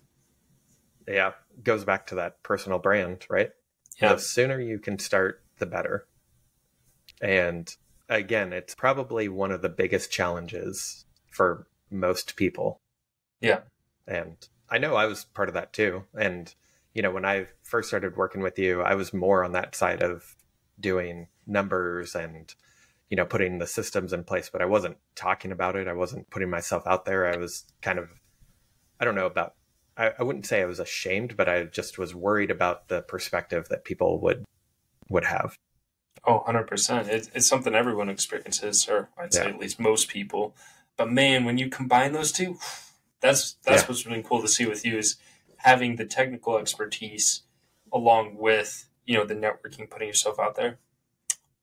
Yeah, 1.06 1.32
goes 1.62 1.84
back 1.84 2.06
to 2.08 2.14
that 2.16 2.42
personal 2.42 2.78
brand, 2.78 3.26
right? 3.28 3.50
Yeah. 4.00 4.14
The 4.14 4.20
sooner 4.20 4.60
you 4.60 4.78
can 4.78 4.98
start, 4.98 5.42
the 5.58 5.66
better. 5.66 6.06
And 7.20 7.74
again, 8.08 8.52
it's 8.52 8.74
probably 8.74 9.28
one 9.28 9.50
of 9.50 9.62
the 9.62 9.68
biggest 9.68 10.10
challenges 10.10 11.04
for 11.30 11.66
most 11.90 12.36
people. 12.36 12.80
Yeah. 13.40 13.60
And 14.06 14.36
I 14.70 14.78
know 14.78 14.94
I 14.94 15.06
was 15.06 15.24
part 15.24 15.48
of 15.48 15.54
that 15.54 15.72
too. 15.72 16.04
And, 16.18 16.52
you 16.92 17.02
know, 17.02 17.10
when 17.10 17.24
I 17.24 17.46
first 17.62 17.88
started 17.88 18.16
working 18.16 18.40
with 18.42 18.58
you, 18.58 18.82
I 18.82 18.94
was 18.94 19.12
more 19.12 19.44
on 19.44 19.52
that 19.52 19.74
side 19.74 20.02
of 20.02 20.36
doing 20.78 21.28
numbers 21.46 22.14
and, 22.14 22.54
you 23.08 23.16
know, 23.16 23.24
putting 23.24 23.58
the 23.58 23.66
systems 23.66 24.12
in 24.12 24.24
place, 24.24 24.50
but 24.50 24.62
I 24.62 24.66
wasn't 24.66 24.96
talking 25.14 25.52
about 25.52 25.76
it. 25.76 25.88
I 25.88 25.92
wasn't 25.92 26.30
putting 26.30 26.50
myself 26.50 26.86
out 26.86 27.04
there. 27.04 27.26
I 27.26 27.36
was 27.36 27.64
kind 27.82 27.98
of, 27.98 28.08
I 29.00 29.04
don't 29.04 29.14
know 29.14 29.26
about, 29.26 29.54
I, 29.96 30.12
I 30.18 30.22
wouldn't 30.22 30.46
say 30.46 30.62
I 30.62 30.66
was 30.66 30.80
ashamed, 30.80 31.36
but 31.36 31.48
I 31.48 31.64
just 31.64 31.98
was 31.98 32.14
worried 32.14 32.50
about 32.50 32.88
the 32.88 33.02
perspective 33.02 33.68
that 33.68 33.84
people 33.84 34.20
would, 34.20 34.44
would 35.08 35.24
have. 35.24 35.56
Oh, 36.26 36.42
100%. 36.46 37.08
It, 37.08 37.30
it's 37.34 37.46
something 37.46 37.74
everyone 37.74 38.08
experiences, 38.08 38.88
or 38.88 39.10
I'd 39.18 39.34
say 39.34 39.44
yeah. 39.44 39.50
at 39.50 39.60
least 39.60 39.78
most 39.78 40.08
people. 40.08 40.54
But 40.96 41.10
man, 41.10 41.44
when 41.44 41.58
you 41.58 41.68
combine 41.68 42.12
those 42.12 42.32
two, 42.32 42.58
that's 43.20 43.56
that's 43.64 43.82
yeah. 43.82 43.88
what's 43.88 44.02
been 44.02 44.22
cool 44.22 44.42
to 44.42 44.48
see 44.48 44.66
with 44.66 44.84
you 44.84 44.98
is 44.98 45.16
having 45.58 45.96
the 45.96 46.04
technical 46.04 46.58
expertise 46.58 47.42
along 47.92 48.36
with 48.36 48.88
you 49.06 49.16
know 49.16 49.24
the 49.24 49.34
networking, 49.34 49.88
putting 49.88 50.08
yourself 50.08 50.38
out 50.38 50.56
there. 50.56 50.78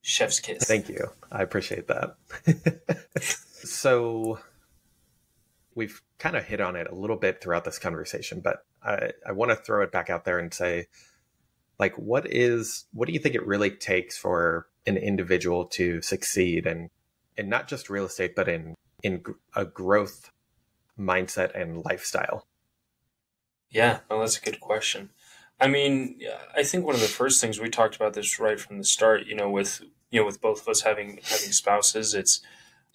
Chef's 0.02 0.40
kiss. 0.40 0.64
Thank 0.64 0.88
you. 0.88 1.10
I 1.30 1.42
appreciate 1.42 1.88
that. 1.88 2.16
so 3.64 4.40
we've 5.74 6.02
kind 6.18 6.36
of 6.36 6.44
hit 6.44 6.60
on 6.60 6.76
it 6.76 6.88
a 6.90 6.94
little 6.94 7.16
bit 7.16 7.40
throughout 7.40 7.64
this 7.64 7.78
conversation, 7.78 8.40
but 8.40 8.64
I, 8.82 9.12
I 9.26 9.32
want 9.32 9.50
to 9.50 9.56
throw 9.56 9.82
it 9.82 9.92
back 9.92 10.10
out 10.10 10.24
there 10.24 10.38
and 10.38 10.52
say, 10.52 10.88
like, 11.78 11.96
what 11.96 12.26
is 12.30 12.84
what 12.92 13.06
do 13.06 13.12
you 13.12 13.20
think 13.20 13.34
it 13.34 13.46
really 13.46 13.70
takes 13.70 14.16
for 14.16 14.66
an 14.86 14.96
individual 14.96 15.66
to 15.66 16.02
succeed 16.02 16.66
and 16.66 16.90
and 17.38 17.48
not 17.48 17.68
just 17.68 17.90
real 17.90 18.06
estate, 18.06 18.34
but 18.34 18.48
in 18.48 18.74
in 19.02 19.22
a 19.54 19.64
growth 19.64 20.30
mindset 20.98 21.58
and 21.60 21.84
lifestyle? 21.84 22.46
Yeah, 23.70 24.00
well, 24.10 24.20
that's 24.20 24.38
a 24.38 24.42
good 24.42 24.60
question. 24.60 25.10
I 25.62 25.68
mean, 25.68 26.18
I 26.56 26.64
think 26.64 26.84
one 26.84 26.96
of 26.96 27.00
the 27.00 27.06
first 27.06 27.40
things 27.40 27.60
we 27.60 27.70
talked 27.70 27.96
about 27.96 28.14
this 28.14 28.40
right 28.40 28.58
from 28.58 28.78
the 28.78 28.84
start. 28.84 29.26
You 29.26 29.36
know, 29.36 29.48
with 29.48 29.82
you 30.10 30.20
know, 30.20 30.26
with 30.26 30.40
both 30.40 30.62
of 30.62 30.68
us 30.68 30.82
having 30.82 31.20
having 31.22 31.52
spouses, 31.52 32.14
it's 32.14 32.40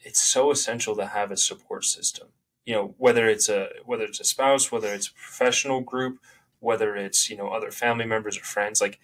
it's 0.04 0.22
so 0.22 0.52
essential 0.52 0.96
to 0.98 1.08
have 1.08 1.32
a 1.32 1.38
support 1.38 1.86
system. 1.86 2.28
You 2.66 2.76
know, 2.76 2.96
whether 2.98 3.28
it's 3.28 3.48
a 3.48 3.70
whether 3.86 4.04
it's 4.04 4.20
a 4.20 4.26
spouse, 4.26 4.72
whether 4.72 4.94
it's 4.94 5.08
a 5.08 5.14
professional 5.14 5.82
group, 5.82 6.20
whether 6.60 6.96
it's 6.96 7.30
you 7.30 7.38
know 7.38 7.48
other 7.48 7.72
family 7.72 8.06
members 8.06 8.38
or 8.38 8.44
friends, 8.44 8.82
like 8.82 9.00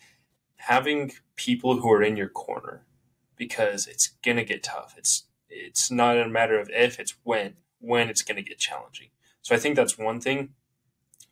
having 0.58 1.14
people 1.36 1.80
who 1.80 1.92
are 1.92 2.04
in 2.04 2.18
your 2.18 2.30
corner 2.30 2.86
because 3.38 3.88
it's 3.88 4.10
gonna 4.24 4.44
get 4.44 4.64
tough. 4.64 4.94
It's 4.98 5.24
it's 5.50 5.90
not 5.90 6.18
a 6.18 6.28
matter 6.28 6.60
of 6.60 6.70
if, 6.74 7.00
it's 7.00 7.16
when 7.24 7.56
when 7.80 8.10
it's 8.10 8.22
going 8.22 8.38
to 8.38 8.50
get 8.50 8.58
challenging. 8.58 9.10
So 9.42 9.54
I 9.54 9.60
think 9.60 9.76
that's 9.76 9.98
one 9.98 10.22
thing. 10.22 10.50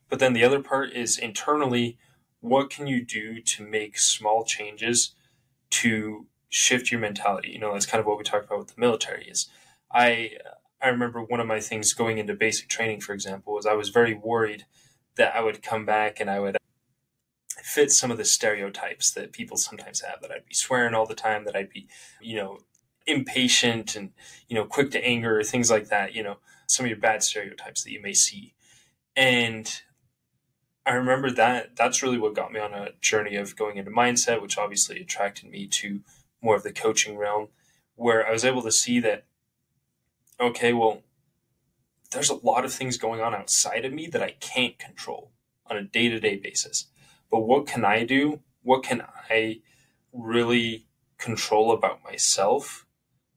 But 0.09 0.19
then 0.19 0.33
the 0.33 0.43
other 0.43 0.61
part 0.61 0.91
is 0.91 1.17
internally, 1.17 1.97
what 2.41 2.69
can 2.69 2.87
you 2.87 3.03
do 3.03 3.39
to 3.41 3.65
make 3.65 3.97
small 3.97 4.43
changes 4.43 5.15
to 5.69 6.27
shift 6.49 6.91
your 6.91 6.99
mentality? 6.99 7.51
You 7.51 7.59
know, 7.59 7.73
that's 7.73 7.85
kind 7.85 7.99
of 7.99 8.05
what 8.05 8.17
we 8.17 8.23
talked 8.23 8.45
about 8.45 8.59
with 8.59 8.75
the 8.75 8.81
military 8.81 9.25
is 9.25 9.47
I 9.91 10.31
I 10.81 10.89
remember 10.89 11.23
one 11.23 11.39
of 11.39 11.47
my 11.47 11.59
things 11.59 11.93
going 11.93 12.17
into 12.17 12.33
basic 12.33 12.67
training, 12.67 13.01
for 13.01 13.13
example, 13.13 13.53
was 13.53 13.65
I 13.65 13.73
was 13.73 13.89
very 13.89 14.15
worried 14.15 14.65
that 15.15 15.35
I 15.35 15.41
would 15.41 15.61
come 15.61 15.85
back 15.85 16.19
and 16.19 16.29
I 16.29 16.39
would 16.39 16.57
fit 17.63 17.91
some 17.91 18.09
of 18.11 18.17
the 18.17 18.25
stereotypes 18.25 19.11
that 19.11 19.31
people 19.31 19.57
sometimes 19.57 20.01
have 20.01 20.21
that 20.21 20.31
I'd 20.31 20.45
be 20.45 20.55
swearing 20.55 20.95
all 20.95 21.05
the 21.05 21.13
time, 21.13 21.45
that 21.45 21.55
I'd 21.55 21.69
be, 21.69 21.87
you 22.19 22.35
know, 22.35 22.59
impatient 23.07 23.95
and 23.95 24.11
you 24.47 24.55
know 24.55 24.65
quick 24.65 24.91
to 24.91 25.03
anger 25.03 25.39
or 25.39 25.43
things 25.43 25.71
like 25.71 25.87
that 25.87 26.13
you 26.13 26.21
know 26.21 26.37
some 26.67 26.85
of 26.85 26.89
your 26.89 26.99
bad 26.99 27.23
stereotypes 27.23 27.83
that 27.83 27.91
you 27.91 28.01
may 28.01 28.13
see 28.13 28.53
and 29.15 29.81
i 30.91 30.95
remember 30.95 31.31
that 31.31 31.75
that's 31.75 32.01
really 32.01 32.17
what 32.17 32.35
got 32.35 32.51
me 32.51 32.59
on 32.59 32.73
a 32.73 32.89
journey 33.01 33.35
of 33.35 33.55
going 33.55 33.77
into 33.77 33.91
mindset 33.91 34.41
which 34.41 34.57
obviously 34.57 34.99
attracted 34.99 35.49
me 35.49 35.67
to 35.67 36.01
more 36.41 36.55
of 36.55 36.63
the 36.63 36.73
coaching 36.73 37.17
realm 37.17 37.47
where 37.95 38.27
i 38.27 38.31
was 38.31 38.45
able 38.45 38.61
to 38.61 38.71
see 38.71 38.99
that 38.99 39.25
okay 40.39 40.73
well 40.73 41.03
there's 42.11 42.29
a 42.29 42.45
lot 42.45 42.65
of 42.65 42.73
things 42.73 42.97
going 42.97 43.21
on 43.21 43.33
outside 43.33 43.85
of 43.85 43.93
me 43.93 44.07
that 44.07 44.23
i 44.23 44.31
can't 44.39 44.79
control 44.79 45.31
on 45.67 45.77
a 45.77 45.83
day-to-day 45.83 46.35
basis 46.35 46.87
but 47.29 47.41
what 47.41 47.67
can 47.67 47.85
i 47.85 48.03
do 48.03 48.39
what 48.63 48.83
can 48.83 49.03
i 49.29 49.59
really 50.13 50.85
control 51.17 51.71
about 51.71 52.03
myself 52.03 52.85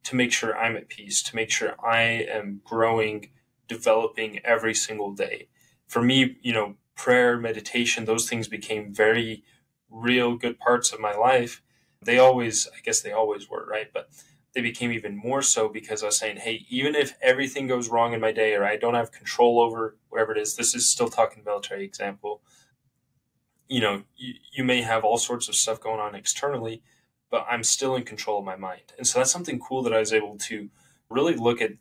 to 0.04 0.16
make 0.16 0.32
sure 0.32 0.56
I'm 0.56 0.76
at 0.76 0.88
peace, 0.88 1.22
to 1.22 1.36
make 1.36 1.50
sure 1.50 1.74
I 1.84 2.00
am 2.02 2.60
growing, 2.64 3.30
developing 3.68 4.40
every 4.44 4.74
single 4.74 5.12
day. 5.12 5.48
For 5.86 6.02
me, 6.02 6.36
you 6.42 6.52
know, 6.52 6.74
prayer, 6.94 7.38
meditation, 7.38 8.04
those 8.04 8.28
things 8.28 8.48
became 8.48 8.92
very 8.92 9.44
real 9.90 10.36
good 10.36 10.58
parts 10.58 10.92
of 10.92 11.00
my 11.00 11.14
life. 11.14 11.62
They 12.02 12.18
always, 12.18 12.68
I 12.76 12.80
guess 12.82 13.00
they 13.00 13.12
always 13.12 13.48
were, 13.48 13.66
right? 13.66 13.90
But 13.92 14.10
they 14.54 14.60
became 14.60 14.92
even 14.92 15.16
more 15.16 15.42
so 15.42 15.68
because 15.68 16.02
I 16.02 16.06
was 16.06 16.18
saying, 16.18 16.38
hey, 16.38 16.64
even 16.68 16.94
if 16.94 17.16
everything 17.20 17.66
goes 17.66 17.88
wrong 17.88 18.12
in 18.12 18.20
my 18.20 18.32
day 18.32 18.54
or 18.54 18.64
I 18.64 18.76
don't 18.76 18.94
have 18.94 19.10
control 19.10 19.60
over 19.60 19.96
whatever 20.08 20.32
it 20.32 20.38
is, 20.38 20.56
this 20.56 20.74
is 20.74 20.88
still 20.88 21.08
talking 21.08 21.42
military 21.44 21.84
example. 21.84 22.40
You 23.68 23.80
know, 23.80 24.02
you, 24.16 24.34
you 24.52 24.64
may 24.64 24.82
have 24.82 25.04
all 25.04 25.18
sorts 25.18 25.48
of 25.48 25.56
stuff 25.56 25.80
going 25.80 25.98
on 25.98 26.14
externally, 26.14 26.82
but 27.30 27.46
I'm 27.50 27.64
still 27.64 27.96
in 27.96 28.04
control 28.04 28.38
of 28.38 28.44
my 28.44 28.54
mind. 28.54 28.92
And 28.96 29.06
so 29.06 29.18
that's 29.18 29.32
something 29.32 29.58
cool 29.58 29.82
that 29.82 29.92
I 29.92 29.98
was 29.98 30.12
able 30.12 30.38
to 30.38 30.70
really 31.10 31.34
look 31.34 31.60
at, 31.60 31.72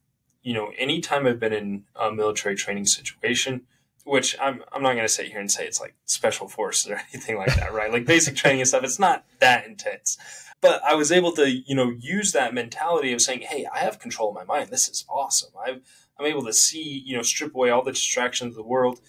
you 0.41 0.53
know, 0.53 0.71
anytime 0.77 1.27
I've 1.27 1.39
been 1.39 1.53
in 1.53 1.83
a 1.95 2.11
military 2.11 2.55
training 2.55 2.87
situation, 2.87 3.67
which 4.03 4.35
I'm, 4.41 4.63
I'm 4.71 4.83
not 4.83 4.93
going 4.93 5.05
to 5.05 5.09
sit 5.09 5.27
here 5.27 5.39
and 5.39 5.51
say 5.51 5.65
it's 5.65 5.79
like 5.79 5.95
special 6.05 6.47
forces 6.47 6.91
or 6.91 7.01
anything 7.13 7.37
like 7.37 7.55
that, 7.55 7.73
right? 7.73 7.91
Like 7.91 8.05
basic 8.05 8.35
training 8.35 8.61
and 8.61 8.67
stuff, 8.67 8.83
it's 8.83 8.99
not 8.99 9.25
that 9.39 9.65
intense 9.65 10.17
but 10.63 10.81
I 10.81 10.95
was 10.95 11.11
able 11.11 11.33
to, 11.33 11.49
you 11.49 11.75
know, 11.75 11.93
use 11.99 12.31
that 12.31 12.53
mentality 12.53 13.11
of 13.11 13.21
saying, 13.21 13.41
"Hey, 13.41 13.67
I 13.71 13.79
have 13.79 13.99
control 13.99 14.29
of 14.29 14.35
my 14.35 14.45
mind. 14.45 14.69
This 14.69 14.87
is 14.87 15.03
awesome. 15.09 15.51
i 15.59 15.81
I'm 16.17 16.25
able 16.25 16.45
to 16.45 16.53
see, 16.53 17.03
you 17.05 17.17
know, 17.17 17.21
strip 17.21 17.53
away 17.53 17.69
all 17.69 17.83
the 17.83 17.91
distractions 17.91 18.51
of 18.51 18.55
the 18.55 18.63
world 18.63 19.01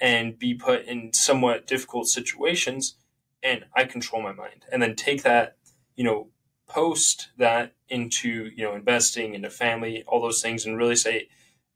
and 0.00 0.38
be 0.38 0.54
put 0.54 0.86
in 0.86 1.12
somewhat 1.12 1.66
difficult 1.66 2.08
situations, 2.08 2.96
and 3.42 3.66
I 3.76 3.84
control 3.84 4.22
my 4.22 4.32
mind. 4.32 4.64
And 4.72 4.80
then 4.82 4.96
take 4.96 5.22
that, 5.24 5.58
you 5.94 6.04
know, 6.04 6.28
post 6.66 7.28
that 7.36 7.74
into, 7.88 8.50
you 8.56 8.64
know, 8.64 8.74
investing 8.74 9.34
into 9.34 9.50
family, 9.50 10.04
all 10.06 10.22
those 10.22 10.40
things, 10.40 10.64
and 10.64 10.78
really 10.78 10.96
say 10.96 11.28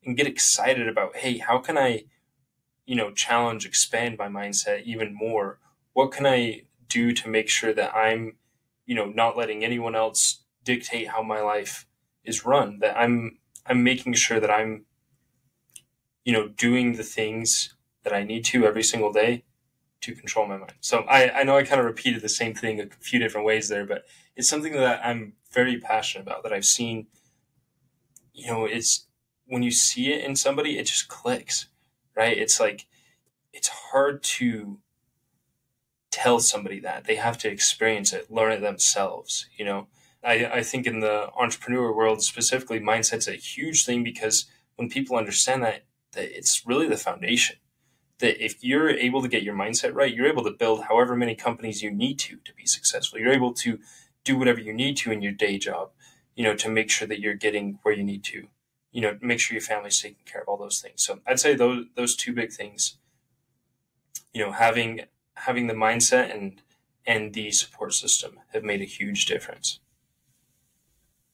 and 0.05 0.17
get 0.17 0.27
excited 0.27 0.89
about, 0.89 1.17
hey, 1.17 1.37
how 1.37 1.59
can 1.59 1.77
I, 1.77 2.05
you 2.89 2.97
know, 2.97 3.11
challenge, 3.13 3.67
expand 3.67 4.17
my 4.17 4.29
mindset 4.29 4.83
even 4.85 5.15
more? 5.15 5.59
What 5.93 6.11
can 6.11 6.25
I 6.25 6.63
do 6.89 7.13
to 7.13 7.29
make 7.29 7.51
sure 7.51 7.75
that 7.75 7.95
I'm 7.95 8.37
you 8.87 8.95
know 8.95 9.05
not 9.05 9.37
letting 9.37 9.63
anyone 9.63 9.95
else 9.95 10.41
dictate 10.65 11.09
how 11.09 11.23
my 11.23 11.43
life 11.43 11.87
is 12.25 12.47
run? 12.47 12.79
That 12.79 12.97
i'm 12.97 13.39
i'm 13.67 13.85
making 13.85 14.15
sure 14.15 14.41
that 14.41 14.51
i'm 14.51 14.87
you 16.25 16.33
know 16.33 16.49
doing 16.49 16.97
the 16.97 17.03
things 17.03 17.75
that 18.05 18.15
i 18.15 18.25
need 18.25 18.47
to 18.47 18.65
every 18.65 18.83
single 18.83 19.13
day 19.13 19.45
to 20.01 20.15
control 20.15 20.47
my 20.49 20.57
mind. 20.57 20.73
So 20.81 21.01
i 21.01 21.29
i 21.41 21.43
know 21.43 21.59
i 21.59 21.65
kind 21.65 21.81
of 21.81 21.87
repeated 21.87 22.23
the 22.23 22.29
same 22.41 22.55
thing 22.55 22.81
a 22.81 22.87
few 23.01 23.19
different 23.19 23.47
ways 23.47 23.69
there 23.69 23.85
but 23.85 24.07
it's 24.35 24.49
something 24.49 24.73
that 24.73 25.05
i'm 25.05 25.35
very 25.53 25.79
passionate 25.79 26.27
about 26.27 26.43
that 26.43 26.55
i've 26.55 26.65
seen 26.65 27.07
you 28.33 28.47
know 28.47 28.65
it's 28.65 29.07
when 29.47 29.63
you 29.63 29.71
see 29.71 30.11
it 30.13 30.25
in 30.25 30.37
somebody 30.37 30.79
it 30.79 30.85
just 30.85 31.09
clicks 31.09 31.67
right 32.19 32.37
it's 32.37 32.61
like 32.61 32.87
it's 33.53 33.69
hard 33.69 34.23
to 34.23 34.79
tell 36.11 36.41
somebody 36.41 36.81
that. 36.81 37.05
They 37.05 37.17
have 37.17 37.39
to 37.39 37.49
experience 37.49 38.13
it, 38.13 38.31
learn 38.31 38.53
it 38.53 38.61
themselves. 38.61 39.49
You 39.57 39.65
know, 39.65 39.87
I, 40.25 40.47
I 40.47 40.63
think 40.63 40.87
in 40.87 41.01
the 41.01 41.31
entrepreneur 41.37 41.93
world 41.93 42.23
specifically, 42.23 42.81
mindset's 42.81 43.29
a 43.29 43.33
huge 43.33 43.85
thing 43.85 44.03
because 44.03 44.47
when 44.77 44.89
people 44.89 45.17
understand 45.17 45.63
that, 45.63 45.85
that 46.13 46.37
it's 46.37 46.67
really 46.67 46.89
the 46.89 46.97
foundation. 46.97 47.57
That 48.19 48.45
if 48.45 48.65
you're 48.65 48.91
able 48.91 49.23
to 49.23 49.29
get 49.29 49.45
your 49.45 49.55
mindset 49.55 49.95
right, 49.95 50.13
you're 50.13 50.27
able 50.27 50.43
to 50.43 50.51
build 50.51 50.85
however 50.85 51.15
many 51.15 51.37
companies 51.37 51.83
you 51.83 51.91
need 51.93 52.19
to 52.21 52.39
to 52.45 52.55
be 52.55 52.67
successful. 52.67 53.21
You're 53.21 53.33
able 53.33 53.55
to 53.55 53.79
do 54.25 54.37
whatever 54.37 54.61
you 54.61 54.73
need 54.73 54.97
to 54.99 55.13
in 55.13 55.23
your 55.23 55.33
day 55.33 55.57
job, 55.57 55.91
you 56.35 56.43
know, 56.43 56.57
to 56.57 56.69
make 56.69 56.91
sure 56.91 57.07
that 57.07 57.21
you're 57.21 57.35
getting 57.35 57.79
where 57.83 57.95
you 57.95 58.03
need 58.03 58.25
to, 58.25 58.49
you 58.93 59.01
know, 59.01 59.19
make 59.21 59.41
sure 59.41 59.55
your 59.55 59.63
family's 59.63 60.01
taking 60.01 60.25
care 60.25 60.43
of, 60.43 60.49
all 60.49 60.57
those 60.57 60.81
things. 60.81 61.03
So 61.03 61.21
I'd 61.27 61.41
say 61.41 61.55
those 61.55 61.87
those 61.95 62.17
two 62.17 62.33
big 62.33 62.53
things, 62.53 62.97
you 64.33 64.45
know, 64.45 64.53
having 64.53 65.03
having 65.35 65.67
the 65.67 65.75
mindset 65.75 66.35
and 66.35 66.63
and 67.07 67.35
the 67.35 67.51
support 67.51 67.95
system 67.95 68.41
have 68.53 68.65
made 68.65 68.81
a 68.81 68.85
huge 68.85 69.27
difference. 69.27 69.81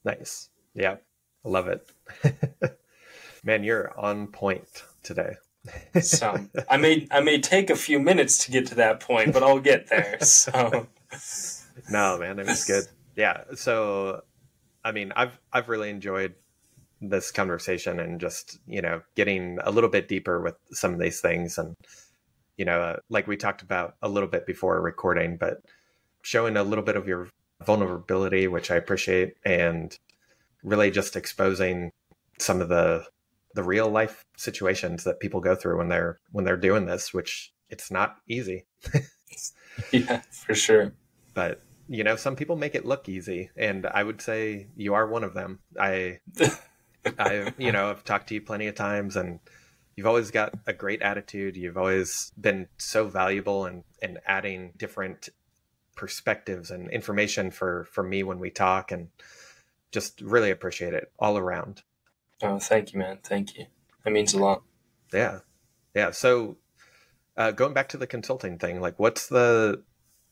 Nice. 0.05 0.51
Yeah. 0.75 0.97
I 1.45 1.49
love 1.49 1.69
it. 1.69 1.91
Man, 3.45 3.65
you're 3.65 3.99
on 3.99 4.29
point 4.29 4.85
today. 5.03 5.35
so 6.01 6.37
I 6.69 6.77
may 6.77 7.07
I 7.11 7.21
may 7.21 7.41
take 7.41 7.71
a 7.71 7.77
few 7.77 7.99
minutes 7.99 8.45
to 8.45 8.51
get 8.51 8.67
to 8.69 8.75
that 8.77 9.01
point, 9.01 9.33
but 9.33 9.43
I'll 9.43 9.61
get 9.61 9.89
there. 9.89 10.19
So 10.23 10.89
No, 11.91 12.19
man, 12.19 12.39
it 12.39 12.47
was 12.47 12.65
good. 12.65 12.85
Yeah. 13.17 13.45
So 13.55 14.23
I 14.85 14.93
mean, 14.93 15.13
I've 15.17 15.39
I've 15.53 15.69
really 15.69 15.91
enjoyed 15.91 16.35
this 17.09 17.31
conversation 17.31 18.01
and 18.01 18.21
just, 18.21 18.59
you 18.67 18.83
know, 18.83 19.03
getting 19.15 19.59
a 19.65 19.71
little 19.71 19.91
bit 19.91 20.09
deeper 20.09 20.41
with 20.41 20.57
some 20.71 20.93
of 20.93 21.01
these 21.01 21.21
things 21.21 21.59
and 21.59 21.77
you 22.57 22.65
know, 22.65 22.81
uh, 22.81 22.97
like 23.09 23.27
we 23.27 23.37
talked 23.37 23.63
about 23.63 23.97
a 24.03 24.09
little 24.09 24.29
bit 24.29 24.47
before 24.47 24.81
recording, 24.81 25.37
but 25.37 25.63
showing 26.23 26.57
a 26.57 26.63
little 26.63 26.85
bit 26.85 26.97
of 26.97 27.09
your 27.09 27.29
vulnerability, 27.65 28.47
which 28.49 28.71
I 28.71 28.77
appreciate, 28.77 29.35
and 29.45 29.97
really 30.63 30.91
just 30.91 31.17
exposing 31.17 31.91
some 32.39 32.61
of 32.61 32.69
the 32.69 33.07
the 33.55 33.63
real 33.63 33.89
life 33.89 34.25
situations 34.37 35.05
that 35.05 35.21
people 35.21 35.41
go 35.41 35.55
through 35.55 35.79
when 35.79 35.89
they're 35.89 36.19
when 36.33 36.45
they're 36.45 36.57
doing 36.57 36.87
this, 36.87 37.13
which 37.13 37.53
it's 37.71 37.91
not 37.91 38.17
easy. 38.29 38.67
yeah, 39.93 40.23
for 40.31 40.55
sure. 40.55 40.93
But 41.35 41.61
you 41.89 42.05
know, 42.05 42.17
some 42.17 42.37
people 42.37 42.57
make 42.57 42.75
it 42.75 42.87
look 42.87 43.09
easy, 43.09 43.51
and 43.57 43.87
I 43.87 44.03
would 44.03 44.21
say 44.21 44.69
you 44.77 44.95
are 44.95 45.07
one 45.07 45.25
of 45.25 45.35
them. 45.35 45.61
I, 45.79 46.21
I, 47.19 47.53
you 47.59 47.73
know, 47.73 47.91
I've 47.91 48.05
talked 48.05 48.29
to 48.29 48.35
you 48.35 48.41
plenty 48.41 48.67
of 48.67 48.75
times, 48.75 49.17
and 49.17 49.41
you've 49.97 50.07
always 50.07 50.31
got 50.31 50.55
a 50.67 50.73
great 50.73 51.03
attitude. 51.03 51.57
You've 51.57 51.79
always 51.79 52.33
been 52.41 52.69
so 52.79 53.09
valuable 53.09 53.67
and 53.67 53.85
and 54.03 54.19
adding 54.27 54.73
different 54.77 55.29
perspectives 55.97 56.71
and 56.71 56.91
information 56.91 57.51
for 57.51 57.85
for 57.85 58.03
me 58.03 58.23
when 58.23 58.39
we 58.39 58.51
talk 58.51 58.91
and 58.91 59.09
just 59.93 60.21
really 60.21 60.51
appreciate 60.51 60.93
it 60.93 61.13
all 61.19 61.39
around. 61.39 61.83
Oh, 62.43 62.59
thank 62.59 62.93
you, 62.93 62.99
man. 62.99 63.19
Thank 63.23 63.57
you. 63.57 63.67
That 64.05 64.11
means 64.11 64.35
a 64.35 64.39
lot. 64.39 64.63
Yeah. 65.13 65.41
Yeah. 65.95 66.11
So 66.11 66.57
uh, 67.37 67.53
going 67.53 67.75
back 67.75 67.89
to 67.91 67.97
the 67.97 68.07
consulting 68.07 68.59
thing, 68.59 68.81
like 68.81 68.99
what's 68.99 69.29
the 69.29 69.83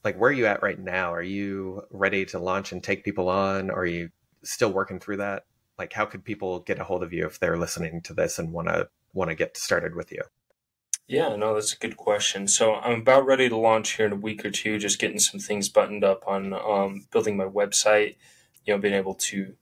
like 0.04 0.18
where 0.18 0.30
are 0.30 0.34
you 0.34 0.46
at 0.46 0.62
right 0.62 0.78
now? 0.78 1.14
Are 1.14 1.22
you 1.22 1.82
ready 1.90 2.24
to 2.26 2.38
launch 2.38 2.72
and 2.72 2.82
take 2.82 3.04
people 3.04 3.28
on? 3.28 3.70
Or 3.70 3.80
are 3.80 3.86
you 3.86 4.10
still 4.42 4.72
working 4.72 4.98
through 4.98 5.18
that? 5.18 5.44
Like 5.78 5.92
how 5.92 6.06
could 6.06 6.24
people 6.24 6.60
get 6.60 6.78
a 6.78 6.84
hold 6.84 7.02
of 7.02 7.12
you 7.12 7.26
if 7.26 7.38
they're 7.38 7.58
listening 7.58 8.00
to 8.02 8.14
this 8.14 8.38
and 8.38 8.52
want 8.52 8.68
to 8.68 8.88
want 9.12 9.30
to 9.30 9.34
get 9.34 9.56
started 9.56 9.94
with 9.94 10.12
you? 10.12 10.22
Yeah, 11.08 11.36
no, 11.36 11.54
that's 11.54 11.74
a 11.74 11.78
good 11.78 11.96
question. 11.96 12.46
So 12.48 12.76
I'm 12.76 13.00
about 13.00 13.26
ready 13.26 13.48
to 13.48 13.56
launch 13.56 13.96
here 13.96 14.06
in 14.06 14.12
a 14.12 14.16
week 14.16 14.44
or 14.44 14.50
two, 14.50 14.78
just 14.78 14.98
getting 14.98 15.18
some 15.18 15.40
things 15.40 15.68
buttoned 15.68 16.04
up 16.04 16.22
on 16.26 16.54
um, 16.54 17.06
building 17.10 17.36
my 17.36 17.44
website, 17.44 18.16
you 18.64 18.72
know, 18.72 18.80
being 18.80 18.94
able 18.94 19.14
to 19.14 19.54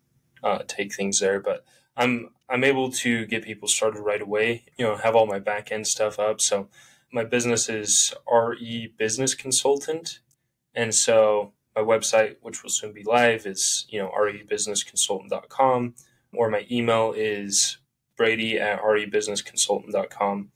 uh, 0.43 0.61
take 0.69 0.95
things 0.95 1.19
there. 1.21 1.41
But 1.41 1.65
I'm 1.97 2.31
I'm 2.49 2.65
able 2.65 2.91
to 2.93 3.27
get 3.27 3.45
people 3.45 3.69
started 3.69 4.01
right 4.01 4.21
away, 4.21 4.65
you 4.77 4.85
know, 4.85 4.97
have 4.97 5.17
all 5.17 5.27
my 5.27 5.39
back 5.39 5.73
end 5.73 5.87
stuff 5.87 6.19
up. 6.19 6.41
So 6.41 6.69
my 7.13 7.25
business 7.25 7.69
is 7.69 8.15
RE 8.31 8.95
Business 8.97 9.35
Consultant. 9.35 10.21
And 10.75 10.95
so 10.95 11.53
my 11.77 11.83
website, 11.83 12.37
which 12.43 12.63
will 12.63 12.71
soon 12.71 12.93
be 12.93 13.05
live, 13.05 13.47
is, 13.47 13.87
you 13.89 13.99
know, 13.99 14.11
rebusinessconsultant.com, 14.19 15.95
or 16.33 16.51
my 16.51 16.67
email 16.71 17.13
is 17.17 17.79
Brady 18.17 18.59
at 18.59 18.83
rebusinessconsultant.com. 18.83 20.51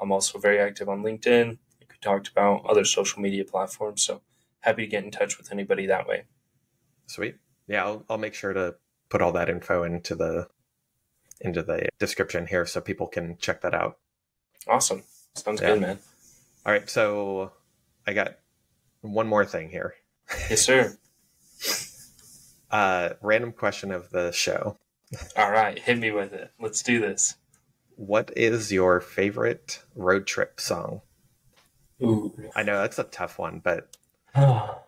I'm 0.00 0.12
also 0.12 0.38
very 0.38 0.60
active 0.60 0.88
on 0.88 1.02
LinkedIn, 1.02 1.58
like 1.80 1.90
we 1.90 1.96
talked 2.00 2.28
about, 2.28 2.64
other 2.66 2.84
social 2.84 3.20
media 3.20 3.44
platforms. 3.44 4.02
So 4.02 4.22
happy 4.60 4.84
to 4.84 4.90
get 4.90 5.04
in 5.04 5.10
touch 5.10 5.38
with 5.38 5.50
anybody 5.50 5.86
that 5.86 6.06
way. 6.06 6.24
Sweet. 7.06 7.36
Yeah, 7.66 7.84
I'll, 7.84 8.04
I'll 8.08 8.18
make 8.18 8.34
sure 8.34 8.52
to 8.52 8.76
put 9.08 9.22
all 9.22 9.32
that 9.32 9.48
info 9.48 9.82
into 9.82 10.14
the 10.14 10.48
into 11.40 11.62
the 11.62 11.88
description 11.98 12.46
here 12.46 12.66
so 12.66 12.80
people 12.80 13.06
can 13.06 13.36
check 13.38 13.60
that 13.62 13.74
out. 13.74 13.98
Awesome. 14.66 15.04
Sounds 15.34 15.60
yeah. 15.60 15.68
good, 15.68 15.80
man. 15.80 15.98
All 16.66 16.72
right, 16.72 16.90
so 16.90 17.52
I 18.06 18.12
got 18.12 18.38
one 19.00 19.28
more 19.28 19.44
thing 19.44 19.70
here. 19.70 19.94
Yes, 20.50 20.62
sir. 20.62 20.96
uh, 22.70 23.10
random 23.22 23.52
question 23.52 23.92
of 23.92 24.10
the 24.10 24.32
show. 24.32 24.76
All 25.36 25.50
right, 25.50 25.78
hit 25.78 25.98
me 25.98 26.10
with 26.10 26.32
it. 26.32 26.50
Let's 26.60 26.82
do 26.82 27.00
this. 27.00 27.36
What 27.96 28.30
is 28.36 28.70
your 28.70 29.00
favorite 29.00 29.82
road 29.94 30.26
trip 30.26 30.60
song? 30.60 31.00
Ooh. 32.02 32.32
I 32.54 32.62
know 32.62 32.80
that's 32.80 32.98
a 32.98 33.04
tough 33.04 33.38
one, 33.38 33.60
but 33.62 33.96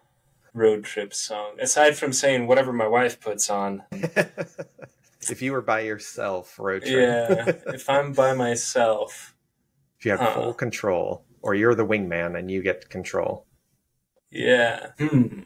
road 0.55 0.85
trip 0.85 1.15
song. 1.15 1.57
Aside 1.59 1.97
from 1.97 2.13
saying 2.13 2.47
whatever 2.47 2.73
my 2.73 2.87
wife 2.87 3.21
puts 3.21 3.51
on. 3.51 3.83
if 3.93 5.43
you 5.43 5.53
were 5.53 5.63
by 5.63 5.81
yourself, 5.81 6.59
road 6.59 6.83
trip. 6.83 6.93
yeah, 6.93 7.73
if 7.75 7.89
I'm 7.89 8.13
by 8.13 8.35
myself. 8.35 9.35
If 9.99 10.05
you 10.05 10.13
have 10.13 10.21
huh. 10.21 10.35
full 10.35 10.55
control, 10.55 11.25
or 11.43 11.55
you're 11.55 11.75
the 11.75 11.87
wingman 11.87 12.39
and 12.39 12.51
you 12.51 12.63
get 12.63 12.89
control. 12.89 13.47
Yeah. 14.31 14.89
Hmm. 14.99 15.41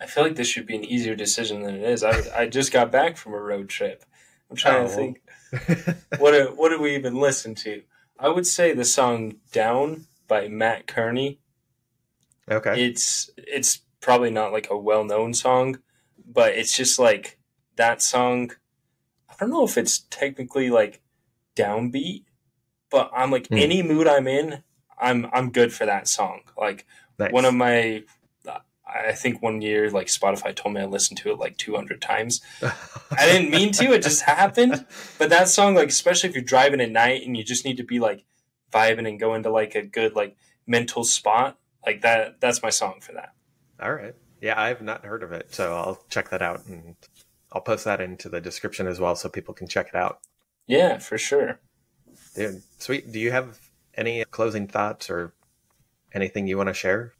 I 0.00 0.06
feel 0.06 0.24
like 0.24 0.36
this 0.36 0.48
should 0.48 0.66
be 0.66 0.76
an 0.76 0.84
easier 0.84 1.14
decision 1.14 1.62
than 1.62 1.74
it 1.74 1.82
is. 1.82 2.02
I, 2.02 2.22
I 2.34 2.46
just 2.46 2.72
got 2.72 2.90
back 2.90 3.16
from 3.16 3.34
a 3.34 3.40
road 3.40 3.68
trip. 3.68 4.04
I'm 4.48 4.56
trying 4.56 4.84
oh. 4.84 4.88
to 4.88 4.94
think. 4.94 5.22
what 6.18 6.32
do, 6.32 6.52
what 6.54 6.70
do 6.70 6.80
we 6.80 6.94
even 6.94 7.16
listen 7.16 7.54
to? 7.56 7.82
I 8.18 8.28
would 8.28 8.46
say 8.46 8.72
the 8.72 8.84
song 8.84 9.36
"Down" 9.52 10.06
by 10.28 10.48
Matt 10.48 10.86
Kearney. 10.86 11.40
Okay. 12.50 12.84
It's 12.86 13.30
it's 13.36 13.80
probably 14.00 14.30
not 14.30 14.52
like 14.52 14.68
a 14.70 14.76
well 14.76 15.04
known 15.04 15.34
song, 15.34 15.78
but 16.26 16.52
it's 16.52 16.76
just 16.76 16.98
like 16.98 17.38
that 17.76 18.02
song, 18.02 18.52
I 19.28 19.34
don't 19.38 19.50
know 19.50 19.64
if 19.64 19.78
it's 19.78 20.00
technically 20.10 20.70
like 20.70 21.00
downbeat, 21.56 22.24
but 22.90 23.10
I'm 23.14 23.30
like 23.30 23.48
mm. 23.48 23.60
any 23.60 23.82
mood 23.82 24.06
I'm 24.06 24.26
in, 24.26 24.62
I'm 24.98 25.26
I'm 25.32 25.50
good 25.50 25.72
for 25.72 25.86
that 25.86 26.08
song. 26.08 26.42
Like 26.58 26.86
nice. 27.20 27.32
one 27.32 27.44
of 27.44 27.54
my 27.54 28.02
I 28.92 29.12
think 29.12 29.42
one 29.42 29.62
year, 29.62 29.90
like 29.90 30.08
Spotify 30.08 30.54
told 30.54 30.74
me 30.74 30.80
I 30.80 30.84
listened 30.84 31.18
to 31.18 31.30
it 31.30 31.38
like 31.38 31.56
200 31.58 32.00
times. 32.00 32.40
I 32.62 33.26
didn't 33.26 33.50
mean 33.50 33.72
to; 33.72 33.92
it 33.92 34.02
just 34.02 34.22
happened. 34.22 34.84
But 35.18 35.30
that 35.30 35.48
song, 35.48 35.74
like, 35.74 35.88
especially 35.88 36.28
if 36.28 36.34
you're 36.34 36.44
driving 36.44 36.80
at 36.80 36.90
night 36.90 37.24
and 37.24 37.36
you 37.36 37.44
just 37.44 37.64
need 37.64 37.76
to 37.76 37.84
be 37.84 38.00
like 38.00 38.24
vibing 38.72 39.08
and 39.08 39.20
go 39.20 39.34
into 39.34 39.50
like 39.50 39.74
a 39.74 39.82
good 39.82 40.14
like 40.14 40.36
mental 40.66 41.04
spot, 41.04 41.58
like 41.86 42.02
that. 42.02 42.40
That's 42.40 42.62
my 42.62 42.70
song 42.70 43.00
for 43.00 43.12
that. 43.12 43.34
All 43.80 43.92
right. 43.92 44.14
Yeah, 44.40 44.60
I've 44.60 44.82
not 44.82 45.04
heard 45.04 45.22
of 45.22 45.32
it, 45.32 45.54
so 45.54 45.74
I'll 45.74 46.02
check 46.08 46.30
that 46.30 46.42
out 46.42 46.66
and 46.66 46.96
I'll 47.52 47.60
post 47.60 47.84
that 47.84 48.00
into 48.00 48.28
the 48.28 48.40
description 48.40 48.86
as 48.86 48.98
well, 48.98 49.14
so 49.14 49.28
people 49.28 49.54
can 49.54 49.68
check 49.68 49.88
it 49.88 49.94
out. 49.94 50.20
Yeah, 50.66 50.98
for 50.98 51.18
sure. 51.18 51.60
Dude, 52.34 52.62
sweet. 52.78 53.12
Do 53.12 53.20
you 53.20 53.32
have 53.32 53.58
any 53.94 54.24
closing 54.24 54.66
thoughts 54.66 55.10
or 55.10 55.34
anything 56.12 56.46
you 56.46 56.56
want 56.56 56.68
to 56.68 56.74
share? 56.74 57.12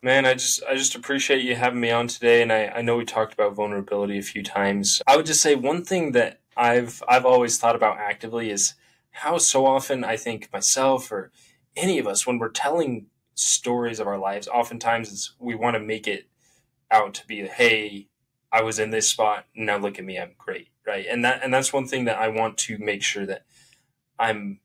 Man, 0.00 0.26
I 0.26 0.34
just 0.34 0.62
I 0.64 0.76
just 0.76 0.94
appreciate 0.94 1.42
you 1.42 1.56
having 1.56 1.80
me 1.80 1.90
on 1.90 2.06
today 2.06 2.40
and 2.40 2.52
I, 2.52 2.66
I 2.66 2.82
know 2.82 2.96
we 2.96 3.04
talked 3.04 3.34
about 3.34 3.56
vulnerability 3.56 4.18
a 4.18 4.22
few 4.22 4.44
times. 4.44 5.02
I 5.08 5.16
would 5.16 5.26
just 5.26 5.40
say 5.40 5.56
one 5.56 5.84
thing 5.84 6.12
that 6.12 6.40
I've 6.56 7.02
I've 7.08 7.26
always 7.26 7.58
thought 7.58 7.74
about 7.74 7.98
actively 7.98 8.50
is 8.50 8.74
how 9.10 9.38
so 9.38 9.66
often 9.66 10.04
I 10.04 10.16
think 10.16 10.52
myself 10.52 11.10
or 11.10 11.32
any 11.76 11.98
of 11.98 12.06
us 12.06 12.26
when 12.26 12.38
we're 12.38 12.50
telling 12.50 13.06
stories 13.34 13.98
of 13.98 14.06
our 14.06 14.18
lives, 14.18 14.46
oftentimes 14.46 15.34
we 15.40 15.56
want 15.56 15.74
to 15.74 15.80
make 15.80 16.06
it 16.06 16.28
out 16.92 17.14
to 17.14 17.26
be 17.26 17.46
hey, 17.48 18.06
I 18.52 18.62
was 18.62 18.78
in 18.78 18.90
this 18.90 19.08
spot, 19.08 19.46
now 19.54 19.78
look 19.78 19.98
at 19.98 20.04
me, 20.04 20.16
I'm 20.16 20.32
great. 20.38 20.68
Right. 20.86 21.06
And 21.10 21.24
that 21.24 21.42
and 21.42 21.52
that's 21.52 21.72
one 21.72 21.88
thing 21.88 22.04
that 22.04 22.18
I 22.18 22.28
want 22.28 22.56
to 22.58 22.78
make 22.78 23.02
sure 23.02 23.26
that 23.26 23.44
I'm 24.16 24.60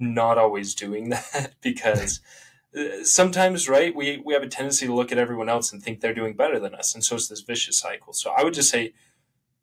not 0.00 0.36
always 0.36 0.74
doing 0.74 1.08
that 1.10 1.54
because 1.60 2.20
sometimes 3.02 3.68
right 3.68 3.94
we 3.94 4.20
we 4.24 4.34
have 4.34 4.42
a 4.42 4.48
tendency 4.48 4.86
to 4.86 4.94
look 4.94 5.10
at 5.10 5.18
everyone 5.18 5.48
else 5.48 5.72
and 5.72 5.82
think 5.82 6.00
they're 6.00 6.14
doing 6.14 6.34
better 6.34 6.60
than 6.60 6.74
us 6.74 6.94
and 6.94 7.02
so 7.02 7.16
it's 7.16 7.28
this 7.28 7.40
vicious 7.40 7.78
cycle. 7.78 8.12
So 8.12 8.32
i 8.36 8.44
would 8.44 8.54
just 8.54 8.70
say 8.70 8.92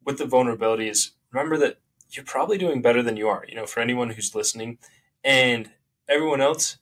with 0.03 0.18
the 0.18 0.26
vulnerability 0.26 0.89
is 0.89 1.12
remember 1.32 1.58
that 1.58 1.80
you're 2.10 2.26
probably 2.26 2.58
doing 2.58 2.82
better 2.82 3.03
than 3.03 3.18
you 3.18 3.28
are 3.28 3.45
you 3.47 3.56
know 3.56 3.66
for 3.66 3.80
anyone 3.80 4.12
who's 4.12 4.34
listening 4.34 4.80
and 5.24 5.72
everyone 6.10 6.41
else 6.41 6.78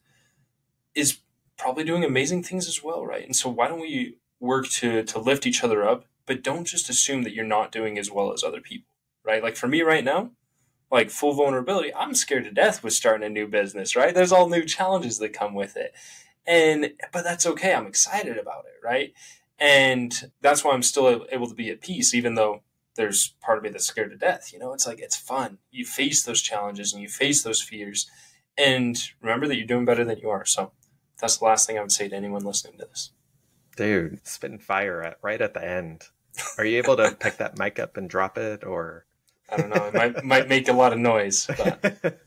is 0.96 1.20
probably 1.58 1.84
doing 1.84 2.04
amazing 2.04 2.44
things 2.44 2.68
as 2.68 2.82
well 2.84 3.06
right? 3.06 3.26
And 3.26 3.36
so 3.36 3.50
why 3.50 3.68
don't 3.68 3.82
we 3.82 4.18
work 4.40 4.68
to 4.70 5.04
to 5.04 5.20
lift 5.20 5.46
each 5.46 5.64
other 5.64 5.88
up 5.88 6.06
but 6.26 6.42
don't 6.42 6.66
just 6.66 6.90
assume 6.90 7.24
that 7.24 7.34
you're 7.34 7.44
not 7.44 7.72
doing 7.72 7.98
as 7.98 8.10
well 8.10 8.32
as 8.32 8.44
other 8.44 8.62
people 8.62 8.94
right? 9.26 9.44
Like 9.44 9.58
for 9.58 9.68
me 9.68 9.82
right 9.82 10.04
now 10.06 10.32
like 10.94 11.10
full 11.10 11.34
vulnerability, 11.34 11.92
I'm 11.96 12.14
scared 12.14 12.44
to 12.44 12.52
death 12.52 12.84
with 12.84 12.94
starting 12.94 13.26
a 13.26 13.30
new 13.30 13.48
business, 13.48 13.96
right? 13.96 14.14
There's 14.14 14.32
all 14.32 14.48
new 14.48 14.64
challenges 14.64 15.18
that 15.18 15.34
come 15.34 15.56
with 15.56 15.76
it. 15.76 15.92
And, 16.46 16.94
but 17.12 17.24
that's 17.24 17.48
okay. 17.48 17.74
I'm 17.74 17.88
excited 17.88 18.38
about 18.38 18.66
it, 18.66 18.86
right? 18.86 19.12
And 19.58 20.32
that's 20.42 20.64
why 20.64 20.72
I'm 20.72 20.84
still 20.84 21.26
able 21.32 21.48
to 21.48 21.56
be 21.56 21.72
at 21.72 21.82
peace, 21.82 22.14
even 22.14 22.36
though 22.36 22.62
there's 22.96 23.34
part 23.42 23.58
of 23.58 23.64
me 23.64 23.72
that's 23.72 23.88
scared 23.88 24.12
to 24.12 24.18
death. 24.18 24.54
You 24.54 24.60
know, 24.60 24.72
it's 24.72 24.86
like, 24.86 25.00
it's 25.00 25.16
fun. 25.16 25.58
You 25.72 25.84
face 25.84 26.22
those 26.22 26.44
challenges 26.44 26.94
and 26.94 27.02
you 27.02 27.10
face 27.10 27.42
those 27.42 27.64
fears. 27.64 28.08
And 28.56 28.96
remember 29.20 29.48
that 29.48 29.58
you're 29.58 29.66
doing 29.66 29.86
better 29.86 30.06
than 30.06 30.20
you 30.20 30.30
are. 30.30 30.46
So 30.46 30.74
that's 31.20 31.38
the 31.38 31.46
last 31.46 31.66
thing 31.66 31.80
I 31.80 31.82
would 31.82 31.92
say 31.92 32.08
to 32.08 32.16
anyone 32.16 32.44
listening 32.44 32.78
to 32.78 32.86
this. 32.86 33.10
Dude, 33.76 34.20
spitting 34.28 34.60
fire 34.60 35.02
at 35.02 35.18
right 35.24 35.42
at 35.42 35.56
the 35.56 35.68
end. 35.68 36.04
Are 36.60 36.66
you 36.66 36.78
able 36.78 36.98
to 36.98 37.18
pick 37.20 37.38
that 37.38 37.58
mic 37.58 37.80
up 37.80 37.98
and 37.98 38.08
drop 38.08 38.38
it 38.38 38.64
or? 38.64 39.08
I 39.54 39.58
don't 39.58 39.70
know. 39.70 39.86
It 39.88 39.94
might 39.94 40.24
might 40.24 40.50
make 40.50 40.68
a 40.68 40.74
lot 40.74 40.94
of 40.94 41.00
noise. 41.00 41.48
But. 41.48 42.20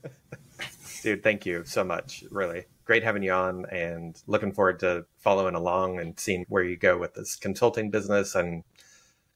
Dude, 1.03 1.23
thank 1.23 1.45
you 1.45 1.63
so 1.65 1.83
much. 1.83 2.23
Really 2.31 2.65
great 2.87 3.03
having 3.03 3.21
you 3.21 3.31
on, 3.31 3.65
and 3.69 4.19
looking 4.27 4.51
forward 4.51 4.79
to 4.79 5.05
following 5.17 5.55
along 5.55 5.99
and 5.99 6.19
seeing 6.19 6.45
where 6.47 6.63
you 6.63 6.77
go 6.77 6.97
with 6.97 7.13
this 7.13 7.35
consulting 7.35 7.91
business, 7.91 8.33
and 8.33 8.63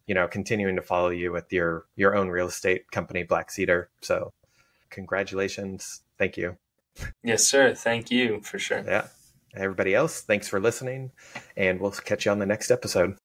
you 0.08 0.16
know, 0.16 0.28
continuing 0.28 0.76
to 0.78 0.82
follow 0.82 1.10
you 1.10 1.32
with 1.32 1.52
your 1.54 1.86
your 1.96 2.16
own 2.16 2.30
real 2.30 2.48
estate 2.48 2.90
company, 2.92 3.24
Black 3.24 3.52
Cedar. 3.52 3.90
So, 4.02 4.34
congratulations. 4.90 6.02
Thank 6.18 6.38
you. 6.38 6.58
Yes, 7.24 7.46
sir. 7.46 7.74
Thank 7.76 8.10
you 8.10 8.42
for 8.42 8.58
sure. 8.58 8.84
Yeah. 8.86 9.08
Everybody 9.54 9.94
else, 9.94 10.22
thanks 10.22 10.48
for 10.48 10.62
listening, 10.62 11.12
and 11.58 11.80
we'll 11.82 11.92
catch 11.92 12.26
you 12.26 12.32
on 12.32 12.40
the 12.40 12.46
next 12.46 12.72
episode. 12.72 13.18